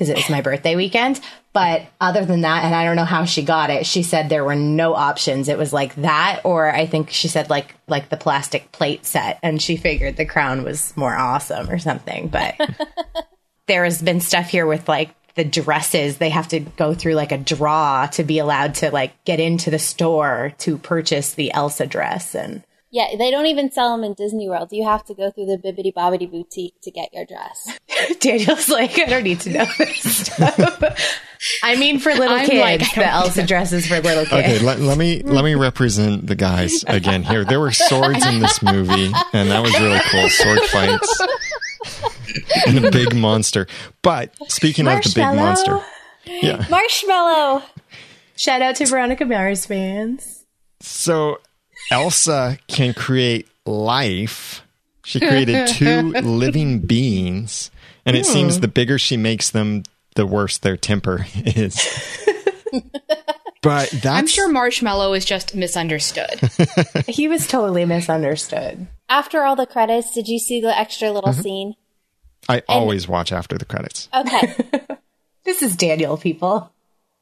because 0.00 0.08
it 0.08 0.16
was 0.16 0.30
my 0.30 0.40
birthday 0.40 0.76
weekend. 0.76 1.20
But 1.52 1.82
other 2.00 2.24
than 2.24 2.42
that, 2.42 2.64
and 2.64 2.74
I 2.74 2.84
don't 2.84 2.96
know 2.96 3.04
how 3.04 3.24
she 3.24 3.42
got 3.42 3.70
it. 3.70 3.86
She 3.86 4.02
said 4.02 4.28
there 4.28 4.44
were 4.44 4.54
no 4.54 4.94
options. 4.94 5.48
It 5.48 5.58
was 5.58 5.72
like 5.72 5.94
that, 5.96 6.40
or 6.44 6.72
I 6.72 6.86
think 6.86 7.10
she 7.10 7.28
said 7.28 7.50
like 7.50 7.74
like 7.86 8.08
the 8.08 8.16
plastic 8.16 8.72
plate 8.72 9.04
set, 9.04 9.38
and 9.42 9.60
she 9.60 9.76
figured 9.76 10.16
the 10.16 10.26
crown 10.26 10.64
was 10.64 10.96
more 10.96 11.16
awesome 11.16 11.68
or 11.70 11.78
something. 11.78 12.28
But 12.28 12.58
there 13.66 13.84
has 13.84 14.00
been 14.00 14.20
stuff 14.20 14.48
here 14.48 14.66
with 14.66 14.88
like 14.88 15.10
the 15.36 15.44
dresses 15.44 16.18
they 16.18 16.30
have 16.30 16.48
to 16.48 16.60
go 16.60 16.94
through 16.94 17.14
like 17.14 17.32
a 17.32 17.38
draw 17.38 18.06
to 18.06 18.24
be 18.24 18.38
allowed 18.38 18.74
to 18.76 18.90
like 18.90 19.24
get 19.24 19.40
into 19.40 19.70
the 19.70 19.78
store 19.78 20.52
to 20.58 20.78
purchase 20.78 21.34
the 21.34 21.52
elsa 21.52 21.86
dress 21.86 22.34
and 22.34 22.62
Yeah, 22.90 23.06
they 23.16 23.30
don't 23.30 23.46
even 23.46 23.70
sell 23.70 23.94
them 23.94 24.02
in 24.02 24.14
Disney 24.14 24.48
World. 24.48 24.72
You 24.72 24.84
have 24.84 25.04
to 25.04 25.14
go 25.14 25.30
through 25.30 25.46
the 25.46 25.58
Bibbidi 25.58 25.94
Bobbidi 25.94 26.28
boutique 26.28 26.74
to 26.82 26.90
get 26.90 27.14
your 27.14 27.24
dress. 27.24 27.78
daniel's 28.20 28.68
like 28.68 28.98
i 28.98 29.04
don't 29.04 29.22
need 29.24 29.40
to 29.40 29.50
know 29.50 29.64
this 29.78 30.26
stuff 30.26 30.82
i 31.62 31.76
mean 31.76 31.98
for 31.98 32.12
little 32.12 32.36
I'm 32.36 32.46
kids 32.46 32.60
like, 32.60 32.80
the 32.80 33.00
don't 33.00 33.08
elsa 33.08 33.46
dresses 33.46 33.86
for 33.86 34.00
little 34.00 34.24
kids 34.26 34.32
Okay, 34.32 34.58
let, 34.58 34.80
let 34.80 34.98
me 34.98 35.22
let 35.22 35.44
me 35.44 35.54
represent 35.54 36.26
the 36.26 36.34
guys 36.34 36.84
again 36.86 37.22
here. 37.22 37.44
There 37.44 37.60
were 37.60 37.72
swords 37.72 38.24
in 38.26 38.40
this 38.40 38.62
movie, 38.62 39.12
and 39.32 39.50
that 39.50 39.62
was 39.62 39.78
really 39.78 40.00
cool. 40.10 40.28
Sword 40.28 40.60
fights 40.70 41.20
and 42.66 42.84
a 42.84 42.90
big 42.90 43.14
monster. 43.14 43.66
But 44.02 44.34
speaking 44.50 44.86
of 44.86 45.02
the 45.02 45.12
big 45.14 45.24
monster, 45.36 45.80
yeah. 46.24 46.66
Marshmallow. 46.70 47.62
shout 48.36 48.62
out 48.62 48.76
to 48.76 48.86
veronica 48.86 49.24
mars 49.24 49.66
fans 49.66 50.44
So 50.80 51.40
Elsa 51.90 52.58
can 52.68 52.94
create 52.94 53.48
life. 53.66 54.62
She 55.04 55.18
created 55.18 55.66
two 55.68 56.10
living 56.22 56.80
beings, 56.80 57.70
and 58.06 58.16
it 58.16 58.26
seems 58.26 58.60
the 58.60 58.68
bigger 58.68 58.98
she 58.98 59.16
makes 59.16 59.50
them, 59.50 59.82
the 60.14 60.26
worse 60.26 60.58
their 60.58 60.76
temper 60.76 61.26
is. 61.34 61.76
but 63.62 63.90
that's 63.90 64.06
I'm 64.06 64.26
sure 64.26 64.48
Marshmallow 64.48 65.14
is 65.14 65.24
just 65.24 65.54
misunderstood. 65.54 66.40
he 67.08 67.28
was 67.28 67.46
totally 67.46 67.84
misunderstood 67.84 68.86
After 69.08 69.42
all 69.42 69.56
the 69.56 69.66
credits, 69.66 70.14
did 70.14 70.28
you 70.28 70.38
see 70.38 70.60
the 70.60 70.76
extra 70.76 71.10
little 71.10 71.32
mm-hmm. 71.32 71.42
scene? 71.42 71.74
I 72.50 72.62
always 72.68 73.08
watch 73.08 73.32
after 73.32 73.56
the 73.56 73.64
credits. 73.64 74.08
Okay. 74.14 74.54
this 75.44 75.62
is 75.62 75.76
daniel 75.76 76.16
people 76.16 76.72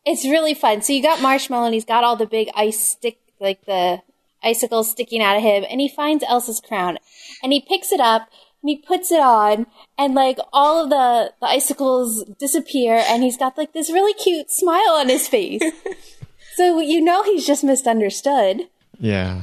it's 0.09 0.25
really 0.25 0.55
fun. 0.55 0.81
So 0.81 0.93
you 0.93 1.03
got 1.03 1.21
Marshmallow 1.21 1.67
and 1.67 1.75
he's 1.75 1.85
got 1.85 2.03
all 2.03 2.17
the 2.17 2.27
big 2.27 2.49
ice 2.55 2.81
stick, 2.81 3.19
like 3.41 3.65
the 3.67 4.01
icicles 4.43 4.91
sticking 4.91 5.23
out 5.23 5.37
of 5.37 5.43
him, 5.43 5.65
and 5.69 5.81
he 5.81 5.89
finds 5.89 6.25
Elsa's 6.27 6.61
crown 6.61 6.99
and 7.43 7.53
he 7.53 7.61
picks 7.61 7.93
it 7.93 8.01
up 8.01 8.29
and 8.63 8.71
he 8.71 8.77
puts 8.77 9.13
it 9.13 9.21
on 9.21 9.67
and 9.99 10.15
like 10.15 10.39
all 10.53 10.83
of 10.83 10.91
the, 10.91 11.33
the 11.41 11.47
icicles 11.47 12.25
disappear 12.39 13.03
and 13.07 13.23
he's 13.23 13.37
got 13.37 13.59
like 13.59 13.73
this 13.75 13.91
really 13.91 14.15
cute 14.15 14.51
smile 14.51 14.93
on 14.93 15.09
his 15.09 15.29
face. 15.29 15.63
so 16.57 16.81
you 16.81 17.03
know 17.03 17.23
he's 17.23 17.47
just 17.47 17.63
misunderstood. 17.63 18.63
Yeah. 18.99 19.43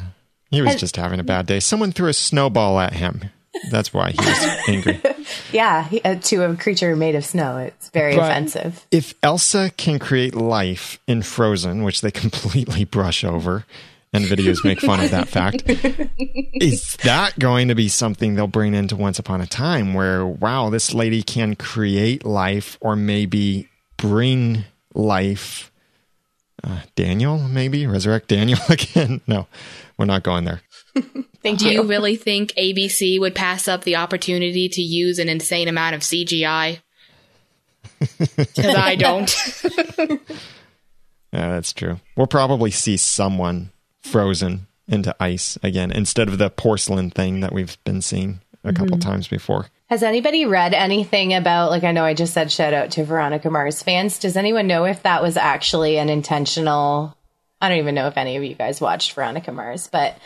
He 0.50 0.62
was 0.62 0.76
just 0.78 0.96
having 0.96 1.20
a 1.20 1.24
bad 1.24 1.48
day. 1.48 1.60
Someone 1.60 1.92
threw 1.92 2.08
a 2.08 2.14
snowball 2.14 2.80
at 2.80 2.94
him. 2.94 3.30
That's 3.72 3.94
why 3.94 4.12
he 4.12 4.18
was 4.18 4.58
angry. 4.68 5.02
yeah 5.52 5.84
he, 5.88 6.02
uh, 6.02 6.16
to 6.16 6.44
a 6.44 6.56
creature 6.56 6.96
made 6.96 7.16
of 7.16 7.26
snow 7.26 7.58
it's 7.58 7.90
very 7.90 8.16
But 8.16 8.32
offensive 8.32 8.86
If 8.92 9.14
Elsa 9.24 9.72
can 9.76 10.00
create 10.00 10.36
life 10.36 11.00
in 11.08 11.22
Frozen, 11.22 11.84
which 11.84 12.02
they 12.02 12.12
completely 12.26 12.86
brush 12.86 13.24
over, 13.24 13.66
and 14.14 14.26
videos 14.26 14.64
make 14.64 14.80
fun 14.80 15.02
of 15.02 15.12
that 15.12 15.28
fact, 15.28 15.64
is 16.54 16.96
that 17.04 17.38
going 17.38 17.68
to 17.68 17.76
be 17.76 17.90
something 17.90 18.36
they'll 18.36 18.48
bring 18.48 18.74
into 18.74 18.96
Once 18.96 19.20
Upon 19.20 19.42
a 19.42 19.48
Time 19.48 19.94
where, 19.94 20.26
wow, 20.26 20.70
this 20.70 20.94
lady 20.94 21.22
can 21.22 21.56
create 21.56 22.26
life 22.26 22.78
or 22.80 22.96
maybe 22.96 23.68
bring 23.98 24.64
life? 24.94 25.70
Uh, 26.64 26.80
Daniel, 26.96 27.40
maybe? 27.40 27.86
Resurrect 27.86 28.30
Daniel 28.30 28.60
again? 28.70 29.20
No, 29.28 29.48
we're 29.98 30.06
not 30.06 30.24
going 30.24 30.46
there. 30.46 30.62
thank 31.44 31.60
Do 31.60 31.68
you 31.68 31.82
you 31.82 31.84
really 31.84 32.16
think 32.16 32.54
ABC 32.54 33.20
would 33.20 33.36
pass 33.36 33.68
up 33.68 33.84
the 33.84 33.98
opportunity 33.98 34.70
to 34.70 34.82
use 34.82 35.20
an 35.20 35.30
insane 35.30 35.68
amount 35.68 35.96
of 35.96 36.02
CGI? 36.02 36.80
Because 38.00 38.58
I 38.76 38.96
don't. 38.96 39.36
Yeah, 41.36 41.50
that's 41.50 41.74
true. 41.74 42.00
We'll 42.16 42.28
probably 42.28 42.72
see 42.72 42.96
someone 42.96 43.72
frozen 44.02 44.68
into 44.88 45.14
ice 45.20 45.58
again 45.62 45.92
instead 45.92 46.30
of 46.30 46.38
the 46.38 46.50
porcelain 46.50 47.10
thing 47.10 47.42
that 47.42 47.52
we've 47.52 47.78
been 47.84 48.02
seeing 48.02 48.40
a 48.64 48.72
couple 48.72 48.98
mm-hmm. 48.98 49.10
times 49.10 49.28
before. 49.28 49.68
Has 49.90 50.02
anybody 50.02 50.46
read 50.46 50.74
anything 50.74 51.34
about, 51.34 51.72
like, 51.72 51.84
I 51.84 51.92
know 51.92 52.06
I 52.06 52.14
just 52.14 52.34
said 52.34 52.52
shout 52.52 52.74
out 52.74 52.92
to 52.92 53.04
Veronica 53.04 53.50
Mars 53.50 53.84
fans. 53.84 54.18
Does 54.18 54.38
anyone 54.38 54.66
know 54.66 54.86
if 54.86 55.04
that 55.04 55.22
was 55.22 55.36
actually 55.36 55.98
an 55.98 56.08
intentional? 56.08 57.16
I 57.60 57.68
don't 57.68 57.80
even 57.80 57.96
know 57.96 58.08
if 58.08 58.18
any 58.18 58.38
of 58.38 58.44
you 58.44 58.56
guys 58.56 58.80
watched 58.80 59.12
Veronica 59.12 59.52
Mars, 59.52 59.90
but 59.92 60.18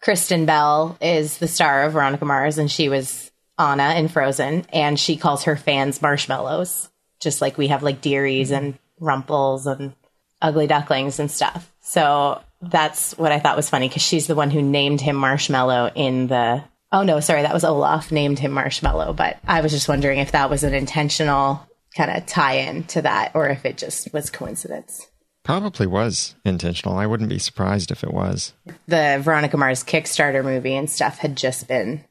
Kristen 0.00 0.46
Bell 0.46 0.96
is 1.00 1.38
the 1.38 1.48
star 1.48 1.84
of 1.84 1.92
Veronica 1.92 2.24
Mars, 2.24 2.58
and 2.58 2.70
she 2.70 2.88
was 2.88 3.30
Anna 3.58 3.94
in 3.94 4.08
Frozen, 4.08 4.66
and 4.72 4.98
she 4.98 5.16
calls 5.16 5.44
her 5.44 5.56
fans 5.56 6.00
marshmallows, 6.00 6.88
just 7.20 7.40
like 7.40 7.58
we 7.58 7.68
have 7.68 7.82
like 7.82 8.00
Dearies 8.00 8.50
and 8.50 8.78
Rumples 9.00 9.66
and 9.66 9.94
Ugly 10.40 10.68
Ducklings 10.68 11.18
and 11.18 11.30
stuff. 11.30 11.72
So 11.80 12.40
that's 12.60 13.16
what 13.18 13.32
I 13.32 13.40
thought 13.40 13.56
was 13.56 13.70
funny 13.70 13.88
because 13.88 14.02
she's 14.02 14.26
the 14.26 14.34
one 14.34 14.50
who 14.50 14.62
named 14.62 15.00
him 15.00 15.16
Marshmallow 15.16 15.92
in 15.94 16.28
the. 16.28 16.62
Oh 16.92 17.02
no, 17.02 17.20
sorry, 17.20 17.42
that 17.42 17.54
was 17.54 17.64
Olaf 17.64 18.12
named 18.12 18.38
him 18.38 18.52
Marshmallow. 18.52 19.12
But 19.12 19.38
I 19.46 19.60
was 19.60 19.72
just 19.72 19.88
wondering 19.88 20.20
if 20.20 20.32
that 20.32 20.50
was 20.50 20.62
an 20.62 20.74
intentional 20.74 21.66
kind 21.94 22.10
of 22.10 22.26
tie-in 22.26 22.84
to 22.84 23.02
that, 23.02 23.32
or 23.34 23.48
if 23.48 23.64
it 23.64 23.76
just 23.76 24.12
was 24.12 24.30
coincidence. 24.30 25.08
Probably 25.48 25.86
was 25.86 26.34
intentional. 26.44 26.98
I 26.98 27.06
wouldn't 27.06 27.30
be 27.30 27.38
surprised 27.38 27.90
if 27.90 28.04
it 28.04 28.12
was. 28.12 28.52
The 28.86 29.18
Veronica 29.18 29.56
Mars 29.56 29.82
Kickstarter 29.82 30.44
movie 30.44 30.76
and 30.76 30.90
stuff 30.90 31.20
had 31.20 31.38
just 31.38 31.66
been. 31.66 32.04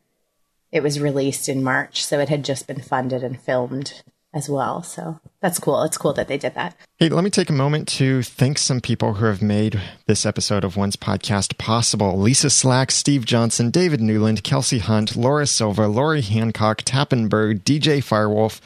It 0.71 0.81
was 0.81 0.99
released 0.99 1.47
in 1.47 1.63
March, 1.63 2.03
so 2.03 2.19
it 2.19 2.29
had 2.29 2.43
just 2.43 2.65
been 2.65 2.81
funded 2.81 3.21
and 3.23 3.39
filmed 3.39 4.01
as 4.33 4.49
well. 4.49 4.81
So 4.81 5.19
that's 5.39 5.59
cool. 5.59 5.83
It's 5.83 5.99
cool 5.99 6.13
that 6.13 6.27
they 6.27 6.39
did 6.39 6.55
that. 6.55 6.75
Hey, 6.97 7.09
let 7.09 7.23
me 7.23 7.29
take 7.29 7.51
a 7.51 7.53
moment 7.53 7.88
to 7.89 8.23
thank 8.23 8.57
some 8.57 8.81
people 8.81 9.13
who 9.13 9.25
have 9.25 9.43
made 9.43 9.79
this 10.07 10.25
episode 10.25 10.63
of 10.63 10.75
Once 10.75 10.95
Podcast 10.95 11.59
possible. 11.59 12.17
Lisa 12.17 12.49
Slack, 12.49 12.89
Steve 12.89 13.23
Johnson, 13.23 13.69
David 13.69 14.01
Newland, 14.01 14.43
Kelsey 14.43 14.79
Hunt, 14.79 15.15
Laura 15.15 15.45
Silva, 15.45 15.88
Lori 15.88 16.21
Hancock, 16.21 16.81
Tappenberg, 16.81 17.59
DJ 17.61 17.99
Firewolf, 17.99 18.61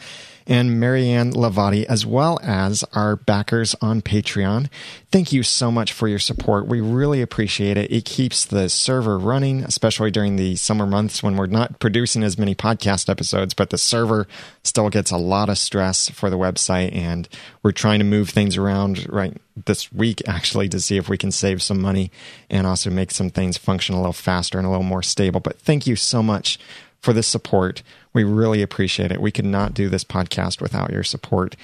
and 0.48 0.80
Marianne 0.80 1.32
Lavati, 1.32 1.86
as 1.86 2.06
well 2.06 2.40
as 2.44 2.84
our 2.94 3.16
backers 3.16 3.76
on 3.82 4.02
Patreon. 4.02 4.70
Thank 5.12 5.34
you 5.34 5.44
so 5.44 5.72
much 5.72 5.92
for 5.92 6.08
your 6.08 6.20
support. 6.20 6.68
We 6.68 6.82
really 6.82 7.22
appreciate 7.22 7.78
it. 7.78 7.92
It 7.92 8.06
keeps 8.06 8.46
the 8.46 8.70
server 8.70 9.20
running, 9.20 9.64
especially 9.64 10.12
during 10.12 10.36
the 10.36 10.56
summer 10.56 10.86
months 10.86 11.22
when 11.22 11.36
we're 11.36 11.48
not 11.48 11.80
producing 11.80 12.24
as 12.24 12.38
many 12.38 12.56
podcast 12.56 13.10
episodes, 13.10 13.54
but 13.54 13.70
the 13.70 13.78
server 13.78 14.28
still 14.64 14.90
gets 14.90 15.12
a 15.12 15.18
lot 15.18 15.50
of 15.50 15.58
stress 15.58 16.10
for 16.10 16.30
the 16.30 16.38
website. 16.38 16.96
And 16.96 17.28
we're 17.64 17.72
trying 17.72 18.00
to 18.00 18.06
move 18.06 18.30
things 18.30 18.58
around 18.58 19.08
right 19.10 19.36
this 19.66 19.92
week, 19.92 20.22
actually, 20.28 20.70
to 20.70 20.80
see 20.80 20.98
if 20.98 21.10
we 21.10 21.18
can 21.18 21.32
save 21.32 21.62
some 21.62 21.82
money 21.82 22.12
and 22.50 22.66
also 22.66 22.90
make 22.90 23.12
some 23.12 23.30
things 23.30 23.58
function 23.58 23.96
a 23.96 24.00
little 24.00 24.14
faster 24.14 24.58
and 24.58 24.66
a 24.66 24.70
little 24.70 24.84
more 24.84 25.04
stable. 25.04 25.40
But 25.40 25.60
thank 25.60 25.86
you 25.86 25.96
so 25.96 26.24
much 26.24 26.58
for 27.02 27.14
the 27.14 27.24
support. 27.24 27.84
We 28.14 28.24
really 28.24 28.62
appreciate 28.62 29.12
it. 29.12 29.22
We 29.22 29.32
could 29.32 29.46
not 29.46 29.74
do 29.74 29.90
this 29.90 30.04
podcast 30.04 30.62
without 30.62 30.92
your 30.92 31.04
support. 31.04 31.56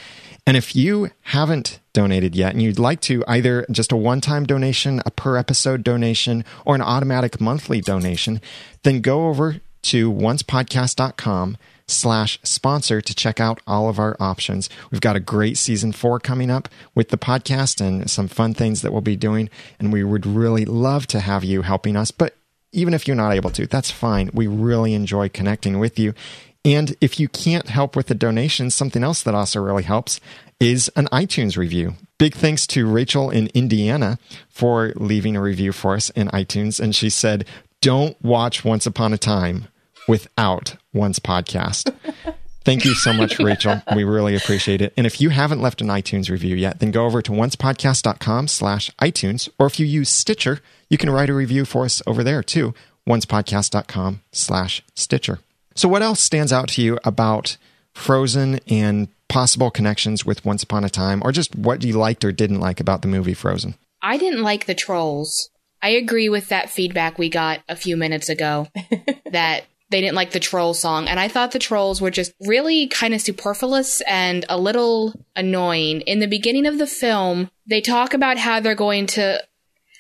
And 0.46 0.56
if 0.56 0.76
you 0.76 1.12
haven't 1.24 1.80
donated 1.92 2.34
yet 2.36 2.54
and 2.54 2.62
you'd 2.62 2.80
like 2.80 3.02
to, 3.02 3.22
either 3.28 3.66
just 3.70 3.92
a 3.92 3.98
one 3.98 4.22
time 4.22 4.46
donation, 4.46 5.02
a 5.06 5.12
per 5.12 5.36
episode 5.36 5.84
donation, 5.84 6.46
or 6.66 6.74
an 6.74 6.82
automatic 6.82 7.42
monthly 7.42 7.82
donation, 7.82 8.40
then 8.84 9.02
go 9.02 9.28
over 9.28 9.58
to 9.84 10.14
oncepodcast.com 10.14 11.58
slash 11.90 12.40
sponsor 12.44 13.02
to 13.02 13.14
check 13.14 13.40
out 13.40 13.60
all 13.68 13.90
of 13.90 14.00
our 14.00 14.16
options. 14.20 14.70
We've 14.90 15.02
got 15.02 15.16
a 15.16 15.22
great 15.22 15.58
season 15.58 15.92
four 15.92 16.20
coming 16.20 16.50
up 16.50 16.70
with 16.96 17.10
the 17.10 17.18
podcast 17.18 17.80
and 17.86 18.10
some 18.10 18.28
fun 18.30 18.54
things 18.54 18.82
that 18.82 18.92
we'll 18.92 19.02
be 19.02 19.16
doing. 19.16 19.50
And 19.80 19.92
we 19.92 20.04
would 20.04 20.26
really 20.26 20.66
love 20.66 21.08
to 21.08 21.20
have 21.20 21.44
you 21.44 21.62
helping 21.62 21.96
us. 21.96 22.12
But 22.12 22.37
even 22.72 22.94
if 22.94 23.08
you're 23.08 23.16
not 23.16 23.34
able 23.34 23.50
to, 23.52 23.68
that's 23.68 23.92
fine. 23.92 24.30
We 24.34 24.48
really 24.48 24.94
enjoy 24.94 25.30
connecting 25.30 25.80
with 25.80 25.98
you. 25.98 26.14
And 26.66 26.96
if 27.00 27.20
you 27.20 27.30
can't 27.30 27.70
help 27.70 27.96
with 27.96 28.08
the 28.08 28.16
donations, 28.16 28.76
something 28.76 29.04
else 29.04 29.24
that 29.24 29.36
also 29.36 29.62
really 29.62 29.84
helps 29.84 30.20
is 30.60 30.90
an 30.96 31.06
iTunes 31.08 31.56
review. 31.56 31.94
Big 32.18 32.34
thanks 32.34 32.66
to 32.68 32.90
Rachel 32.90 33.30
in 33.30 33.48
Indiana 33.54 34.18
for 34.50 34.92
leaving 34.96 35.36
a 35.36 35.42
review 35.42 35.72
for 35.72 35.94
us 35.94 36.10
in 36.12 36.28
iTunes. 36.30 36.80
And 36.80 36.96
she 36.96 37.10
said, 37.10 37.46
Don't 37.82 38.22
watch 38.24 38.66
Once 38.66 38.86
Upon 38.86 39.14
a 39.14 39.18
Time 39.18 39.68
without 40.08 40.76
Once 40.94 41.20
Podcast. 41.20 41.94
Thank 42.68 42.84
you 42.84 42.96
so 42.96 43.14
much, 43.14 43.40
Rachel. 43.40 43.82
We 43.96 44.04
really 44.04 44.36
appreciate 44.36 44.82
it. 44.82 44.94
And 44.98 45.08
if 45.08 45.22
you 45.22 45.30
haven't 45.30 45.62
left 45.62 45.80
an 45.80 45.88
iTunes 45.88 46.30
review 46.30 46.54
yet, 46.58 46.82
then 46.82 46.92
go 46.92 47.06
over 47.06 47.22
to 47.22 47.32
oncepodcast.com 47.32 48.50
slash 48.50 48.92
iTunes. 49.02 49.48
Or 49.58 49.68
if 49.68 49.80
you 49.80 49.86
use 49.86 50.10
Stitcher, 50.10 50.60
you 50.90 50.98
can 50.98 51.10
write 51.10 51.30
a 51.30 51.34
review 51.34 51.64
for 51.64 51.86
us 51.86 52.02
over 52.06 52.26
there 52.26 52.44
too. 52.44 52.76
oncepodcast.com 53.08 54.22
slash 54.34 54.84
Stitcher. 54.96 55.40
So 55.76 55.88
what 55.88 56.02
else 56.02 56.20
stands 56.20 56.52
out 56.52 56.68
to 56.72 56.82
you 56.82 57.00
about 57.06 57.56
Frozen 57.94 58.60
and 58.68 59.08
possible 59.30 59.72
connections 59.72 60.26
with 60.26 60.44
Once 60.44 60.62
Upon 60.62 60.84
a 60.84 60.90
Time, 60.90 61.22
or 61.24 61.32
just 61.32 61.56
what 61.56 61.86
you 61.86 61.94
liked 61.94 62.26
or 62.26 62.34
didn't 62.34 62.60
like 62.60 62.82
about 62.82 63.02
the 63.02 63.08
movie 63.08 63.34
Frozen? 63.34 63.76
I 64.02 64.18
didn't 64.18 64.44
like 64.44 64.66
the 64.66 64.76
trolls. 64.76 65.50
I 65.82 65.92
agree 65.92 66.28
with 66.28 66.50
that 66.50 66.70
feedback 66.70 67.18
we 67.18 67.30
got 67.30 67.62
a 67.70 67.78
few 67.78 67.96
minutes 67.96 68.28
ago 68.28 68.68
that 69.32 69.64
they 69.90 70.02
didn't 70.02 70.16
like 70.16 70.32
the 70.32 70.40
troll 70.40 70.74
song. 70.74 71.08
And 71.08 71.20
I 71.20 71.28
thought 71.28 71.52
the 71.52 71.60
trolls 71.60 72.02
were 72.02 72.12
just 72.12 72.34
really 72.42 72.88
kind 72.88 73.14
of 73.14 73.22
superfluous 73.22 74.02
and 74.02 74.46
a 74.50 74.60
little 74.60 75.14
annoying. 75.36 76.02
In 76.02 76.20
the 76.20 76.28
beginning 76.28 76.66
of 76.66 76.78
the 76.78 76.88
film, 76.88 77.50
they 77.66 77.82
talk 77.82 78.14
about 78.14 78.38
how 78.38 78.60
they're 78.60 78.76
going 78.76 79.08
to, 79.08 79.42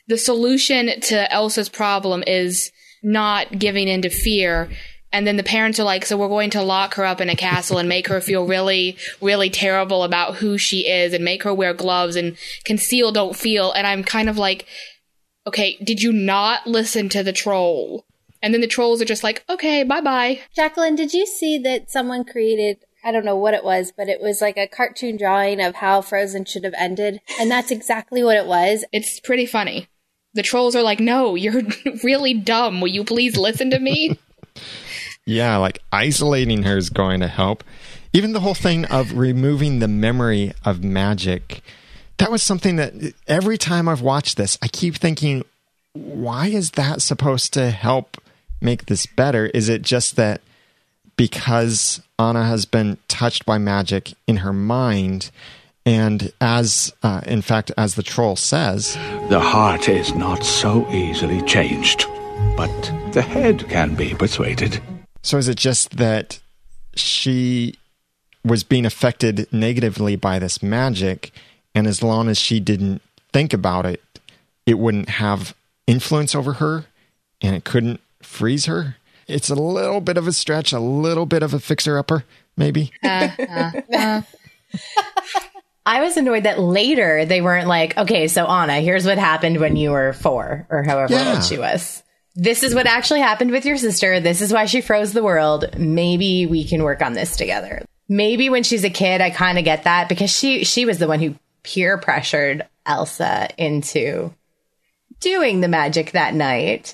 the 0.07 0.17
solution 0.17 0.99
to 1.01 1.31
Elsa's 1.31 1.69
problem 1.69 2.23
is 2.27 2.71
not 3.01 3.57
giving 3.57 3.87
in 3.87 4.01
to 4.01 4.09
fear. 4.09 4.69
And 5.13 5.25
then 5.25 5.37
the 5.37 5.43
parents 5.43 5.79
are 5.79 5.85
like, 5.85 6.05
so 6.05 6.17
we're 6.17 6.27
going 6.27 6.49
to 6.51 6.61
lock 6.61 6.95
her 6.95 7.05
up 7.05 7.21
in 7.21 7.29
a 7.29 7.35
castle 7.35 7.77
and 7.77 7.87
make 7.87 8.07
her 8.07 8.19
feel 8.19 8.45
really, 8.45 8.97
really 9.21 9.49
terrible 9.49 10.03
about 10.03 10.35
who 10.35 10.57
she 10.57 10.87
is 10.87 11.13
and 11.13 11.23
make 11.23 11.43
her 11.43 11.53
wear 11.53 11.73
gloves 11.73 12.17
and 12.17 12.37
conceal, 12.65 13.13
don't 13.13 13.35
feel. 13.35 13.71
And 13.71 13.87
I'm 13.87 14.03
kind 14.03 14.27
of 14.27 14.37
like, 14.37 14.65
okay, 15.45 15.77
did 15.81 16.01
you 16.01 16.11
not 16.11 16.67
listen 16.67 17.07
to 17.09 17.23
the 17.23 17.31
troll? 17.31 18.05
And 18.47 18.53
then 18.53 18.61
the 18.61 18.67
trolls 18.67 19.01
are 19.01 19.05
just 19.05 19.25
like, 19.25 19.43
okay, 19.49 19.83
bye 19.83 19.99
bye. 19.99 20.39
Jacqueline, 20.55 20.95
did 20.95 21.13
you 21.13 21.25
see 21.25 21.57
that 21.57 21.91
someone 21.91 22.23
created? 22.23 22.77
I 23.03 23.11
don't 23.11 23.25
know 23.25 23.35
what 23.35 23.53
it 23.53 23.65
was, 23.65 23.91
but 23.91 24.07
it 24.07 24.21
was 24.21 24.39
like 24.39 24.55
a 24.55 24.69
cartoon 24.69 25.17
drawing 25.17 25.59
of 25.59 25.75
how 25.75 25.99
Frozen 25.99 26.45
should 26.45 26.63
have 26.63 26.73
ended. 26.77 27.19
And 27.41 27.51
that's 27.51 27.71
exactly 27.71 28.23
what 28.23 28.37
it 28.37 28.45
was. 28.45 28.85
It's 28.93 29.19
pretty 29.19 29.47
funny. 29.47 29.89
The 30.33 30.43
trolls 30.43 30.77
are 30.77 30.81
like, 30.81 31.01
no, 31.01 31.35
you're 31.35 31.61
really 32.05 32.33
dumb. 32.35 32.79
Will 32.79 32.87
you 32.87 33.03
please 33.03 33.35
listen 33.35 33.69
to 33.71 33.79
me? 33.79 34.17
Yeah, 35.29 35.57
like 35.57 35.79
isolating 35.91 36.63
her 36.63 36.77
is 36.77 36.89
going 36.89 37.19
to 37.19 37.27
help. 37.27 37.61
Even 38.13 38.31
the 38.31 38.39
whole 38.39 38.53
thing 38.53 38.85
of 38.85 39.17
removing 39.17 39.79
the 39.79 39.87
memory 39.89 40.53
of 40.63 40.85
magic. 40.85 41.61
That 42.17 42.31
was 42.31 42.41
something 42.41 42.77
that 42.77 42.93
every 43.27 43.57
time 43.57 43.89
I've 43.89 43.99
watched 44.01 44.37
this, 44.37 44.57
I 44.61 44.69
keep 44.69 44.95
thinking, 44.95 45.43
why 45.91 46.47
is 46.47 46.71
that 46.71 47.01
supposed 47.01 47.51
to 47.55 47.71
help 47.71 48.15
make 48.61 48.85
this 48.85 49.05
better? 49.05 49.47
Is 49.47 49.69
it 49.69 49.81
just 49.81 50.15
that 50.15 50.41
because 51.15 52.01
Anna 52.19 52.45
has 52.45 52.65
been 52.65 52.97
touched 53.07 53.45
by 53.45 53.57
magic 53.57 54.13
in 54.27 54.37
her 54.37 54.53
mind, 54.53 55.31
and 55.85 56.31
as, 56.41 56.93
uh, 57.03 57.21
in 57.25 57.41
fact, 57.41 57.71
as 57.77 57.95
the 57.95 58.03
troll 58.03 58.35
says, 58.35 58.95
The 59.29 59.39
heart 59.39 59.89
is 59.89 60.13
not 60.13 60.43
so 60.43 60.89
easily 60.91 61.41
changed, 61.43 62.05
but 62.55 62.69
the 63.13 63.21
head 63.21 63.67
can 63.69 63.95
be 63.95 64.13
persuaded. 64.13 64.81
So 65.23 65.37
is 65.37 65.47
it 65.47 65.57
just 65.57 65.97
that 65.97 66.39
she 66.95 67.75
was 68.43 68.63
being 68.63 68.85
affected 68.85 69.47
negatively 69.51 70.15
by 70.15 70.39
this 70.39 70.61
magic, 70.63 71.31
and 71.73 71.87
as 71.87 72.01
long 72.01 72.29
as 72.29 72.37
she 72.37 72.59
didn't 72.59 73.01
think 73.33 73.53
about 73.53 73.85
it, 73.85 74.01
it 74.65 74.79
wouldn't 74.79 75.09
have 75.09 75.55
influence 75.85 76.35
over 76.35 76.53
her 76.53 76.85
and 77.41 77.55
it 77.55 77.63
couldn't 77.63 78.01
freeze 78.27 78.65
her? 78.65 78.97
It's 79.27 79.49
a 79.49 79.55
little 79.55 80.01
bit 80.01 80.17
of 80.17 80.27
a 80.27 80.33
stretch, 80.33 80.71
a 80.73 80.79
little 80.79 81.25
bit 81.25 81.43
of 81.43 81.53
a 81.53 81.59
fixer 81.59 81.97
upper, 81.97 82.23
maybe. 82.55 82.91
Uh, 83.03 83.29
uh, 83.39 83.71
uh. 83.93 84.21
I 85.85 86.01
was 86.01 86.17
annoyed 86.17 86.43
that 86.43 86.59
later 86.59 87.23
they 87.25 87.39
weren't 87.39 87.67
like, 87.67 87.97
okay, 87.97 88.27
so 88.27 88.45
Anna, 88.45 88.81
here's 88.81 89.05
what 89.05 89.17
happened 89.17 89.57
when 89.59 89.77
you 89.77 89.91
were 89.91 90.11
four 90.11 90.67
or 90.69 90.83
however 90.83 91.13
Yeah. 91.13 91.35
old 91.35 91.43
she 91.45 91.57
was. 91.57 92.03
This 92.35 92.61
is 92.61 92.75
what 92.75 92.85
actually 92.87 93.21
happened 93.21 93.51
with 93.51 93.65
your 93.65 93.77
sister. 93.77 94.19
This 94.19 94.41
is 94.41 94.51
why 94.51 94.65
she 94.65 94.81
froze 94.81 95.13
the 95.13 95.23
world. 95.23 95.77
Maybe 95.77 96.45
we 96.45 96.65
can 96.67 96.83
work 96.83 97.01
on 97.01 97.13
this 97.13 97.37
together. 97.37 97.83
Maybe 98.09 98.49
when 98.49 98.63
she's 98.63 98.83
a 98.83 98.89
kid, 98.89 99.21
I 99.21 99.29
kind 99.29 99.57
of 99.57 99.63
get 99.63 99.83
that 99.85 100.07
because 100.09 100.29
she 100.29 100.63
she 100.65 100.85
was 100.85 100.99
the 100.99 101.07
one 101.07 101.19
who 101.19 101.35
peer 101.63 101.97
pressured 101.97 102.65
Elsa 102.85 103.49
into 103.57 104.33
doing 105.19 105.61
the 105.61 105.67
magic 105.67 106.11
that 106.11 106.33
night. 106.33 106.93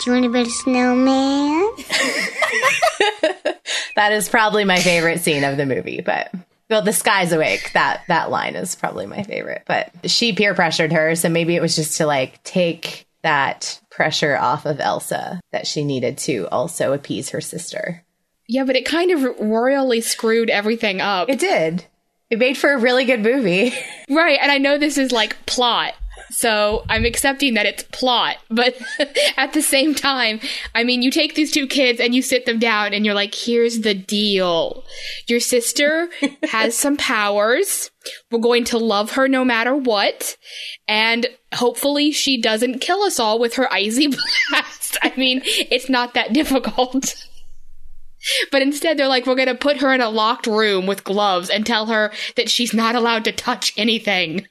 Do 0.00 0.10
you 0.10 0.12
want 0.12 0.24
to 0.24 0.30
build 0.30 0.46
a 0.46 0.50
snowman? 0.50 1.70
That 3.96 4.12
is 4.12 4.28
probably 4.30 4.64
my 4.64 4.78
favorite 4.78 5.20
scene 5.20 5.44
of 5.44 5.56
the 5.58 5.66
movie, 5.66 6.00
but 6.00 6.32
well, 6.70 6.80
the 6.80 6.92
sky's 6.92 7.32
awake. 7.32 7.72
That 7.74 8.02
that 8.08 8.30
line 8.30 8.54
is 8.56 8.74
probably 8.74 9.04
my 9.04 9.24
favorite. 9.24 9.64
But 9.66 9.90
she 10.06 10.32
peer 10.32 10.54
pressured 10.54 10.92
her, 10.92 11.14
so 11.16 11.28
maybe 11.28 11.54
it 11.54 11.60
was 11.60 11.76
just 11.76 11.98
to 11.98 12.06
like 12.06 12.42
take 12.42 13.06
that 13.22 13.78
pressure 13.90 14.36
off 14.38 14.64
of 14.64 14.80
Elsa 14.80 15.40
that 15.52 15.66
she 15.66 15.84
needed 15.84 16.16
to 16.18 16.48
also 16.50 16.92
appease 16.94 17.30
her 17.30 17.42
sister. 17.42 18.02
yeah, 18.48 18.64
but 18.64 18.76
it 18.76 18.86
kind 18.86 19.10
of 19.10 19.38
royally 19.38 20.00
screwed 20.00 20.48
everything 20.48 21.00
up. 21.02 21.28
It 21.28 21.38
did. 21.38 21.84
It 22.30 22.38
made 22.38 22.56
for 22.56 22.72
a 22.72 22.78
really 22.78 23.04
good 23.04 23.20
movie. 23.20 23.74
Right, 24.08 24.38
and 24.40 24.50
I 24.50 24.58
know 24.58 24.78
this 24.78 24.96
is 24.96 25.12
like 25.12 25.44
plot, 25.46 25.94
so 26.30 26.84
I'm 26.88 27.04
accepting 27.04 27.54
that 27.54 27.66
it's 27.66 27.82
plot, 27.84 28.36
but 28.50 28.76
at 29.36 29.52
the 29.52 29.62
same 29.62 29.94
time, 29.94 30.40
I 30.74 30.84
mean, 30.84 31.02
you 31.02 31.10
take 31.10 31.34
these 31.34 31.50
two 31.50 31.66
kids 31.66 32.00
and 32.00 32.14
you 32.14 32.22
sit 32.22 32.46
them 32.46 32.58
down 32.58 32.92
and 32.94 33.04
you're 33.04 33.14
like, 33.14 33.34
here's 33.34 33.80
the 33.80 33.94
deal. 33.94 34.84
Your 35.26 35.40
sister 35.40 36.08
has 36.44 36.76
some 36.76 36.96
powers. 36.96 37.90
We're 38.30 38.40
going 38.40 38.64
to 38.66 38.78
love 38.78 39.12
her 39.12 39.28
no 39.28 39.44
matter 39.44 39.74
what, 39.74 40.36
and 40.88 41.26
hopefully 41.52 42.12
she 42.12 42.40
doesn't 42.40 42.80
kill 42.80 43.02
us 43.02 43.20
all 43.20 43.38
with 43.38 43.54
her 43.54 43.72
icy 43.72 44.06
blast. 44.50 44.98
I 45.02 45.12
mean, 45.16 45.42
it's 45.44 45.88
not 45.88 46.14
that 46.14 46.32
difficult. 46.32 47.26
But 48.52 48.62
instead, 48.62 48.98
they're 48.98 49.08
like, 49.08 49.26
we're 49.26 49.34
going 49.34 49.48
to 49.48 49.54
put 49.54 49.78
her 49.78 49.92
in 49.94 50.00
a 50.00 50.10
locked 50.10 50.46
room 50.46 50.86
with 50.86 51.04
gloves 51.04 51.48
and 51.48 51.64
tell 51.64 51.86
her 51.86 52.12
that 52.36 52.50
she's 52.50 52.74
not 52.74 52.94
allowed 52.94 53.24
to 53.24 53.32
touch 53.32 53.72
anything. 53.76 54.46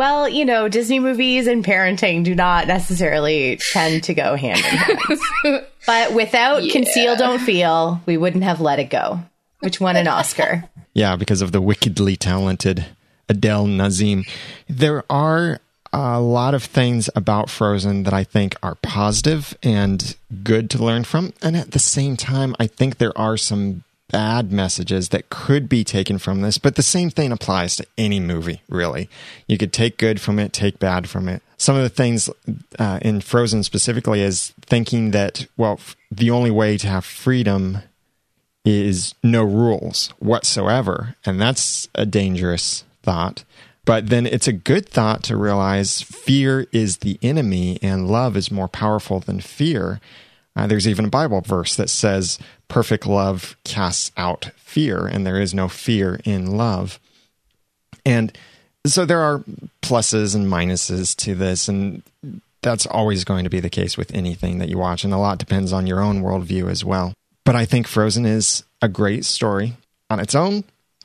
Well, 0.00 0.30
you 0.30 0.46
know, 0.46 0.66
Disney 0.66 0.98
movies 0.98 1.46
and 1.46 1.62
parenting 1.62 2.24
do 2.24 2.34
not 2.34 2.66
necessarily 2.66 3.58
tend 3.70 4.04
to 4.04 4.14
go 4.14 4.34
hand 4.34 4.56
in 4.56 4.64
hand. 4.64 5.66
but 5.86 6.14
without 6.14 6.62
Conceal 6.70 7.16
Don't 7.16 7.38
Feel, 7.38 8.00
we 8.06 8.16
wouldn't 8.16 8.42
have 8.42 8.62
let 8.62 8.78
it 8.78 8.88
go, 8.88 9.20
which 9.58 9.78
won 9.78 9.96
an 9.96 10.08
Oscar. 10.08 10.64
Yeah, 10.94 11.16
because 11.16 11.42
of 11.42 11.52
the 11.52 11.60
wickedly 11.60 12.16
talented 12.16 12.86
Adele 13.28 13.66
Dazeem. 13.66 14.26
There 14.70 15.04
are 15.10 15.60
a 15.92 16.20
lot 16.20 16.54
of 16.54 16.64
things 16.64 17.10
about 17.14 17.50
Frozen 17.50 18.04
that 18.04 18.14
I 18.14 18.24
think 18.24 18.56
are 18.62 18.76
positive 18.76 19.54
and 19.62 20.16
good 20.42 20.70
to 20.70 20.82
learn 20.82 21.04
from. 21.04 21.34
And 21.42 21.58
at 21.58 21.72
the 21.72 21.78
same 21.78 22.16
time, 22.16 22.56
I 22.58 22.66
think 22.66 22.96
there 22.96 23.16
are 23.16 23.36
some 23.36 23.84
bad 24.10 24.52
messages 24.52 25.08
that 25.10 25.30
could 25.30 25.68
be 25.68 25.84
taken 25.84 26.18
from 26.18 26.40
this. 26.40 26.58
But 26.58 26.76
the 26.76 26.82
same 26.82 27.10
thing 27.10 27.32
applies 27.32 27.76
to 27.76 27.86
any 27.96 28.20
movie, 28.20 28.62
really. 28.68 29.08
You 29.46 29.58
could 29.58 29.72
take 29.72 29.98
good 29.98 30.20
from 30.20 30.38
it, 30.38 30.52
take 30.52 30.78
bad 30.78 31.08
from 31.08 31.28
it. 31.28 31.42
Some 31.56 31.76
of 31.76 31.82
the 31.82 31.88
things 31.88 32.30
uh, 32.78 32.98
in 33.02 33.20
Frozen 33.20 33.64
specifically 33.64 34.22
is 34.22 34.52
thinking 34.62 35.10
that, 35.10 35.46
well, 35.56 35.74
f- 35.74 35.96
the 36.10 36.30
only 36.30 36.50
way 36.50 36.76
to 36.78 36.86
have 36.86 37.04
freedom 37.04 37.78
is 38.64 39.14
no 39.22 39.42
rules 39.42 40.12
whatsoever. 40.18 41.16
And 41.24 41.40
that's 41.40 41.88
a 41.94 42.06
dangerous 42.06 42.84
thought. 43.02 43.44
But 43.84 44.08
then 44.08 44.26
it's 44.26 44.48
a 44.48 44.52
good 44.52 44.88
thought 44.88 45.22
to 45.24 45.36
realize 45.36 46.02
fear 46.02 46.66
is 46.70 46.98
the 46.98 47.18
enemy 47.22 47.78
and 47.82 48.08
love 48.08 48.36
is 48.36 48.50
more 48.50 48.68
powerful 48.68 49.20
than 49.20 49.40
fear. 49.40 50.00
Uh, 50.60 50.66
there's 50.66 50.86
even 50.86 51.06
a 51.06 51.08
Bible 51.08 51.40
verse 51.40 51.74
that 51.76 51.88
says, 51.88 52.38
perfect 52.68 53.06
love 53.06 53.56
casts 53.64 54.12
out 54.18 54.50
fear, 54.56 55.06
and 55.06 55.26
there 55.26 55.40
is 55.40 55.54
no 55.54 55.68
fear 55.68 56.20
in 56.26 56.58
love. 56.58 57.00
And 58.04 58.36
so 58.86 59.06
there 59.06 59.22
are 59.22 59.42
pluses 59.80 60.34
and 60.34 60.46
minuses 60.46 61.16
to 61.16 61.34
this, 61.34 61.66
and 61.66 62.02
that's 62.60 62.84
always 62.84 63.24
going 63.24 63.44
to 63.44 63.50
be 63.50 63.60
the 63.60 63.70
case 63.70 63.96
with 63.96 64.14
anything 64.14 64.58
that 64.58 64.68
you 64.68 64.76
watch, 64.76 65.02
and 65.02 65.14
a 65.14 65.18
lot 65.18 65.38
depends 65.38 65.72
on 65.72 65.86
your 65.86 66.02
own 66.02 66.20
worldview 66.20 66.70
as 66.70 66.84
well. 66.84 67.14
But 67.46 67.56
I 67.56 67.64
think 67.64 67.88
Frozen 67.88 68.26
is 68.26 68.62
a 68.82 68.88
great 68.88 69.24
story 69.24 69.78
on 70.10 70.20
its 70.20 70.34
own. 70.34 70.64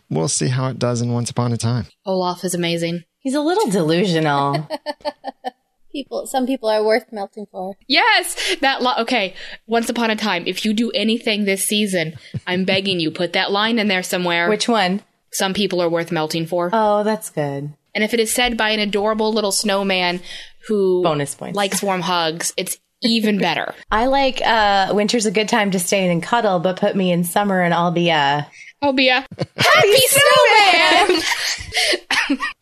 We'll 0.09 0.27
see 0.27 0.49
how 0.49 0.67
it 0.67 0.79
does 0.79 1.01
in 1.01 1.13
Once 1.13 1.29
Upon 1.29 1.53
a 1.53 1.57
Time. 1.57 1.85
Olaf 2.05 2.43
is 2.43 2.53
amazing. 2.53 3.05
He's 3.19 3.35
a 3.35 3.41
little 3.41 3.71
delusional. 3.71 4.67
People, 5.95 6.27
some 6.27 6.45
people 6.45 6.67
are 6.67 6.83
worth 6.83 7.05
melting 7.13 7.45
for. 7.49 7.75
Yes, 7.87 8.57
that 8.59 8.81
lo- 8.81 8.95
okay. 8.99 9.33
Once 9.65 9.89
upon 9.89 10.09
a 10.11 10.15
time, 10.17 10.43
if 10.45 10.65
you 10.65 10.73
do 10.73 10.91
anything 10.91 11.45
this 11.45 11.63
season, 11.63 12.17
I'm 12.45 12.65
begging 12.65 12.99
you, 12.99 13.11
put 13.11 13.31
that 13.31 13.49
line 13.49 13.79
in 13.79 13.87
there 13.87 14.03
somewhere. 14.03 14.49
Which 14.49 14.67
one? 14.67 15.01
some 15.31 15.53
people 15.53 15.81
are 15.81 15.89
worth 15.89 16.11
melting 16.13 16.45
for. 16.47 16.69
Oh, 16.73 17.03
that's 17.03 17.29
good. 17.29 17.73
and 17.93 18.03
if 18.03 18.13
it 18.13 18.19
is 18.19 18.33
said 18.33 18.57
by 18.57 18.69
an 18.71 18.79
adorable 18.79 19.31
little 19.33 19.51
snowman 19.51 20.21
who 20.67 21.01
Bonus 21.03 21.35
points. 21.35 21.55
likes 21.55 21.81
warm 21.83 22.01
hugs, 22.01 22.53
it's 22.57 22.77
even 23.01 23.37
better. 23.37 23.73
I 23.91 24.05
like 24.07 24.41
uh, 24.41 24.91
winter's 24.93 25.25
a 25.25 25.31
good 25.31 25.47
time 25.49 25.71
to 25.71 25.79
stay 25.79 26.03
in 26.05 26.11
and 26.11 26.23
cuddle, 26.23 26.59
but 26.59 26.79
put 26.79 26.95
me 26.95 27.11
in 27.11 27.23
summer 27.25 27.61
and 27.61 27.73
I'll 27.73 27.91
be 27.91 28.11
uh, 28.11 28.43
I'll 28.85 28.93
be 28.93 29.09
a 29.09 29.25
happy 29.57 30.03
snowman. 30.07 31.21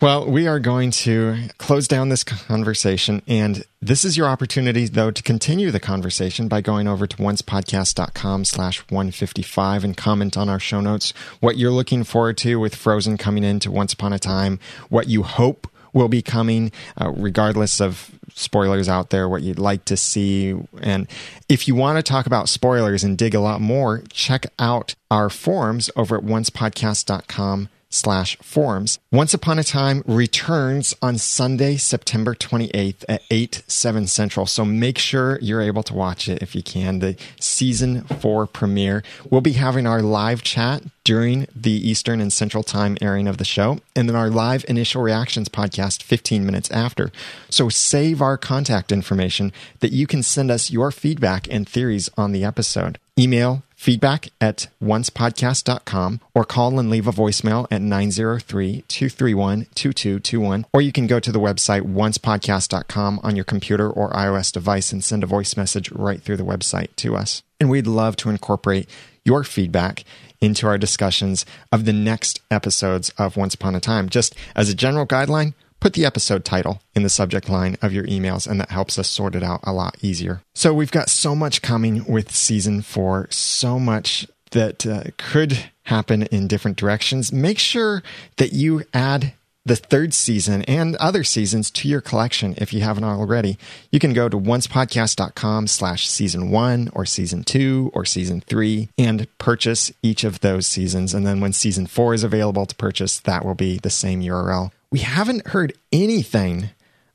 Well, 0.02 0.30
we 0.30 0.48
are 0.48 0.60
going 0.60 0.92
to 0.92 1.48
close 1.58 1.88
down 1.88 2.10
this 2.10 2.26
conversation. 2.26 3.22
And 3.26 3.64
this 3.82 4.04
is 4.04 4.18
your 4.18 4.28
opportunity, 4.28 4.88
though, 4.88 5.12
to 5.12 5.24
continue 5.24 5.72
the 5.72 5.80
conversation 5.80 6.50
by 6.50 6.60
going 6.60 6.86
over 6.90 7.08
to 7.08 7.16
oncepodcast.com 7.16 8.44
slash 8.44 8.80
155 8.90 9.86
and 9.86 9.96
comment 9.96 10.36
on 10.36 10.50
our 10.50 10.60
show 10.60 10.82
notes 10.82 11.14
what 11.40 11.58
you're 11.58 11.72
looking 11.72 12.04
forward 12.04 12.38
to 12.40 12.60
with 12.60 12.76
Frozen 12.76 13.18
coming 13.18 13.46
into 13.46 13.72
Once 13.72 13.94
Upon 13.94 14.12
a 14.12 14.20
Time, 14.20 14.60
what 14.90 15.08
you 15.08 15.24
hope 15.24 15.68
will 15.94 16.10
be 16.10 16.22
coming, 16.22 16.72
uh, 17.00 17.12
regardless 17.16 17.80
of 17.80 18.12
spoilers 18.34 18.90
out 18.90 19.12
there, 19.12 19.30
what 19.30 19.44
you'd 19.44 19.60
like 19.60 19.86
to 19.86 19.96
see. 19.96 20.56
And 20.82 21.08
if 21.48 21.68
you 21.68 21.76
want 21.76 21.98
to 21.98 22.04
talk 22.04 22.26
about 22.26 22.50
spoilers 22.50 23.04
and 23.04 23.18
dig 23.18 23.36
a 23.36 23.40
lot 23.40 23.62
more, 23.62 24.04
check 24.10 24.46
out 24.60 24.96
our 25.12 25.30
forums 25.30 25.90
over 25.96 26.18
at 26.18 26.24
oncepodcast.com 26.24 27.70
slash 27.94 28.38
forums. 28.42 29.00
Once 29.12 29.34
Upon 29.34 29.60
a 29.60 29.64
Time 29.64 30.04
returns 30.08 30.96
on 31.02 31.18
Sunday, 31.18 31.78
September 31.78 32.34
28th 32.34 33.06
at 33.08 33.22
8, 33.30 33.64
7 33.68 34.08
Central. 34.08 34.46
So 34.46 34.66
make 34.66 34.98
sure 34.98 35.40
you're 35.42 35.62
able 35.62 35.84
to 35.84 35.94
watch 35.94 36.28
it 36.28 36.42
if 36.42 36.56
you 36.56 36.64
can. 36.64 37.00
The 37.00 37.16
season 37.40 38.02
four 38.04 38.48
premiere. 38.48 39.04
We'll 39.30 39.42
be 39.42 39.54
having 39.54 39.86
our 39.86 40.02
live 40.02 40.42
chat 40.42 40.84
during 41.04 41.48
the 41.56 41.72
Eastern 41.72 42.22
and 42.22 42.32
Central 42.32 42.64
Time 42.64 42.98
airing 43.02 43.28
of 43.28 43.38
the 43.38 43.46
show, 43.46 43.80
and 43.96 44.08
then 44.08 44.16
our 44.16 44.30
live 44.30 44.66
initial 44.68 45.02
reactions 45.02 45.50
podcast 45.50 46.02
15 46.02 46.46
minutes 46.46 46.72
after. 46.72 47.12
So 47.50 47.70
save 47.70 48.22
our 48.22 48.38
contact 48.38 48.92
information 48.92 49.52
that 49.82 49.92
you 49.92 50.08
can 50.08 50.24
send 50.24 50.50
us 50.50 50.72
your 50.72 50.92
feedback 50.92 51.48
and 51.52 51.68
theories 51.68 52.10
on 52.18 52.32
the 52.32 52.44
episode. 52.44 53.00
Email 53.20 53.64
feedback 53.84 54.30
at 54.40 54.68
oncepodcast.com 54.82 56.22
or 56.34 56.46
call 56.46 56.80
and 56.80 56.90
leave 56.90 57.06
a 57.06 57.12
voicemail 57.12 57.68
at 57.70 57.82
903-231-2221 57.82 60.64
or 60.72 60.82
you 60.82 60.94
can 60.94 61.06
go 61.06 61.20
to 61.20 61.34
the 61.34 61.40
website 61.40 61.82
oncepodcast.com 61.82 63.20
on 63.22 63.36
your 63.36 63.44
computer 63.44 63.90
or 63.90 64.10
iOS 64.12 64.54
device 64.54 64.94
and 64.94 65.04
send 65.04 65.22
a 65.22 65.28
voice 65.28 65.58
message 65.58 65.92
right 65.92 66.22
through 66.22 66.38
the 66.38 66.46
website 66.46 66.96
to 66.96 67.18
us. 67.18 67.44
And 67.60 67.70
we'd 67.70 67.86
love 67.86 68.16
to 68.18 68.30
incorporate 68.30 68.90
your 69.26 69.44
feedback 69.44 70.06
into 70.40 70.66
our 70.66 70.78
discussions 70.78 71.46
of 71.70 71.84
the 71.84 71.92
next 71.92 72.40
episodes 72.50 73.10
of 73.18 73.36
Once 73.36 73.54
Upon 73.54 73.76
a 73.76 73.82
Time. 73.82 74.08
Just 74.08 74.34
as 74.56 74.70
a 74.70 74.76
general 74.76 75.06
guideline, 75.06 75.56
put 75.84 75.92
the 75.92 76.06
episode 76.06 76.46
title 76.46 76.82
in 76.96 77.04
the 77.04 77.10
subject 77.10 77.50
line 77.50 77.76
of 77.82 77.92
your 77.92 78.06
emails, 78.06 78.48
and 78.48 78.58
that 78.58 78.72
helps 78.72 78.98
us 78.98 79.10
sort 79.10 79.36
it 79.36 79.44
out 79.44 79.60
a 79.64 79.74
lot 79.74 79.98
easier. 80.02 80.42
So, 80.56 80.74
we've 80.74 80.90
got 80.90 81.10
so 81.10 81.36
much 81.36 81.62
coming 81.62 82.06
with 82.06 82.32
season 82.32 82.82
four, 82.82 83.28
so 83.32 83.78
much 83.78 84.26
that 84.52 84.88
uh, 84.88 85.04
could 85.18 85.66
happen 85.84 86.24
in 86.24 86.48
different 86.48 86.78
directions. 86.78 87.34
Make 87.34 87.60
sure 87.60 88.02
that 88.38 88.54
you 88.54 88.84
add 88.94 89.34
the 89.66 89.76
third 89.76 90.14
season 90.14 90.62
and 90.64 90.96
other 90.98 91.26
seasons 91.26 91.70
to 91.72 91.90
your 91.90 92.00
collection 92.00 92.56
if 92.58 92.72
you 92.72 92.80
haven't 92.80 93.04
already. 93.04 93.58
You 93.92 94.00
can 94.00 94.14
go 94.14 94.30
to 94.30 94.40
oncepodcast.com 94.40 95.68
slash 95.68 96.08
season 96.08 96.50
one 96.50 96.90
or 96.94 97.06
season 97.06 97.44
two 97.44 97.92
or 97.94 98.06
season 98.06 98.42
three 98.42 98.88
and 98.98 99.28
purchase 99.38 99.92
each 100.02 100.24
of 100.24 100.40
those 100.40 100.66
seasons. 100.66 101.14
And 101.14 101.28
then 101.28 101.42
when 101.42 101.52
season 101.52 101.88
four 101.88 102.14
is 102.14 102.24
available 102.24 102.66
to 102.66 102.76
purchase, 102.76 103.20
that 103.20 103.44
will 103.44 103.56
be 103.56 103.80
the 103.80 103.90
same 103.90 104.22
URL. 104.22 104.72
We 104.94 105.00
haven't 105.00 105.48
heard 105.48 105.74
anything 105.92 106.70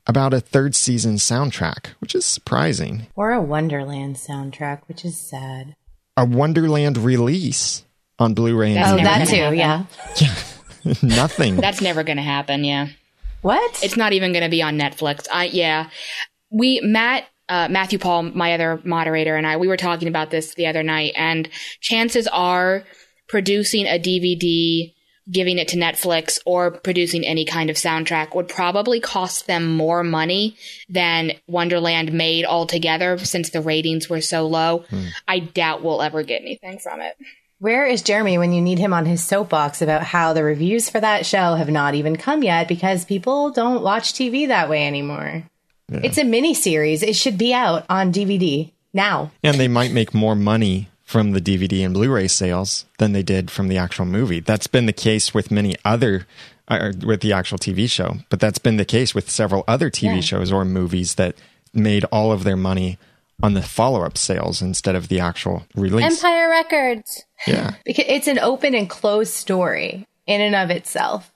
about 0.05 0.33
a 0.33 0.41
third 0.41 0.75
season 0.75 1.15
soundtrack, 1.15 1.87
which 1.99 2.13
is 2.13 2.25
surprising. 2.25 3.07
or 3.15 3.31
a 3.31 3.41
Wonderland 3.41 4.17
soundtrack, 4.17 4.81
which 4.87 5.05
is 5.05 5.17
sad. 5.17 5.75
A 6.17 6.25
Wonderland 6.25 6.97
release 6.97 7.85
on 8.19 8.33
Blu-ray 8.33 8.73
That's 8.73 8.91
Oh, 8.91 8.97
and 8.97 9.05
that 9.05 9.27
too, 9.29 9.35
happen. 9.37 9.57
yeah. 9.57 9.85
DVD. 10.15 11.03
Nothing. 11.15 11.55
That's 11.55 11.79
never 11.81 12.03
going 12.03 12.17
to 12.17 12.21
happen. 12.23 12.65
Yeah. 12.65 12.89
What? 13.43 13.81
It's 13.81 13.95
not 13.95 14.11
even 14.11 14.33
going 14.33 14.43
to 14.43 14.49
be 14.49 14.61
on 14.61 14.77
Netflix. 14.77 15.27
I 15.31 15.45
yeah, 15.45 15.89
we 16.49 16.81
Matt. 16.83 17.25
Uh, 17.47 17.67
Matthew 17.67 17.97
Paul, 17.97 18.23
my 18.23 18.53
other 18.53 18.79
moderator, 18.83 19.35
and 19.37 19.47
I, 19.47 19.55
we 19.57 19.67
were 19.69 19.77
talking 19.77 20.07
about 20.07 20.29
this 20.31 20.53
the 20.53 20.67
other 20.67 20.83
night, 20.83 21.13
and 21.15 21.49
chances 21.79 22.27
are 22.27 22.83
producing 23.27 23.87
a 23.87 23.97
DVD, 23.97 24.93
giving 25.31 25.57
it 25.57 25.67
to 25.69 25.77
Netflix, 25.77 26.39
or 26.45 26.71
producing 26.71 27.25
any 27.25 27.45
kind 27.45 27.69
of 27.69 27.75
soundtrack 27.75 28.35
would 28.35 28.47
probably 28.47 28.99
cost 28.99 29.47
them 29.47 29.75
more 29.75 30.03
money 30.03 30.55
than 30.87 31.33
Wonderland 31.47 32.11
made 32.13 32.45
altogether 32.45 33.17
since 33.17 33.49
the 33.49 33.61
ratings 33.61 34.09
were 34.09 34.21
so 34.21 34.47
low. 34.47 34.85
Hmm. 34.89 35.05
I 35.27 35.39
doubt 35.39 35.83
we'll 35.83 36.01
ever 36.01 36.23
get 36.23 36.41
anything 36.41 36.79
from 36.79 37.01
it. 37.01 37.17
Where 37.59 37.85
is 37.85 38.01
Jeremy 38.01 38.37
when 38.37 38.53
you 38.53 38.61
need 38.61 38.79
him 38.79 38.93
on 38.93 39.05
his 39.05 39.23
soapbox 39.23 39.81
about 39.81 40.01
how 40.01 40.31
the 40.31 40.43
reviews 40.43 40.89
for 40.89 40.99
that 41.01 41.25
show 41.25 41.55
have 41.55 41.69
not 41.69 41.93
even 41.93 42.15
come 42.15 42.41
yet 42.41 42.69
because 42.69 43.03
people 43.03 43.51
don't 43.51 43.83
watch 43.83 44.13
TV 44.13 44.47
that 44.47 44.69
way 44.69 44.87
anymore? 44.87 45.43
It's 45.91 46.17
a 46.17 46.23
mini 46.23 46.53
series. 46.53 47.03
It 47.03 47.15
should 47.15 47.37
be 47.37 47.53
out 47.53 47.85
on 47.89 48.13
DVD 48.13 48.71
now. 48.93 49.31
and 49.43 49.59
they 49.59 49.67
might 49.67 49.91
make 49.91 50.13
more 50.13 50.35
money 50.35 50.87
from 51.09 51.31
the 51.31 51.41
DVD 51.41 51.83
and 51.83 51.91
Blu-ray 51.95 52.27
sales 52.27 52.85
than 52.99 53.13
they 53.13 53.23
did 53.23 53.49
from 53.49 53.67
the 53.67 53.77
actual 53.79 54.05
movie. 54.05 54.39
That's 54.41 54.67
been 54.67 54.85
the 54.85 54.93
case 54.93 55.33
with 55.33 55.49
many 55.49 55.75
other 55.83 56.27
with 57.03 57.21
the 57.21 57.33
actual 57.33 57.57
TV 57.57 57.89
show, 57.89 58.17
but 58.29 58.39
that's 58.39 58.59
been 58.59 58.77
the 58.77 58.85
case 58.85 59.15
with 59.15 59.27
several 59.27 59.63
other 59.67 59.89
TV 59.89 60.15
Yeah. 60.17 60.21
shows 60.21 60.51
or 60.51 60.63
movies 60.65 61.15
that 61.15 61.33
made 61.73 62.03
all 62.11 62.31
of 62.31 62.43
their 62.43 62.55
money 62.55 62.99
on 63.41 63.55
the 63.55 63.63
follow-up 63.63 64.19
sales 64.19 64.61
instead 64.61 64.95
of 64.95 65.07
the 65.07 65.19
actual 65.19 65.65
release. 65.73 66.05
Empire 66.05 66.47
Records. 66.49 67.23
Yeah. 67.47 67.73
Because 67.85 68.05
it's 68.07 68.27
an 68.27 68.37
open 68.37 68.75
and 68.75 68.87
closed 68.87 69.33
story 69.33 70.05
in 70.27 70.41
and 70.41 70.53
of 70.53 70.69
itself. 70.69 71.31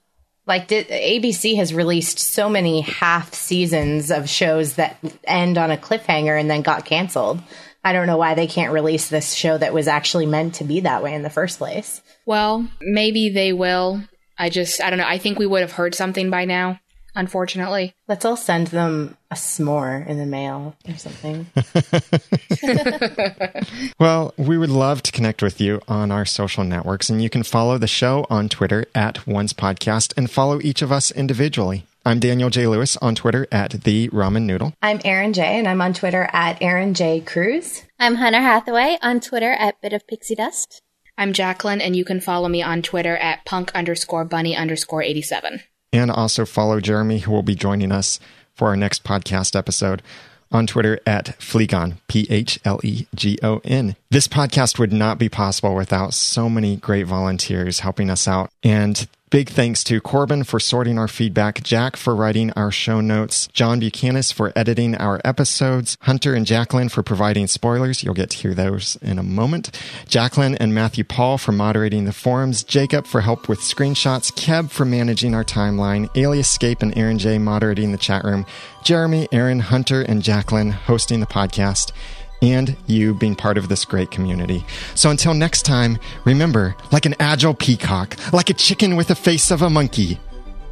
Like 0.45 0.67
di- 0.67 0.83
ABC 0.83 1.55
has 1.55 1.73
released 1.73 2.19
so 2.19 2.47
many 2.47 2.81
half 2.81 3.33
seasons 3.33 4.11
of 4.11 4.29
shows 4.29 4.75
that 4.75 4.97
end 5.23 5.57
on 5.57 5.71
a 5.71 5.77
cliffhanger 5.77 6.39
and 6.39 6.47
then 6.47 6.61
got 6.61 6.85
canceled. 6.85 7.41
I 7.83 7.93
don't 7.93 8.07
know 8.07 8.17
why 8.17 8.33
they 8.33 8.47
can't 8.47 8.73
release 8.73 9.09
this 9.09 9.33
show 9.33 9.57
that 9.57 9.73
was 9.73 9.87
actually 9.87 10.25
meant 10.25 10.55
to 10.55 10.63
be 10.63 10.81
that 10.81 11.03
way 11.03 11.13
in 11.13 11.23
the 11.23 11.29
first 11.29 11.57
place. 11.57 12.01
Well, 12.25 12.67
maybe 12.81 13.29
they 13.29 13.53
will. 13.53 14.01
I 14.37 14.49
just, 14.49 14.81
I 14.81 14.89
don't 14.89 14.99
know. 14.99 15.07
I 15.07 15.17
think 15.17 15.37
we 15.37 15.45
would 15.45 15.61
have 15.61 15.73
heard 15.73 15.93
something 15.93 16.29
by 16.29 16.45
now, 16.45 16.79
unfortunately. 17.13 17.93
Let's 18.07 18.25
all 18.25 18.37
send 18.37 18.67
them 18.67 19.17
a 19.29 19.35
s'more 19.35 20.07
in 20.07 20.17
the 20.17 20.25
mail 20.25 20.75
or 20.87 20.97
something. 20.97 21.45
Well, 23.99 24.33
we 24.37 24.57
would 24.57 24.69
love 24.69 25.03
to 25.03 25.11
connect 25.11 25.41
with 25.41 25.61
you 25.61 25.81
on 25.87 26.11
our 26.11 26.25
social 26.25 26.63
networks, 26.63 27.09
and 27.09 27.21
you 27.21 27.29
can 27.29 27.43
follow 27.43 27.77
the 27.77 27.87
show 27.87 28.25
on 28.29 28.49
Twitter 28.49 28.85
at 28.93 29.25
Once 29.27 29.53
Podcast 29.53 30.13
and 30.17 30.29
follow 30.29 30.59
each 30.61 30.81
of 30.81 30.91
us 30.91 31.11
individually. 31.11 31.85
I'm 32.05 32.19
Daniel 32.19 32.49
J. 32.49 32.67
Lewis 32.67 32.97
on 32.97 33.15
Twitter 33.15 33.47
at 33.49 33.71
The 33.71 34.09
Ramen 34.09 34.41
Noodle. 34.41 34.73
I'm 34.81 34.99
Erin 35.05 35.31
J, 35.31 35.57
and 35.57 35.69
I'm 35.69 35.79
on 35.81 35.93
Twitter 35.93 36.29
at 36.33 36.61
Erin 36.61 36.93
J 36.93 37.21
Cruz. 37.21 37.83
I'm 37.97 38.15
Hunter 38.15 38.41
Hathaway 38.41 38.97
on 39.01 39.21
Twitter 39.21 39.53
at 39.53 39.79
Bit 39.79 39.93
of 39.93 40.05
Pixie 40.05 40.35
Dust. 40.35 40.81
I'm 41.17 41.31
Jacqueline, 41.31 41.79
and 41.79 41.95
you 41.95 42.03
can 42.03 42.19
follow 42.19 42.49
me 42.49 42.61
on 42.61 42.81
Twitter 42.81 43.15
at 43.15 43.45
punk 43.45 43.71
underscore 43.73 44.25
bunny 44.25 44.53
underscore 44.53 45.01
87. 45.01 45.61
And 45.93 46.11
also 46.11 46.43
follow 46.43 46.81
Jeremy, 46.81 47.19
who 47.19 47.31
will 47.31 47.41
be 47.41 47.55
joining 47.55 47.93
us 47.93 48.19
for 48.53 48.67
our 48.67 48.75
next 48.75 49.05
podcast 49.05 49.55
episode 49.55 50.01
on 50.51 50.67
Twitter 50.67 50.99
at 51.07 51.39
Phlegon, 51.39 51.99
P 52.09 52.27
H 52.29 52.59
L 52.65 52.81
E 52.83 53.07
G 53.15 53.39
O 53.41 53.61
N. 53.63 53.95
This 54.11 54.27
podcast 54.27 54.77
would 54.77 54.91
not 54.91 55.17
be 55.17 55.29
possible 55.29 55.73
without 55.73 56.13
so 56.13 56.49
many 56.49 56.75
great 56.75 57.07
volunteers 57.07 57.79
helping 57.79 58.09
us 58.09 58.27
out. 58.27 58.51
And 58.61 59.07
big 59.33 59.49
thanks 59.49 59.83
to 59.83 59.99
Corbin 59.99 60.43
for 60.43 60.59
sorting 60.59 60.99
our 60.99 61.07
feedback, 61.07 61.63
Jack 61.63 61.97
for 61.97 62.15
writing 62.15 62.51
our 62.51 62.69
show 62.69 63.01
notes, 63.01 63.47
John 63.47 63.79
Buchanan 63.79 64.21
for 64.31 64.53
editing 64.55 64.93
our 64.93 65.19
episodes, 65.25 65.97
Hunter 66.01 66.35
and 66.35 66.45
Jacqueline 66.45 66.87
for 66.87 67.01
providing 67.01 67.47
spoilers. 67.47 68.03
You'll 68.03 68.13
get 68.13 68.29
to 68.29 68.37
hear 68.37 68.53
those 68.53 68.95
in 69.01 69.17
a 69.17 69.23
moment. 69.23 69.71
Jacqueline 70.07 70.53
and 70.57 70.75
Matthew 70.75 71.03
Paul 71.03 71.39
for 71.39 71.51
moderating 71.51 72.05
the 72.05 72.13
forums, 72.13 72.61
Jacob 72.61 73.07
for 73.07 73.21
help 73.21 73.49
with 73.49 73.57
screenshots, 73.57 74.31
Keb 74.31 74.69
for 74.69 74.85
managing 74.85 75.33
our 75.33 75.43
timeline, 75.43 76.09
Aliascape 76.09 76.83
and 76.83 76.95
Erin 76.95 77.17
J 77.17 77.39
moderating 77.39 77.91
the 77.91 77.97
chat 77.97 78.23
room, 78.23 78.45
Jeremy, 78.83 79.27
Erin, 79.31 79.61
Hunter, 79.61 80.03
and 80.03 80.21
Jacqueline 80.21 80.69
hosting 80.69 81.21
the 81.21 81.25
podcast 81.25 81.91
and 82.43 82.75
you 82.87 83.15
being 83.15 83.35
part 83.35 83.57
of 83.57 83.69
this 83.69 83.85
great 83.85 84.11
community. 84.11 84.65
So 84.95 85.09
until 85.09 85.33
next 85.33 85.63
time, 85.63 85.97
remember, 86.25 86.75
like 86.91 87.05
an 87.05 87.15
agile 87.19 87.53
peacock, 87.53 88.17
like 88.33 88.49
a 88.49 88.53
chicken 88.53 88.97
with 88.97 89.07
the 89.07 89.15
face 89.15 89.49
of 89.49 89.61
a 89.61 89.69
monkey, 89.69 90.19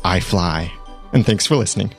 I 0.03 0.19
fly. 0.19 0.71
And 1.13 1.25
thanks 1.25 1.47
for 1.47 1.55
listening. 1.55 1.93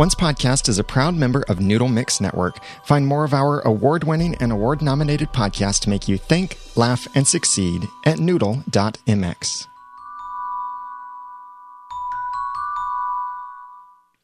Once 0.00 0.14
Podcast 0.14 0.70
is 0.70 0.78
a 0.78 0.82
proud 0.82 1.14
member 1.14 1.44
of 1.46 1.60
Noodle 1.60 1.86
Mix 1.86 2.22
Network. 2.22 2.58
Find 2.84 3.06
more 3.06 3.22
of 3.22 3.34
our 3.34 3.60
award 3.60 4.02
winning 4.02 4.34
and 4.36 4.50
award 4.50 4.80
nominated 4.80 5.30
podcasts 5.30 5.78
to 5.80 5.90
make 5.90 6.08
you 6.08 6.16
think, 6.16 6.56
laugh, 6.74 7.06
and 7.14 7.28
succeed 7.28 7.86
at 8.06 8.18
noodle.mx. 8.18 9.66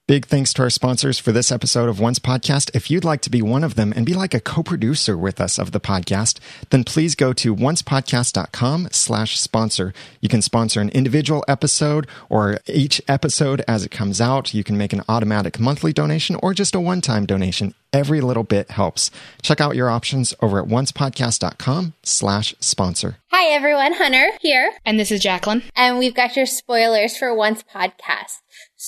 Big 0.08 0.24
thanks 0.26 0.52
to 0.52 0.62
our 0.62 0.70
sponsors 0.70 1.18
for 1.18 1.32
this 1.32 1.50
episode 1.50 1.88
of 1.88 1.98
Once 1.98 2.20
Podcast. 2.20 2.70
If 2.76 2.92
you'd 2.92 3.02
like 3.02 3.22
to 3.22 3.30
be 3.30 3.42
one 3.42 3.64
of 3.64 3.74
them 3.74 3.92
and 3.96 4.06
be 4.06 4.14
like 4.14 4.34
a 4.34 4.40
co-producer 4.40 5.18
with 5.18 5.40
us 5.40 5.58
of 5.58 5.72
the 5.72 5.80
podcast, 5.80 6.38
then 6.70 6.84
please 6.84 7.16
go 7.16 7.32
to 7.32 7.56
oncepodcast.com 7.56 8.86
slash 8.92 9.36
sponsor. 9.40 9.92
You 10.20 10.28
can 10.28 10.42
sponsor 10.42 10.80
an 10.80 10.90
individual 10.90 11.44
episode 11.48 12.06
or 12.28 12.60
each 12.68 13.02
episode 13.08 13.64
as 13.66 13.84
it 13.84 13.90
comes 13.90 14.20
out. 14.20 14.54
You 14.54 14.62
can 14.62 14.78
make 14.78 14.92
an 14.92 15.02
automatic 15.08 15.58
monthly 15.58 15.92
donation 15.92 16.36
or 16.40 16.54
just 16.54 16.76
a 16.76 16.80
one-time 16.80 17.26
donation. 17.26 17.74
Every 17.92 18.20
little 18.20 18.44
bit 18.44 18.70
helps. 18.70 19.10
Check 19.42 19.60
out 19.60 19.74
your 19.74 19.90
options 19.90 20.32
over 20.40 20.60
at 20.60 20.68
oncepodcast.com 20.68 21.94
slash 22.04 22.54
sponsor. 22.60 23.16
Hi 23.32 23.52
everyone, 23.52 23.94
Hunter 23.94 24.28
here, 24.40 24.70
And 24.84 25.00
this 25.00 25.10
is 25.10 25.20
Jacqueline. 25.20 25.64
and 25.74 25.98
we've 25.98 26.14
got 26.14 26.36
your 26.36 26.46
spoilers 26.46 27.16
for 27.16 27.34
Once 27.34 27.64
podcast. 27.74 28.38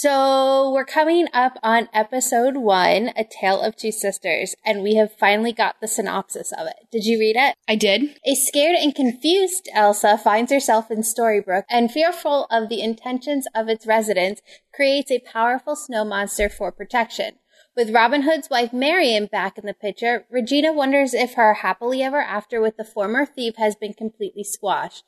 So 0.00 0.70
we're 0.70 0.84
coming 0.84 1.26
up 1.34 1.58
on 1.60 1.88
episode 1.92 2.56
one, 2.56 3.10
A 3.16 3.24
Tale 3.24 3.60
of 3.60 3.74
Two 3.74 3.90
Sisters, 3.90 4.54
and 4.64 4.84
we 4.84 4.94
have 4.94 5.18
finally 5.18 5.52
got 5.52 5.80
the 5.80 5.88
synopsis 5.88 6.52
of 6.52 6.68
it. 6.68 6.86
Did 6.92 7.04
you 7.04 7.18
read 7.18 7.34
it? 7.34 7.56
I 7.66 7.74
did. 7.74 8.16
A 8.24 8.36
scared 8.36 8.76
and 8.76 8.94
confused 8.94 9.68
Elsa 9.74 10.16
finds 10.16 10.52
herself 10.52 10.92
in 10.92 10.98
Storybrooke 10.98 11.64
and 11.68 11.90
fearful 11.90 12.46
of 12.48 12.68
the 12.68 12.80
intentions 12.80 13.48
of 13.56 13.68
its 13.68 13.88
residents 13.88 14.40
creates 14.72 15.10
a 15.10 15.18
powerful 15.18 15.74
snow 15.74 16.04
monster 16.04 16.48
for 16.48 16.70
protection. 16.70 17.40
With 17.76 17.90
Robin 17.90 18.22
Hood's 18.22 18.48
wife 18.48 18.72
Marian 18.72 19.26
back 19.26 19.58
in 19.58 19.66
the 19.66 19.74
picture, 19.74 20.26
Regina 20.30 20.72
wonders 20.72 21.12
if 21.12 21.34
her 21.34 21.54
happily 21.54 22.04
ever 22.04 22.20
after 22.20 22.60
with 22.60 22.76
the 22.76 22.84
former 22.84 23.26
thief 23.26 23.56
has 23.56 23.74
been 23.74 23.94
completely 23.94 24.44
squashed. 24.44 25.02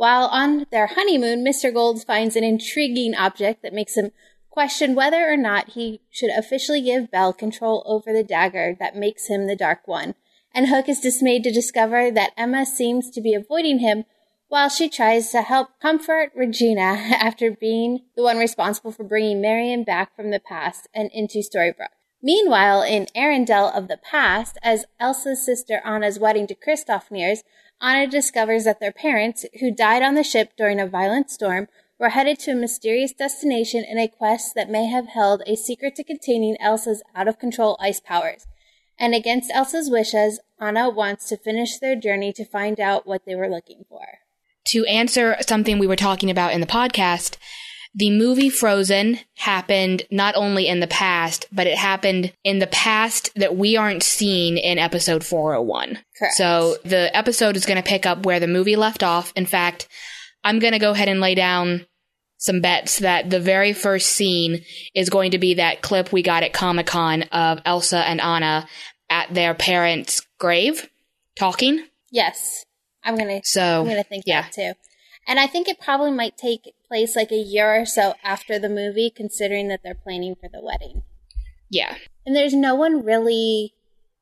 While 0.00 0.28
on 0.28 0.64
their 0.72 0.86
honeymoon, 0.86 1.44
Mr. 1.44 1.70
Gold 1.70 2.02
finds 2.06 2.34
an 2.34 2.42
intriguing 2.42 3.14
object 3.14 3.62
that 3.62 3.74
makes 3.74 3.98
him 3.98 4.12
question 4.50 4.94
whether 4.94 5.30
or 5.30 5.36
not 5.36 5.70
he 5.70 6.00
should 6.10 6.30
officially 6.30 6.80
give 6.80 7.10
Belle 7.10 7.32
control 7.32 7.82
over 7.86 8.12
the 8.12 8.24
dagger 8.24 8.76
that 8.78 8.96
makes 8.96 9.28
him 9.28 9.46
the 9.46 9.56
Dark 9.56 9.86
One. 9.86 10.14
And 10.54 10.68
Hook 10.68 10.88
is 10.88 11.00
dismayed 11.00 11.44
to 11.44 11.52
discover 11.52 12.10
that 12.10 12.32
Emma 12.36 12.66
seems 12.66 13.10
to 13.10 13.20
be 13.20 13.34
avoiding 13.34 13.78
him 13.78 14.04
while 14.48 14.68
she 14.68 14.88
tries 14.88 15.30
to 15.30 15.42
help 15.42 15.68
comfort 15.80 16.32
Regina 16.34 16.82
after 17.10 17.52
being 17.52 18.00
the 18.16 18.22
one 18.22 18.36
responsible 18.36 18.90
for 18.90 19.04
bringing 19.04 19.40
Marian 19.40 19.84
back 19.84 20.14
from 20.14 20.30
the 20.30 20.40
past 20.40 20.88
and 20.92 21.08
into 21.12 21.38
Storybrooke. 21.38 21.94
Meanwhile, 22.22 22.82
in 22.82 23.06
Arendelle 23.16 23.74
of 23.74 23.88
the 23.88 23.96
past, 23.96 24.58
as 24.62 24.84
Elsa's 24.98 25.44
sister 25.44 25.80
Anna's 25.84 26.18
wedding 26.18 26.46
to 26.48 26.54
Kristoff 26.54 27.10
nears, 27.10 27.44
Anna 27.80 28.06
discovers 28.06 28.64
that 28.64 28.80
their 28.80 28.92
parents, 28.92 29.46
who 29.60 29.70
died 29.70 30.02
on 30.02 30.14
the 30.14 30.24
ship 30.24 30.52
during 30.56 30.80
a 30.80 30.86
violent 30.86 31.30
storm, 31.30 31.68
were 32.00 32.08
headed 32.08 32.38
to 32.40 32.52
a 32.52 32.54
mysterious 32.54 33.12
destination 33.12 33.84
in 33.84 33.98
a 33.98 34.08
quest 34.08 34.54
that 34.54 34.70
may 34.70 34.86
have 34.86 35.08
held 35.08 35.42
a 35.46 35.54
secret 35.54 35.94
to 35.94 36.02
containing 36.02 36.56
Elsa's 36.58 37.02
out 37.14 37.28
of 37.28 37.38
control 37.38 37.76
ice 37.78 38.00
powers. 38.00 38.46
And 38.98 39.14
against 39.14 39.52
Elsa's 39.52 39.90
wishes, 39.90 40.40
Anna 40.58 40.88
wants 40.88 41.28
to 41.28 41.36
finish 41.36 41.78
their 41.78 41.94
journey 41.94 42.32
to 42.32 42.44
find 42.44 42.80
out 42.80 43.06
what 43.06 43.26
they 43.26 43.34
were 43.34 43.48
looking 43.48 43.84
for. 43.88 44.00
To 44.68 44.84
answer 44.86 45.36
something 45.46 45.78
we 45.78 45.86
were 45.86 45.96
talking 45.96 46.30
about 46.30 46.52
in 46.52 46.60
the 46.60 46.66
podcast, 46.66 47.36
the 47.94 48.10
movie 48.10 48.50
Frozen 48.50 49.18
happened 49.36 50.04
not 50.10 50.36
only 50.36 50.68
in 50.68 50.80
the 50.80 50.86
past, 50.86 51.46
but 51.50 51.66
it 51.66 51.76
happened 51.76 52.32
in 52.44 52.60
the 52.60 52.66
past 52.68 53.30
that 53.34 53.56
we 53.56 53.76
aren't 53.76 54.02
seeing 54.02 54.58
in 54.58 54.78
episode 54.78 55.24
401. 55.24 55.98
Correct. 56.16 56.34
So 56.34 56.76
the 56.84 57.14
episode 57.16 57.56
is 57.56 57.66
going 57.66 57.82
to 57.82 57.88
pick 57.88 58.06
up 58.06 58.24
where 58.24 58.38
the 58.38 58.46
movie 58.46 58.76
left 58.76 59.02
off. 59.02 59.32
In 59.34 59.44
fact, 59.44 59.88
I'm 60.44 60.58
going 60.58 60.72
to 60.72 60.78
go 60.78 60.92
ahead 60.92 61.08
and 61.08 61.20
lay 61.20 61.34
down 61.34 61.86
some 62.38 62.60
bets 62.60 63.00
that 63.00 63.28
the 63.28 63.40
very 63.40 63.72
first 63.72 64.10
scene 64.10 64.64
is 64.94 65.10
going 65.10 65.32
to 65.32 65.38
be 65.38 65.54
that 65.54 65.82
clip 65.82 66.10
we 66.10 66.22
got 66.22 66.42
at 66.42 66.54
Comic 66.54 66.86
Con 66.86 67.22
of 67.24 67.60
Elsa 67.66 67.98
and 67.98 68.20
Anna 68.20 68.66
at 69.10 69.32
their 69.34 69.54
parents' 69.54 70.22
grave 70.38 70.88
talking. 71.38 71.84
Yes, 72.10 72.64
I'm 73.04 73.16
gonna. 73.16 73.40
So, 73.44 73.82
I'm 73.82 73.88
gonna 73.88 74.02
think 74.02 74.24
yeah. 74.26 74.42
that 74.42 74.52
too. 74.52 74.72
And 75.26 75.38
I 75.38 75.46
think 75.46 75.68
it 75.68 75.80
probably 75.80 76.12
might 76.12 76.38
take 76.38 76.72
place 76.88 77.14
like 77.14 77.30
a 77.30 77.36
year 77.36 77.82
or 77.82 77.86
so 77.86 78.14
after 78.24 78.58
the 78.58 78.68
movie, 78.68 79.10
considering 79.14 79.68
that 79.68 79.80
they're 79.84 79.94
planning 79.94 80.34
for 80.34 80.48
the 80.48 80.62
wedding. 80.62 81.02
Yeah. 81.70 81.96
And 82.26 82.34
there's 82.34 82.54
no 82.54 82.74
one 82.74 83.04
really 83.04 83.74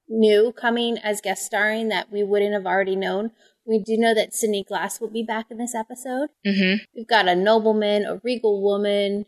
new 0.09 0.53
coming 0.53 0.99
as 0.99 1.21
guest 1.21 1.45
starring 1.45 1.89
that 1.89 2.11
we 2.11 2.23
wouldn't 2.23 2.53
have 2.53 2.67
already 2.67 2.97
known. 2.97 3.31
We 3.69 3.79
do 3.79 3.99
know 3.99 4.15
that 4.15 4.35
Sidney 4.35 4.65
Glass 4.65 5.01
will 5.01 5.11
be 5.11 5.23
back 5.23 5.47
in 5.51 5.59
this 5.59 5.75
episode. 5.75 6.31
Mm-hmm. 6.47 6.85
We've 6.97 7.07
got 7.07 7.29
a 7.29 7.37
nobleman, 7.37 8.07
a 8.07 8.17
regal 8.25 8.63
woman, 8.63 9.27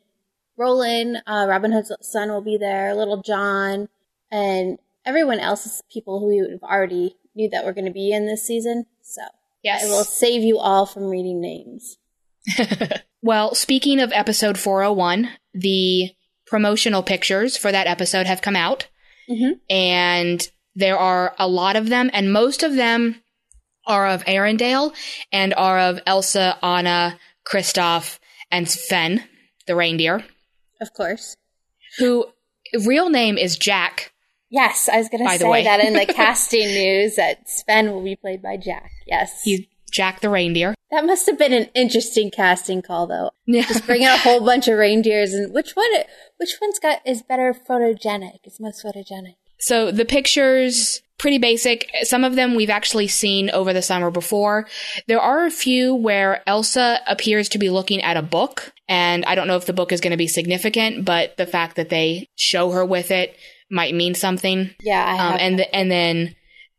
Roland, 0.56 1.18
uh, 1.26 1.46
Robin 1.48 1.72
Hood's 1.72 1.92
son 2.00 2.30
will 2.30 2.40
be 2.40 2.56
there, 2.56 2.94
Little 2.94 3.22
John, 3.22 3.88
and 4.30 4.78
everyone 5.04 5.40
else 5.40 5.66
is 5.66 5.82
people 5.92 6.20
who 6.20 6.26
we 6.28 6.38
have 6.38 6.62
already 6.62 7.16
knew 7.34 7.48
that 7.50 7.64
were 7.64 7.72
going 7.72 7.84
to 7.84 7.92
be 7.92 8.12
in 8.12 8.26
this 8.26 8.44
season. 8.46 8.86
So 9.02 9.22
Yes. 9.62 9.84
I 9.84 9.88
will 9.88 10.04
save 10.04 10.42
you 10.42 10.58
all 10.58 10.86
from 10.86 11.04
reading 11.04 11.40
names. 11.40 11.98
Well, 13.22 13.54
speaking 13.54 14.00
of 14.00 14.12
episode 14.14 14.58
401, 14.58 15.28
the 15.52 16.12
promotional 16.46 17.02
pictures 17.02 17.54
for 17.56 17.70
that 17.70 17.86
episode 17.86 18.26
have 18.26 18.40
come 18.40 18.56
out. 18.56 18.88
Mhm. 19.28 19.60
And 19.68 20.50
there 20.74 20.96
are 20.98 21.34
a 21.38 21.46
lot 21.46 21.76
of 21.76 21.90
them, 21.90 22.08
and 22.14 22.32
most 22.32 22.62
of 22.62 22.76
them 22.76 23.22
are 23.86 24.06
of 24.08 24.24
Arendelle 24.24 24.94
and 25.32 25.54
are 25.54 25.78
of 25.78 26.00
Elsa, 26.06 26.58
Anna, 26.62 27.18
Kristoff, 27.44 28.18
and 28.50 28.68
Sven, 28.68 29.24
the 29.66 29.74
reindeer, 29.76 30.24
Of 30.80 30.92
course. 30.94 31.36
who 31.98 32.26
real 32.86 33.08
name 33.10 33.36
is 33.38 33.56
Jack. 33.56 34.12
Yes, 34.50 34.88
I 34.88 34.98
was 34.98 35.08
going 35.08 35.24
to 35.24 35.32
the 35.32 35.38
say 35.38 35.48
way. 35.48 35.64
that 35.64 35.78
in 35.80 35.92
the 35.92 36.06
casting 36.12 36.66
news 36.66 37.16
that 37.16 37.48
Sven 37.48 37.92
will 37.92 38.02
be 38.02 38.16
played 38.16 38.42
by 38.42 38.56
Jack. 38.56 38.90
Yes. 39.06 39.42
He's 39.44 39.60
Jack 39.92 40.20
the 40.20 40.30
reindeer. 40.30 40.74
that 40.92 41.04
must 41.04 41.26
have 41.26 41.36
been 41.38 41.52
an 41.52 41.68
interesting 41.74 42.30
casting 42.30 42.80
call 42.82 43.06
though. 43.08 43.30
Yeah. 43.46 43.62
Just 43.66 43.86
bringing 43.86 44.06
a 44.08 44.16
whole 44.16 44.40
bunch 44.44 44.68
of 44.68 44.78
reindeers 44.78 45.32
and 45.34 45.52
which 45.52 45.72
one 45.72 45.90
which 46.36 46.56
one's 46.60 46.78
got 46.78 47.00
is 47.04 47.22
better 47.22 47.52
photogenic? 47.54 48.38
Is 48.44 48.60
most 48.60 48.84
photogenic. 48.84 49.34
So 49.58 49.90
the 49.90 50.04
pictures, 50.04 51.02
pretty 51.20 51.38
basic. 51.38 51.88
Some 52.02 52.24
of 52.24 52.34
them 52.34 52.54
we've 52.54 52.70
actually 52.70 53.06
seen 53.06 53.50
over 53.50 53.72
the 53.72 53.82
summer 53.82 54.10
before. 54.10 54.66
There 55.06 55.20
are 55.20 55.44
a 55.44 55.50
few 55.50 55.94
where 55.94 56.42
Elsa 56.48 57.00
appears 57.06 57.48
to 57.50 57.58
be 57.58 57.70
looking 57.70 58.02
at 58.02 58.16
a 58.16 58.22
book, 58.22 58.72
and 58.88 59.24
I 59.26 59.34
don't 59.34 59.46
know 59.46 59.56
if 59.56 59.66
the 59.66 59.72
book 59.72 59.92
is 59.92 60.00
going 60.00 60.12
to 60.12 60.16
be 60.16 60.26
significant, 60.26 61.04
but 61.04 61.36
the 61.36 61.46
fact 61.46 61.76
that 61.76 61.90
they 61.90 62.28
show 62.36 62.70
her 62.70 62.84
with 62.84 63.10
it 63.10 63.36
might 63.70 63.94
mean 63.94 64.14
something. 64.14 64.70
Yeah, 64.82 65.04
I. 65.04 65.28
Um, 65.28 65.36
and 65.38 65.56
th- 65.58 65.70
and 65.72 65.90
then 65.90 66.34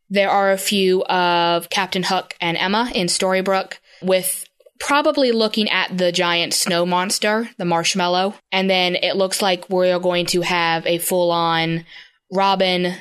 there 0.09 0.29
are 0.29 0.51
a 0.51 0.57
few 0.57 1.03
of 1.05 1.69
Captain 1.69 2.03
Hook 2.03 2.35
and 2.41 2.57
Emma 2.57 2.91
in 2.93 3.07
Storybrooke 3.07 3.75
with 4.01 4.45
probably 4.79 5.31
looking 5.31 5.69
at 5.69 5.95
the 5.95 6.11
giant 6.11 6.53
snow 6.53 6.85
monster, 6.85 7.49
the 7.57 7.65
marshmallow. 7.65 8.33
And 8.51 8.69
then 8.69 8.95
it 8.95 9.15
looks 9.15 9.41
like 9.41 9.69
we're 9.69 9.99
going 9.99 10.25
to 10.27 10.41
have 10.41 10.85
a 10.87 10.97
full 10.97 11.31
on 11.31 11.85
Robin, 12.31 12.95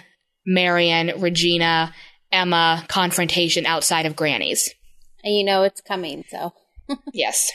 Marian, 0.46 1.20
Regina, 1.20 1.94
Emma 2.32 2.84
confrontation 2.88 3.66
outside 3.66 4.06
of 4.06 4.16
Granny's. 4.16 4.70
and 5.24 5.34
you 5.34 5.44
know 5.44 5.62
it's 5.64 5.80
coming, 5.80 6.24
so 6.28 6.52
Yes. 7.12 7.50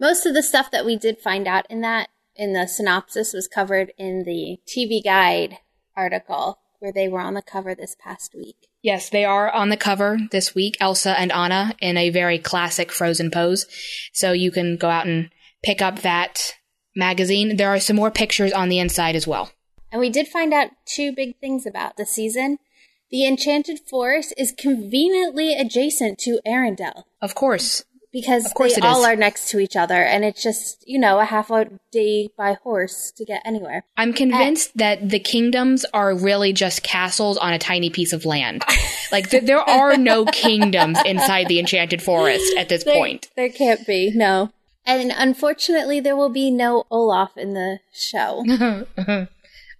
most 0.00 0.26
of 0.26 0.34
the 0.34 0.42
stuff 0.42 0.70
that 0.70 0.84
we 0.84 0.96
did 0.96 1.18
find 1.18 1.46
out 1.46 1.66
in 1.70 1.80
that 1.82 2.08
in 2.36 2.52
the 2.52 2.66
synopsis 2.66 3.32
was 3.32 3.46
covered 3.46 3.92
in 3.96 4.24
the 4.24 4.58
TV 4.66 5.02
guide 5.02 5.58
article 5.96 6.58
where 6.80 6.92
they 6.92 7.08
were 7.08 7.20
on 7.20 7.34
the 7.34 7.42
cover 7.42 7.74
this 7.74 7.94
past 8.02 8.34
week. 8.34 8.56
Yes, 8.82 9.08
they 9.08 9.24
are 9.24 9.50
on 9.50 9.68
the 9.70 9.76
cover 9.76 10.18
this 10.32 10.54
week, 10.54 10.76
Elsa 10.80 11.18
and 11.18 11.30
Anna 11.32 11.74
in 11.80 11.96
a 11.96 12.10
very 12.10 12.38
classic 12.38 12.90
frozen 12.92 13.30
pose. 13.30 13.66
So 14.12 14.32
you 14.32 14.50
can 14.50 14.76
go 14.76 14.90
out 14.90 15.06
and 15.06 15.30
pick 15.62 15.80
up 15.80 16.00
that 16.00 16.54
magazine. 16.96 17.56
There 17.56 17.70
are 17.72 17.80
some 17.80 17.96
more 17.96 18.10
pictures 18.10 18.52
on 18.52 18.68
the 18.68 18.80
inside 18.80 19.16
as 19.16 19.26
well. 19.26 19.52
And 19.94 20.00
we 20.00 20.10
did 20.10 20.26
find 20.26 20.52
out 20.52 20.70
two 20.86 21.12
big 21.12 21.36
things 21.36 21.66
about 21.66 21.96
the 21.96 22.04
season. 22.04 22.58
The 23.12 23.24
Enchanted 23.24 23.78
Forest 23.88 24.34
is 24.36 24.50
conveniently 24.50 25.54
adjacent 25.54 26.18
to 26.20 26.40
Arendelle 26.44 27.04
Of 27.22 27.36
course. 27.36 27.84
because 28.12 28.44
Of 28.44 28.54
course 28.54 28.74
they 28.74 28.80
all 28.80 29.02
is. 29.02 29.06
are 29.06 29.14
next 29.14 29.50
to 29.50 29.60
each 29.60 29.76
other, 29.76 30.02
and 30.02 30.24
it's 30.24 30.42
just 30.42 30.82
you 30.88 30.98
know 30.98 31.20
a 31.20 31.24
half 31.24 31.48
a 31.48 31.66
day 31.92 32.30
by 32.36 32.54
horse 32.64 33.12
to 33.16 33.24
get 33.24 33.40
anywhere. 33.44 33.84
I'm 33.96 34.12
convinced 34.12 34.76
that 34.78 35.10
the 35.10 35.20
kingdoms 35.20 35.84
are 35.94 36.12
really 36.12 36.52
just 36.52 36.82
castles 36.82 37.36
on 37.38 37.52
a 37.52 37.58
tiny 37.60 37.88
piece 37.88 38.12
of 38.12 38.24
land. 38.24 38.64
like 39.12 39.30
th- 39.30 39.44
there 39.44 39.60
are 39.60 39.96
no 39.96 40.24
kingdoms 40.24 40.98
inside 41.06 41.46
the 41.46 41.60
enchanted 41.60 42.02
forest 42.02 42.52
at 42.58 42.68
this 42.68 42.82
There- 42.82 42.94
point. 42.96 43.28
there 43.36 43.48
can't 43.48 43.86
be 43.86 44.10
no. 44.12 44.50
And 44.84 45.12
unfortunately, 45.16 46.00
there 46.00 46.16
will 46.16 46.30
be 46.30 46.50
no 46.50 46.84
Olaf 46.90 47.36
in 47.36 47.54
the 47.54 47.78
show. 47.92 48.44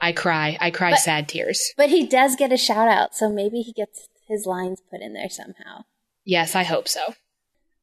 I 0.04 0.12
cry. 0.12 0.58
I 0.60 0.70
cry 0.70 0.90
But- 0.90 0.98
sad 1.00 1.28
tears. 1.28 1.72
But 1.76 1.88
he 1.88 2.06
does 2.06 2.36
get 2.36 2.52
a 2.52 2.56
shout 2.58 2.88
out, 2.88 3.14
so 3.14 3.30
maybe 3.30 3.60
he 3.62 3.72
gets 3.72 4.08
his 4.28 4.44
lines 4.46 4.80
put 4.90 5.00
in 5.00 5.14
there 5.14 5.30
somehow. 5.30 5.84
Yes, 6.24 6.54
I 6.54 6.62
hope 6.64 6.88
so. 6.88 7.14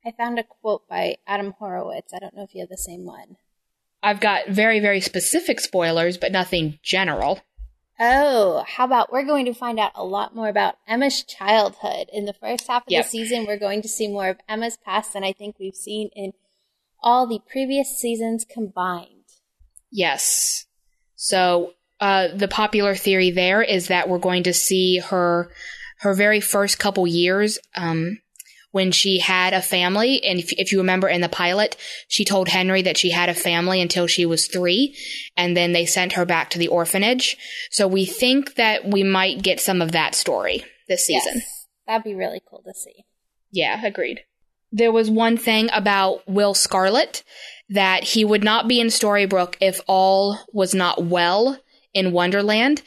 I 0.06 0.12
found 0.12 0.38
a 0.40 0.44
quote 0.44 0.88
by 0.88 1.18
Adam 1.26 1.54
Horowitz. 1.60 2.14
I 2.14 2.20
don't 2.20 2.36
know 2.36 2.44
if 2.44 2.54
you 2.54 2.62
have 2.62 2.70
the 2.70 2.78
same 2.78 3.06
one. 3.06 3.38
I've 4.04 4.20
got 4.20 4.50
very, 4.50 4.80
very 4.80 5.02
specific 5.02 5.60
spoilers, 5.60 6.18
but 6.18 6.32
nothing 6.32 6.80
general. 6.84 7.40
Oh, 8.00 8.64
how 8.68 8.86
about 8.86 9.12
we're 9.12 9.26
going 9.26 9.46
to 9.46 9.54
find 9.54 9.80
out 9.80 9.92
a 9.94 10.04
lot 10.04 10.36
more 10.36 10.48
about 10.50 10.76
Emma's 10.88 11.24
childhood. 11.24 12.08
In 12.12 12.26
the 12.26 12.34
first 12.34 12.68
half 12.68 12.84
of 12.88 12.92
Yep. 12.92 13.04
the 13.06 13.10
season, 13.10 13.46
we're 13.46 13.60
going 13.60 13.82
to 13.84 13.88
see 13.88 14.08
more 14.08 14.28
of 14.30 14.38
Emma's 14.50 14.78
past 14.78 15.14
than 15.14 15.24
I 15.24 15.34
think 15.34 15.58
we've 15.60 15.76
seen 15.76 16.10
in 16.16 16.34
all 17.04 17.28
the 17.28 17.40
previous 17.48 17.96
seasons 17.98 18.44
combined. 18.44 19.26
Yes. 19.92 20.66
So 21.16 21.74
uh, 22.02 22.30
the 22.36 22.48
popular 22.48 22.96
theory 22.96 23.30
there 23.30 23.62
is 23.62 23.88
that 23.88 24.10
we're 24.10 24.18
going 24.18 24.44
to 24.44 24.54
see 24.54 24.98
her 24.98 25.52
her 26.00 26.16
very 26.16 26.42
first 26.42 26.80
couple 26.80 27.06
years 27.06 27.60
um, 27.76 28.18
when 28.72 28.92
she 28.92 29.20
had 29.20 29.54
a 29.54 29.62
family. 29.62 30.24
And 30.24 30.40
if, 30.40 30.52
if 30.54 30.72
you 30.72 30.80
remember 30.80 31.08
in 31.08 31.22
the 31.22 31.30
pilot, 31.30 31.78
she 32.08 32.26
told 32.26 32.50
Henry 32.50 32.82
that 32.82 32.98
she 32.98 33.12
had 33.12 33.30
a 33.30 33.36
family 33.36 33.80
until 33.82 34.08
she 34.08 34.26
was 34.26 34.48
three, 34.48 34.98
and 35.38 35.56
then 35.56 35.74
they 35.74 35.86
sent 35.86 36.14
her 36.14 36.26
back 36.26 36.50
to 36.50 36.58
the 36.58 36.70
orphanage. 36.70 37.38
So 37.70 37.88
we 37.88 38.06
think 38.06 38.56
that 38.56 38.86
we 38.86 39.04
might 39.04 39.44
get 39.44 39.60
some 39.60 39.80
of 39.80 39.92
that 39.92 40.16
story 40.16 40.66
this 40.88 41.06
season. 41.06 41.36
Yes, 41.36 41.68
that'd 41.86 42.04
be 42.04 42.16
really 42.16 42.42
cool 42.50 42.64
to 42.66 42.74
see. 42.74 43.06
Yeah, 43.52 43.86
agreed. 43.86 44.22
There 44.72 44.92
was 44.92 45.12
one 45.12 45.38
thing 45.38 45.70
about 45.72 46.28
Will 46.28 46.56
Scarlet 46.56 47.24
that 47.70 48.04
he 48.04 48.26
would 48.26 48.44
not 48.44 48.68
be 48.68 48.80
in 48.80 48.88
Storybrooke 48.88 49.56
if 49.62 49.82
all 49.86 50.40
was 50.52 50.74
not 50.74 51.04
well 51.04 51.60
in 51.94 52.12
Wonderland. 52.12 52.82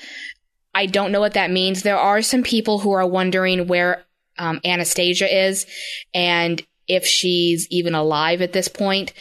I 0.74 0.86
don't 0.86 1.12
know 1.12 1.20
what 1.20 1.34
that 1.34 1.50
means. 1.50 1.82
There 1.82 1.98
are 1.98 2.22
some 2.22 2.42
people 2.42 2.80
who 2.80 2.92
are 2.92 3.06
wondering 3.06 3.68
where 3.68 4.04
um, 4.38 4.60
Anastasia 4.64 5.46
is 5.46 5.66
and 6.12 6.60
if 6.88 7.06
she's 7.06 7.66
even 7.70 7.94
alive 7.94 8.42
at 8.42 8.52
this 8.52 8.68
point. 8.68 9.12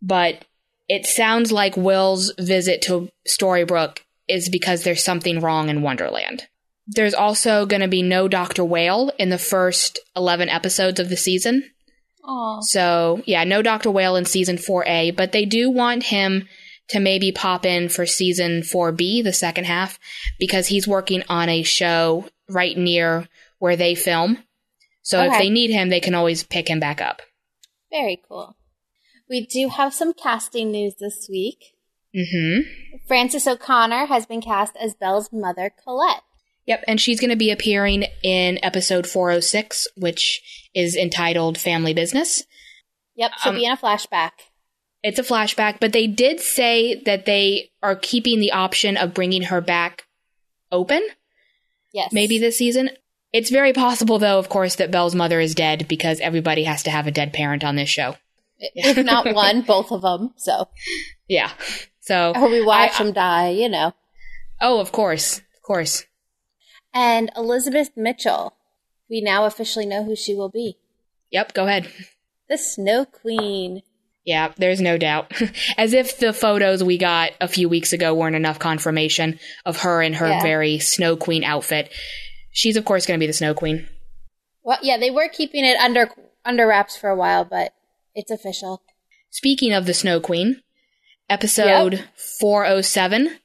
But 0.00 0.44
it 0.88 1.06
sounds 1.06 1.50
like 1.50 1.76
Will's 1.76 2.32
visit 2.38 2.82
to 2.82 3.08
Storybrooke 3.28 3.98
is 4.28 4.48
because 4.48 4.82
there's 4.82 5.04
something 5.04 5.40
wrong 5.40 5.68
in 5.68 5.82
Wonderland. 5.82 6.46
There's 6.86 7.14
also 7.14 7.66
going 7.66 7.82
to 7.82 7.88
be 7.88 8.02
no 8.02 8.28
Dr. 8.28 8.64
Whale 8.64 9.10
in 9.18 9.28
the 9.28 9.38
first 9.38 9.98
11 10.14 10.48
episodes 10.48 11.00
of 11.00 11.08
the 11.08 11.16
season. 11.16 11.68
Oh, 12.24 12.58
So, 12.62 13.22
yeah, 13.26 13.44
no 13.44 13.62
Dr. 13.62 13.90
Whale 13.90 14.16
in 14.16 14.24
season 14.24 14.56
4A, 14.56 15.16
but 15.16 15.32
they 15.32 15.44
do 15.44 15.70
want 15.70 16.04
him 16.04 16.48
to 16.88 17.00
maybe 17.00 17.32
pop 17.32 17.66
in 17.66 17.88
for 17.88 18.06
season 18.06 18.60
4B, 18.62 19.22
the 19.24 19.32
second 19.32 19.64
half, 19.64 19.98
because 20.38 20.68
he's 20.68 20.86
working 20.86 21.22
on 21.28 21.48
a 21.48 21.62
show 21.62 22.26
right 22.48 22.76
near 22.76 23.26
where 23.58 23.76
they 23.76 23.94
film. 23.94 24.38
So 25.02 25.22
if 25.22 25.32
they 25.38 25.50
need 25.50 25.70
him, 25.70 25.88
they 25.88 26.00
can 26.00 26.14
always 26.14 26.42
pick 26.42 26.68
him 26.68 26.80
back 26.80 27.00
up. 27.00 27.22
very 27.90 28.20
cool. 28.28 28.56
We 29.28 29.44
do 29.46 29.68
have 29.68 29.92
some 29.92 30.12
casting 30.14 30.70
news 30.70 30.94
this 31.00 31.28
week. 31.28 31.74
Mm 32.14 32.24
hmm 32.32 32.60
Frances 33.08 33.46
O'Connor 33.46 34.06
has 34.06 34.26
been 34.26 34.40
cast 34.40 34.76
as 34.80 34.94
Belle's 34.94 35.32
mother, 35.32 35.70
Colette. 35.84 36.22
Yep, 36.66 36.84
and 36.88 37.00
she's 37.00 37.20
going 37.20 37.30
to 37.30 37.36
be 37.36 37.50
appearing 37.52 38.04
in 38.24 38.58
episode 38.64 39.06
406, 39.06 39.86
which 39.96 40.68
is 40.74 40.96
entitled 40.96 41.58
Family 41.58 41.94
Business. 41.94 42.44
Yep, 43.14 43.32
she'll 43.42 43.50
Um, 43.52 43.56
be 43.58 43.64
in 43.64 43.72
a 43.72 43.76
flashback. 43.76 44.30
It's 45.06 45.18
a 45.20 45.22
flashback, 45.22 45.78
but 45.80 45.92
they 45.92 46.06
did 46.08 46.40
say 46.40 47.00
that 47.04 47.26
they 47.26 47.70
are 47.82 47.94
keeping 47.94 48.40
the 48.40 48.50
option 48.52 48.96
of 48.96 49.14
bringing 49.14 49.42
her 49.42 49.60
back 49.60 50.04
open. 50.72 51.06
Yes. 51.92 52.12
maybe 52.12 52.38
this 52.38 52.58
season. 52.58 52.90
It's 53.32 53.50
very 53.50 53.72
possible, 53.72 54.18
though, 54.18 54.38
of 54.38 54.48
course, 54.48 54.74
that 54.76 54.90
Belle's 54.90 55.14
mother 55.14 55.38
is 55.40 55.54
dead 55.54 55.86
because 55.88 56.20
everybody 56.20 56.64
has 56.64 56.82
to 56.82 56.90
have 56.90 57.06
a 57.06 57.10
dead 57.12 57.32
parent 57.32 57.62
on 57.64 57.76
this 57.76 57.88
show. 57.88 58.16
If 58.58 58.96
not 59.04 59.32
one, 59.34 59.62
both 59.62 59.92
of 59.92 60.02
them. 60.02 60.32
So, 60.36 60.68
Yeah. 61.28 61.50
So, 62.00 62.32
or 62.34 62.48
we 62.50 62.64
watch 62.64 63.00
I- 63.00 63.04
them 63.04 63.12
die, 63.12 63.50
you 63.50 63.68
know. 63.68 63.94
oh, 64.60 64.80
of 64.80 64.90
course, 64.92 65.38
of 65.38 65.62
course. 65.62 66.04
And 66.92 67.30
Elizabeth 67.36 67.90
Mitchell. 67.96 68.54
We 69.08 69.20
now 69.20 69.44
officially 69.44 69.86
know 69.86 70.02
who 70.04 70.16
she 70.16 70.34
will 70.34 70.48
be. 70.48 70.78
Yep, 71.30 71.54
go 71.54 71.66
ahead. 71.66 71.88
The 72.48 72.58
Snow 72.58 73.04
Queen. 73.04 73.82
Yeah, 74.26 74.52
there's 74.58 74.80
no 74.80 74.98
doubt. 74.98 75.32
As 75.78 75.92
if 75.94 76.18
the 76.18 76.32
photos 76.34 76.82
we 76.84 76.98
got 76.98 77.30
a 77.40 77.46
few 77.48 77.68
weeks 77.68 77.92
ago 77.94 78.12
weren't 78.12 78.36
enough 78.36 78.58
confirmation 78.58 79.38
of 79.64 79.78
her 79.78 80.02
in 80.02 80.14
her 80.14 80.26
Yeah. 80.28 80.42
very 80.42 80.78
Snow 80.80 81.16
Queen 81.16 81.44
outfit. 81.44 81.90
She's, 82.50 82.76
of 82.76 82.84
course, 82.84 83.06
going 83.06 83.18
to 83.18 83.22
be 83.22 83.28
the 83.28 83.32
Snow 83.32 83.54
Queen. 83.54 83.88
Well, 84.64 84.78
yeah, 84.82 84.98
they 84.98 85.10
were 85.10 85.28
keeping 85.28 85.64
it 85.64 85.78
under 85.78 86.10
under 86.44 86.66
wraps 86.66 86.96
for 86.96 87.08
a 87.08 87.16
while, 87.16 87.44
but 87.44 87.72
it's 88.14 88.30
official. 88.32 88.82
Speaking 89.30 89.72
of 89.72 89.86
the 89.86 89.94
Snow 89.94 90.18
Queen, 90.20 90.60
episode 91.30 92.04
407 92.40 93.38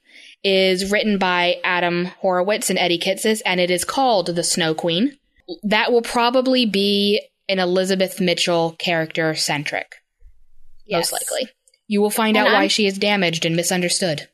is 0.44 0.90
written 0.90 1.18
by 1.18 1.56
Adam 1.62 2.06
Horowitz 2.06 2.70
and 2.70 2.78
Eddie 2.78 2.98
Kitsis, 2.98 3.40
and 3.46 3.60
it 3.60 3.70
is 3.70 3.84
called 3.84 4.26
The 4.34 4.42
Snow 4.42 4.74
Queen. 4.74 5.16
That 5.62 5.92
will 5.92 6.02
probably 6.02 6.66
be 6.66 7.20
an 7.48 7.58
Elizabeth 7.58 8.20
Mitchell 8.20 8.74
character 8.78 9.34
centric, 9.34 9.96
Yes. 10.86 11.12
most 11.12 11.22
likely. 11.30 11.48
You 11.86 12.00
will 12.00 12.10
find 12.10 12.36
And 12.36 12.46
out 12.46 12.52
why 12.52 12.60
I'm- 12.60 12.68
she 12.68 12.86
is 12.86 12.98
damaged 12.98 13.44
and 13.44 13.54
misunderstood. 13.56 14.28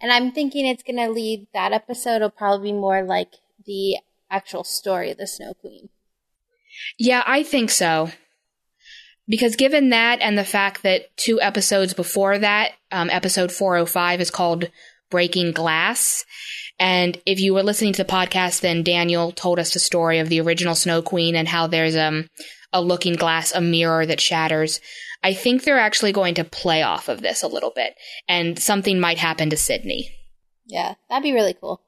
And 0.00 0.10
I'm 0.12 0.32
thinking 0.32 0.66
it's 0.66 0.82
going 0.82 0.96
to 0.96 1.08
lead 1.10 1.46
that 1.54 1.72
episode 1.72 2.22
will 2.22 2.30
probably 2.30 2.72
be 2.72 2.78
more 2.78 3.02
like 3.04 3.34
the 3.66 3.98
actual 4.30 4.64
story 4.64 5.10
of 5.10 5.18
the 5.18 5.26
Snow 5.26 5.54
Queen. 5.54 5.90
Yeah, 6.98 7.22
I 7.26 7.42
think 7.44 7.70
so. 7.70 8.10
Because 9.28 9.54
given 9.54 9.90
that 9.90 10.20
and 10.20 10.36
the 10.36 10.44
fact 10.44 10.82
that 10.82 11.16
two 11.16 11.40
episodes 11.40 11.94
before 11.94 12.38
that, 12.38 12.72
um, 12.90 13.08
episode 13.10 13.52
405 13.52 14.20
is 14.20 14.30
called 14.30 14.68
Breaking 15.10 15.52
Glass. 15.52 16.24
And 16.80 17.20
if 17.24 17.38
you 17.38 17.54
were 17.54 17.62
listening 17.62 17.92
to 17.92 18.02
the 18.02 18.10
podcast, 18.12 18.60
then 18.62 18.82
Daniel 18.82 19.30
told 19.30 19.60
us 19.60 19.72
the 19.72 19.78
story 19.78 20.18
of 20.18 20.28
the 20.28 20.40
original 20.40 20.74
Snow 20.74 21.02
Queen 21.02 21.36
and 21.36 21.46
how 21.46 21.68
there's 21.68 21.94
um, 21.96 22.26
a 22.72 22.82
looking 22.82 23.14
glass, 23.14 23.52
a 23.52 23.60
mirror 23.60 24.04
that 24.04 24.20
shatters. 24.20 24.80
I 25.22 25.34
think 25.34 25.62
they're 25.62 25.78
actually 25.78 26.12
going 26.12 26.34
to 26.34 26.44
play 26.44 26.82
off 26.82 27.08
of 27.08 27.22
this 27.22 27.42
a 27.42 27.48
little 27.48 27.70
bit, 27.74 27.94
and 28.28 28.58
something 28.58 28.98
might 28.98 29.18
happen 29.18 29.50
to 29.50 29.56
Sidney. 29.56 30.10
Yeah, 30.66 30.94
that'd 31.08 31.22
be 31.22 31.32
really 31.32 31.54
cool. 31.54 31.80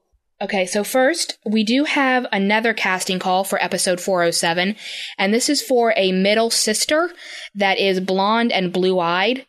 Okay, 0.43 0.66
so 0.66 0.85
first, 0.85 1.39
we 1.47 1.64
do 1.64 1.85
have 1.85 2.26
another 2.32 2.74
casting 2.74 3.18
call 3.18 3.45
for 3.45 3.62
episode 3.62 4.01
407, 4.01 4.76
and 5.16 5.32
this 5.32 5.49
is 5.49 5.62
for 5.62 5.95
a 5.97 6.12
middle 6.12 6.51
sister 6.51 7.11
that 7.55 7.78
is 7.78 8.01
blonde 8.01 8.53
and 8.53 8.72
blue 8.72 8.99
eyed. 8.99 9.47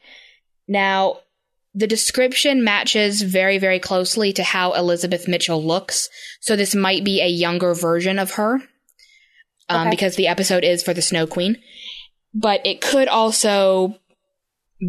Now, 0.67 1.19
the 1.73 1.87
description 1.87 2.63
matches 2.63 3.21
very, 3.23 3.57
very 3.57 3.79
closely 3.79 4.31
to 4.33 4.43
how 4.43 4.73
Elizabeth 4.73 5.27
Mitchell 5.27 5.61
looks, 5.63 6.07
so 6.39 6.55
this 6.55 6.73
might 6.75 7.03
be 7.03 7.19
a 7.19 7.27
younger 7.27 7.73
version 7.73 8.17
of 8.17 8.31
her, 8.35 8.61
um, 9.67 9.81
Okay. 9.81 9.89
because 9.89 10.15
the 10.15 10.27
episode 10.27 10.63
is 10.63 10.81
for 10.83 10.93
the 10.93 11.01
Snow 11.01 11.27
Queen. 11.27 11.57
But 12.35 12.65
it 12.65 12.81
could 12.81 13.07
also 13.07 13.97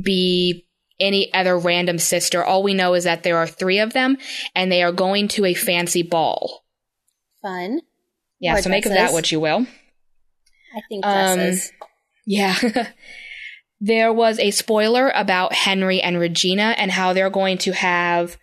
be 0.02 0.66
any 0.98 1.32
other 1.32 1.56
random 1.56 1.98
sister. 1.98 2.44
All 2.44 2.62
we 2.62 2.74
know 2.74 2.94
is 2.94 3.04
that 3.04 3.22
there 3.22 3.38
are 3.38 3.46
three 3.46 3.78
of 3.78 3.92
them, 3.92 4.18
and 4.54 4.70
they 4.70 4.82
are 4.82 4.92
going 4.92 5.28
to 5.28 5.44
a 5.44 5.54
fancy 5.54 6.02
ball. 6.02 6.64
Fun. 7.40 7.80
Yeah, 8.40 8.56
Or 8.56 8.62
so 8.62 8.68
make 8.70 8.84
of 8.84 8.92
that 8.92 9.12
what 9.12 9.30
you 9.30 9.40
will. 9.40 9.66
I 10.74 10.80
think 10.88 11.06
Um, 11.06 11.38
dresses. 11.38 11.72
Yeah. 12.26 12.56
there 13.80 14.12
was 14.12 14.38
a 14.38 14.50
spoiler 14.50 15.10
about 15.14 15.52
Henry 15.52 16.00
and 16.02 16.18
Regina 16.18 16.74
and 16.76 16.90
how 16.90 17.12
they're 17.12 17.30
going 17.30 17.58
to 17.58 17.72
have 17.72 18.36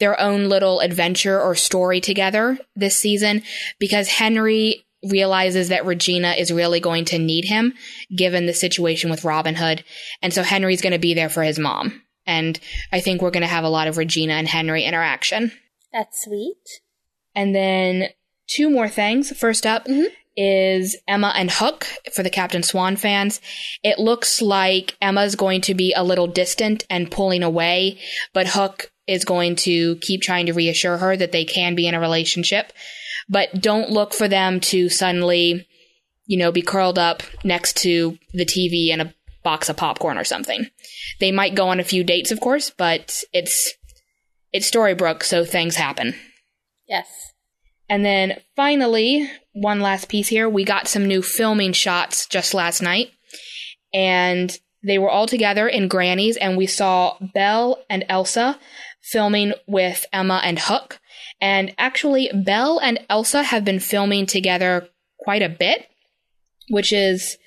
their 0.00 0.18
own 0.20 0.48
little 0.48 0.80
adventure 0.80 1.40
or 1.40 1.54
story 1.54 2.00
together 2.00 2.58
this 2.74 2.96
season 2.96 3.42
because 3.78 4.08
Henry 4.08 4.86
realizes 5.02 5.68
that 5.68 5.86
Regina 5.86 6.32
is 6.32 6.52
really 6.52 6.80
going 6.80 7.04
to 7.06 7.18
need 7.18 7.44
him 7.44 7.74
given 8.14 8.46
the 8.46 8.54
situation 8.54 9.10
with 9.10 9.24
Robin 9.24 9.54
Hood. 9.54 9.84
And 10.22 10.32
so 10.32 10.42
Henry's 10.42 10.80
going 10.80 10.92
to 10.92 10.98
be 10.98 11.14
there 11.14 11.28
for 11.28 11.42
his 11.42 11.58
mom. 11.58 12.02
And 12.26 12.58
I 12.92 13.00
think 13.00 13.22
we're 13.22 13.30
going 13.30 13.42
to 13.42 13.46
have 13.46 13.64
a 13.64 13.70
lot 13.70 13.88
of 13.88 13.96
Regina 13.96 14.34
and 14.34 14.48
Henry 14.48 14.84
interaction. 14.84 15.52
That's 15.92 16.24
sweet. 16.24 16.82
And 17.34 17.54
then 17.54 18.08
two 18.48 18.70
more 18.70 18.88
things. 18.88 19.36
First 19.36 19.64
up 19.64 19.86
mm-hmm. 19.86 20.12
is 20.36 20.96
Emma 21.06 21.32
and 21.36 21.50
Hook 21.50 21.86
for 22.12 22.22
the 22.22 22.30
Captain 22.30 22.62
Swan 22.62 22.96
fans. 22.96 23.40
It 23.82 23.98
looks 23.98 24.42
like 24.42 24.96
Emma's 25.00 25.36
going 25.36 25.60
to 25.62 25.74
be 25.74 25.94
a 25.94 26.04
little 26.04 26.26
distant 26.26 26.84
and 26.90 27.10
pulling 27.10 27.42
away, 27.42 27.98
but 28.34 28.48
Hook 28.48 28.90
is 29.06 29.24
going 29.24 29.56
to 29.56 29.96
keep 29.96 30.20
trying 30.20 30.46
to 30.46 30.52
reassure 30.52 30.98
her 30.98 31.16
that 31.16 31.32
they 31.32 31.44
can 31.44 31.74
be 31.74 31.86
in 31.86 31.94
a 31.94 32.00
relationship. 32.00 32.72
But 33.28 33.60
don't 33.60 33.90
look 33.90 34.14
for 34.14 34.28
them 34.28 34.60
to 34.60 34.88
suddenly, 34.88 35.66
you 36.26 36.38
know, 36.38 36.50
be 36.52 36.62
curled 36.62 36.98
up 36.98 37.22
next 37.44 37.76
to 37.78 38.18
the 38.32 38.46
TV 38.46 38.90
and 38.92 39.02
a 39.02 39.14
box 39.42 39.68
of 39.68 39.76
popcorn 39.76 40.18
or 40.18 40.24
something. 40.24 40.66
They 41.20 41.32
might 41.32 41.54
go 41.54 41.68
on 41.68 41.80
a 41.80 41.84
few 41.84 42.04
dates, 42.04 42.30
of 42.30 42.40
course, 42.40 42.70
but 42.70 43.22
it's 43.32 43.72
it's 44.52 44.70
Storybrooke, 44.70 45.22
so 45.22 45.44
things 45.44 45.76
happen. 45.76 46.14
Yes. 46.86 47.06
And 47.88 48.04
then 48.04 48.40
finally, 48.56 49.28
one 49.52 49.80
last 49.80 50.08
piece 50.08 50.28
here. 50.28 50.48
We 50.48 50.64
got 50.64 50.88
some 50.88 51.06
new 51.06 51.22
filming 51.22 51.72
shots 51.72 52.26
just 52.26 52.54
last 52.54 52.82
night. 52.82 53.10
And 53.92 54.56
they 54.82 54.98
were 54.98 55.10
all 55.10 55.26
together 55.26 55.66
in 55.66 55.88
Granny's, 55.88 56.36
and 56.36 56.56
we 56.56 56.66
saw 56.66 57.16
Belle 57.34 57.82
and 57.90 58.04
Elsa 58.08 58.58
filming 59.02 59.52
with 59.66 60.04
Emma 60.12 60.40
and 60.44 60.58
Hook. 60.58 61.00
And 61.40 61.74
actually, 61.78 62.30
Belle 62.34 62.78
and 62.80 62.98
Elsa 63.08 63.42
have 63.44 63.64
been 63.64 63.80
filming 63.80 64.26
together 64.26 64.88
quite 65.18 65.42
a 65.42 65.48
bit, 65.48 65.86
which 66.68 66.92
is 66.92 67.38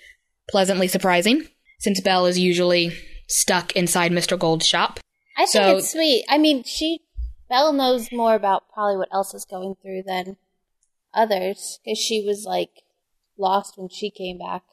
pleasantly 0.49 0.87
surprising, 0.87 1.47
since 1.79 1.99
Belle 2.01 2.25
is 2.25 2.39
usually 2.39 2.93
stuck 3.27 3.73
inside 3.75 4.11
Mr. 4.11 4.37
Gold's 4.37 4.65
shop. 4.67 4.99
I 5.37 5.45
think 5.45 5.49
So- 5.49 5.77
it's 5.77 5.91
sweet. 5.91 6.25
I 6.29 6.37
mean, 6.37 6.63
she 6.63 7.01
Belle 7.49 7.73
knows 7.73 8.11
more 8.13 8.33
about 8.33 8.63
probably 8.73 8.95
what 8.97 9.09
Elsa's 9.11 9.43
going 9.43 9.75
through 9.81 10.03
than 10.05 10.37
others 11.13 11.79
because 11.83 11.97
she 11.99 12.23
was 12.25 12.45
like 12.45 12.69
lost 13.37 13.77
when 13.77 13.89
she 13.89 14.09
came 14.09 14.37
back. 14.37 14.63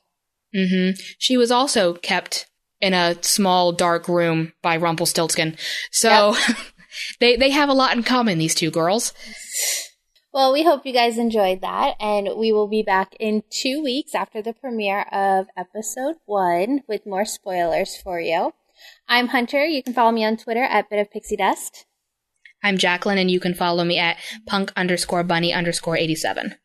Mm 0.55 0.95
hmm 0.95 1.01
She 1.19 1.37
was 1.37 1.51
also 1.51 1.95
kept 1.95 2.47
in 2.81 2.95
a 2.95 3.21
small 3.23 3.73
dark 3.73 4.07
room 4.09 4.53
by 4.63 4.77
Rumpelstiltskin. 4.77 5.57
So 5.91 6.37
they 7.21 7.37
they 7.37 7.51
have 7.51 7.69
a 7.69 7.75
lot 7.75 7.97
in 7.97 8.03
common, 8.03 8.39
these 8.39 8.55
two 8.55 8.71
girls. 8.71 9.13
Well, 10.33 10.53
we 10.53 10.63
hope 10.63 10.85
you 10.85 10.93
guys 10.93 11.17
enjoyed 11.17 11.63
that, 11.63 11.95
and 12.01 12.29
we 12.37 12.53
will 12.53 12.69
be 12.69 12.83
back 12.83 13.17
in 13.19 13.43
two 13.51 13.83
weeks 13.83 14.15
after 14.15 14.43
the 14.43 14.53
premiere 14.53 15.03
of 15.11 15.47
episode 15.57 16.17
one 16.27 16.83
with 16.87 17.07
more 17.07 17.25
spoilers 17.25 17.97
for 17.97 18.21
you. 18.21 18.53
I'm 19.09 19.29
Hunter. 19.29 19.65
You 19.65 19.83
can 19.83 19.95
follow 19.95 20.13
me 20.13 20.25
on 20.25 20.37
Twitter 20.37 20.63
at 20.63 20.91
Bit 20.91 21.01
of 21.01 21.11
Pixie 21.11 21.37
Dust. 21.37 21.87
I'm 22.63 22.77
Jacqueline, 22.77 23.19
and 23.19 23.31
you 23.31 23.41
can 23.41 23.55
follow 23.55 23.85
me 23.85 23.99
at 23.99 24.17
punk 24.47 24.73
underscore 24.77 25.23
bunny 25.23 25.53
underscore 25.53 25.97
87. 25.97 26.57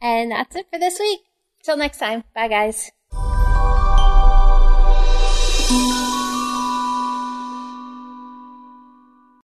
And 0.00 0.30
that's 0.30 0.56
it 0.56 0.66
for 0.72 0.78
this 0.78 0.98
week. 0.98 1.20
Till 1.62 1.76
next 1.76 1.98
time. 1.98 2.24
Bye, 2.34 2.48
guys. 2.48 2.90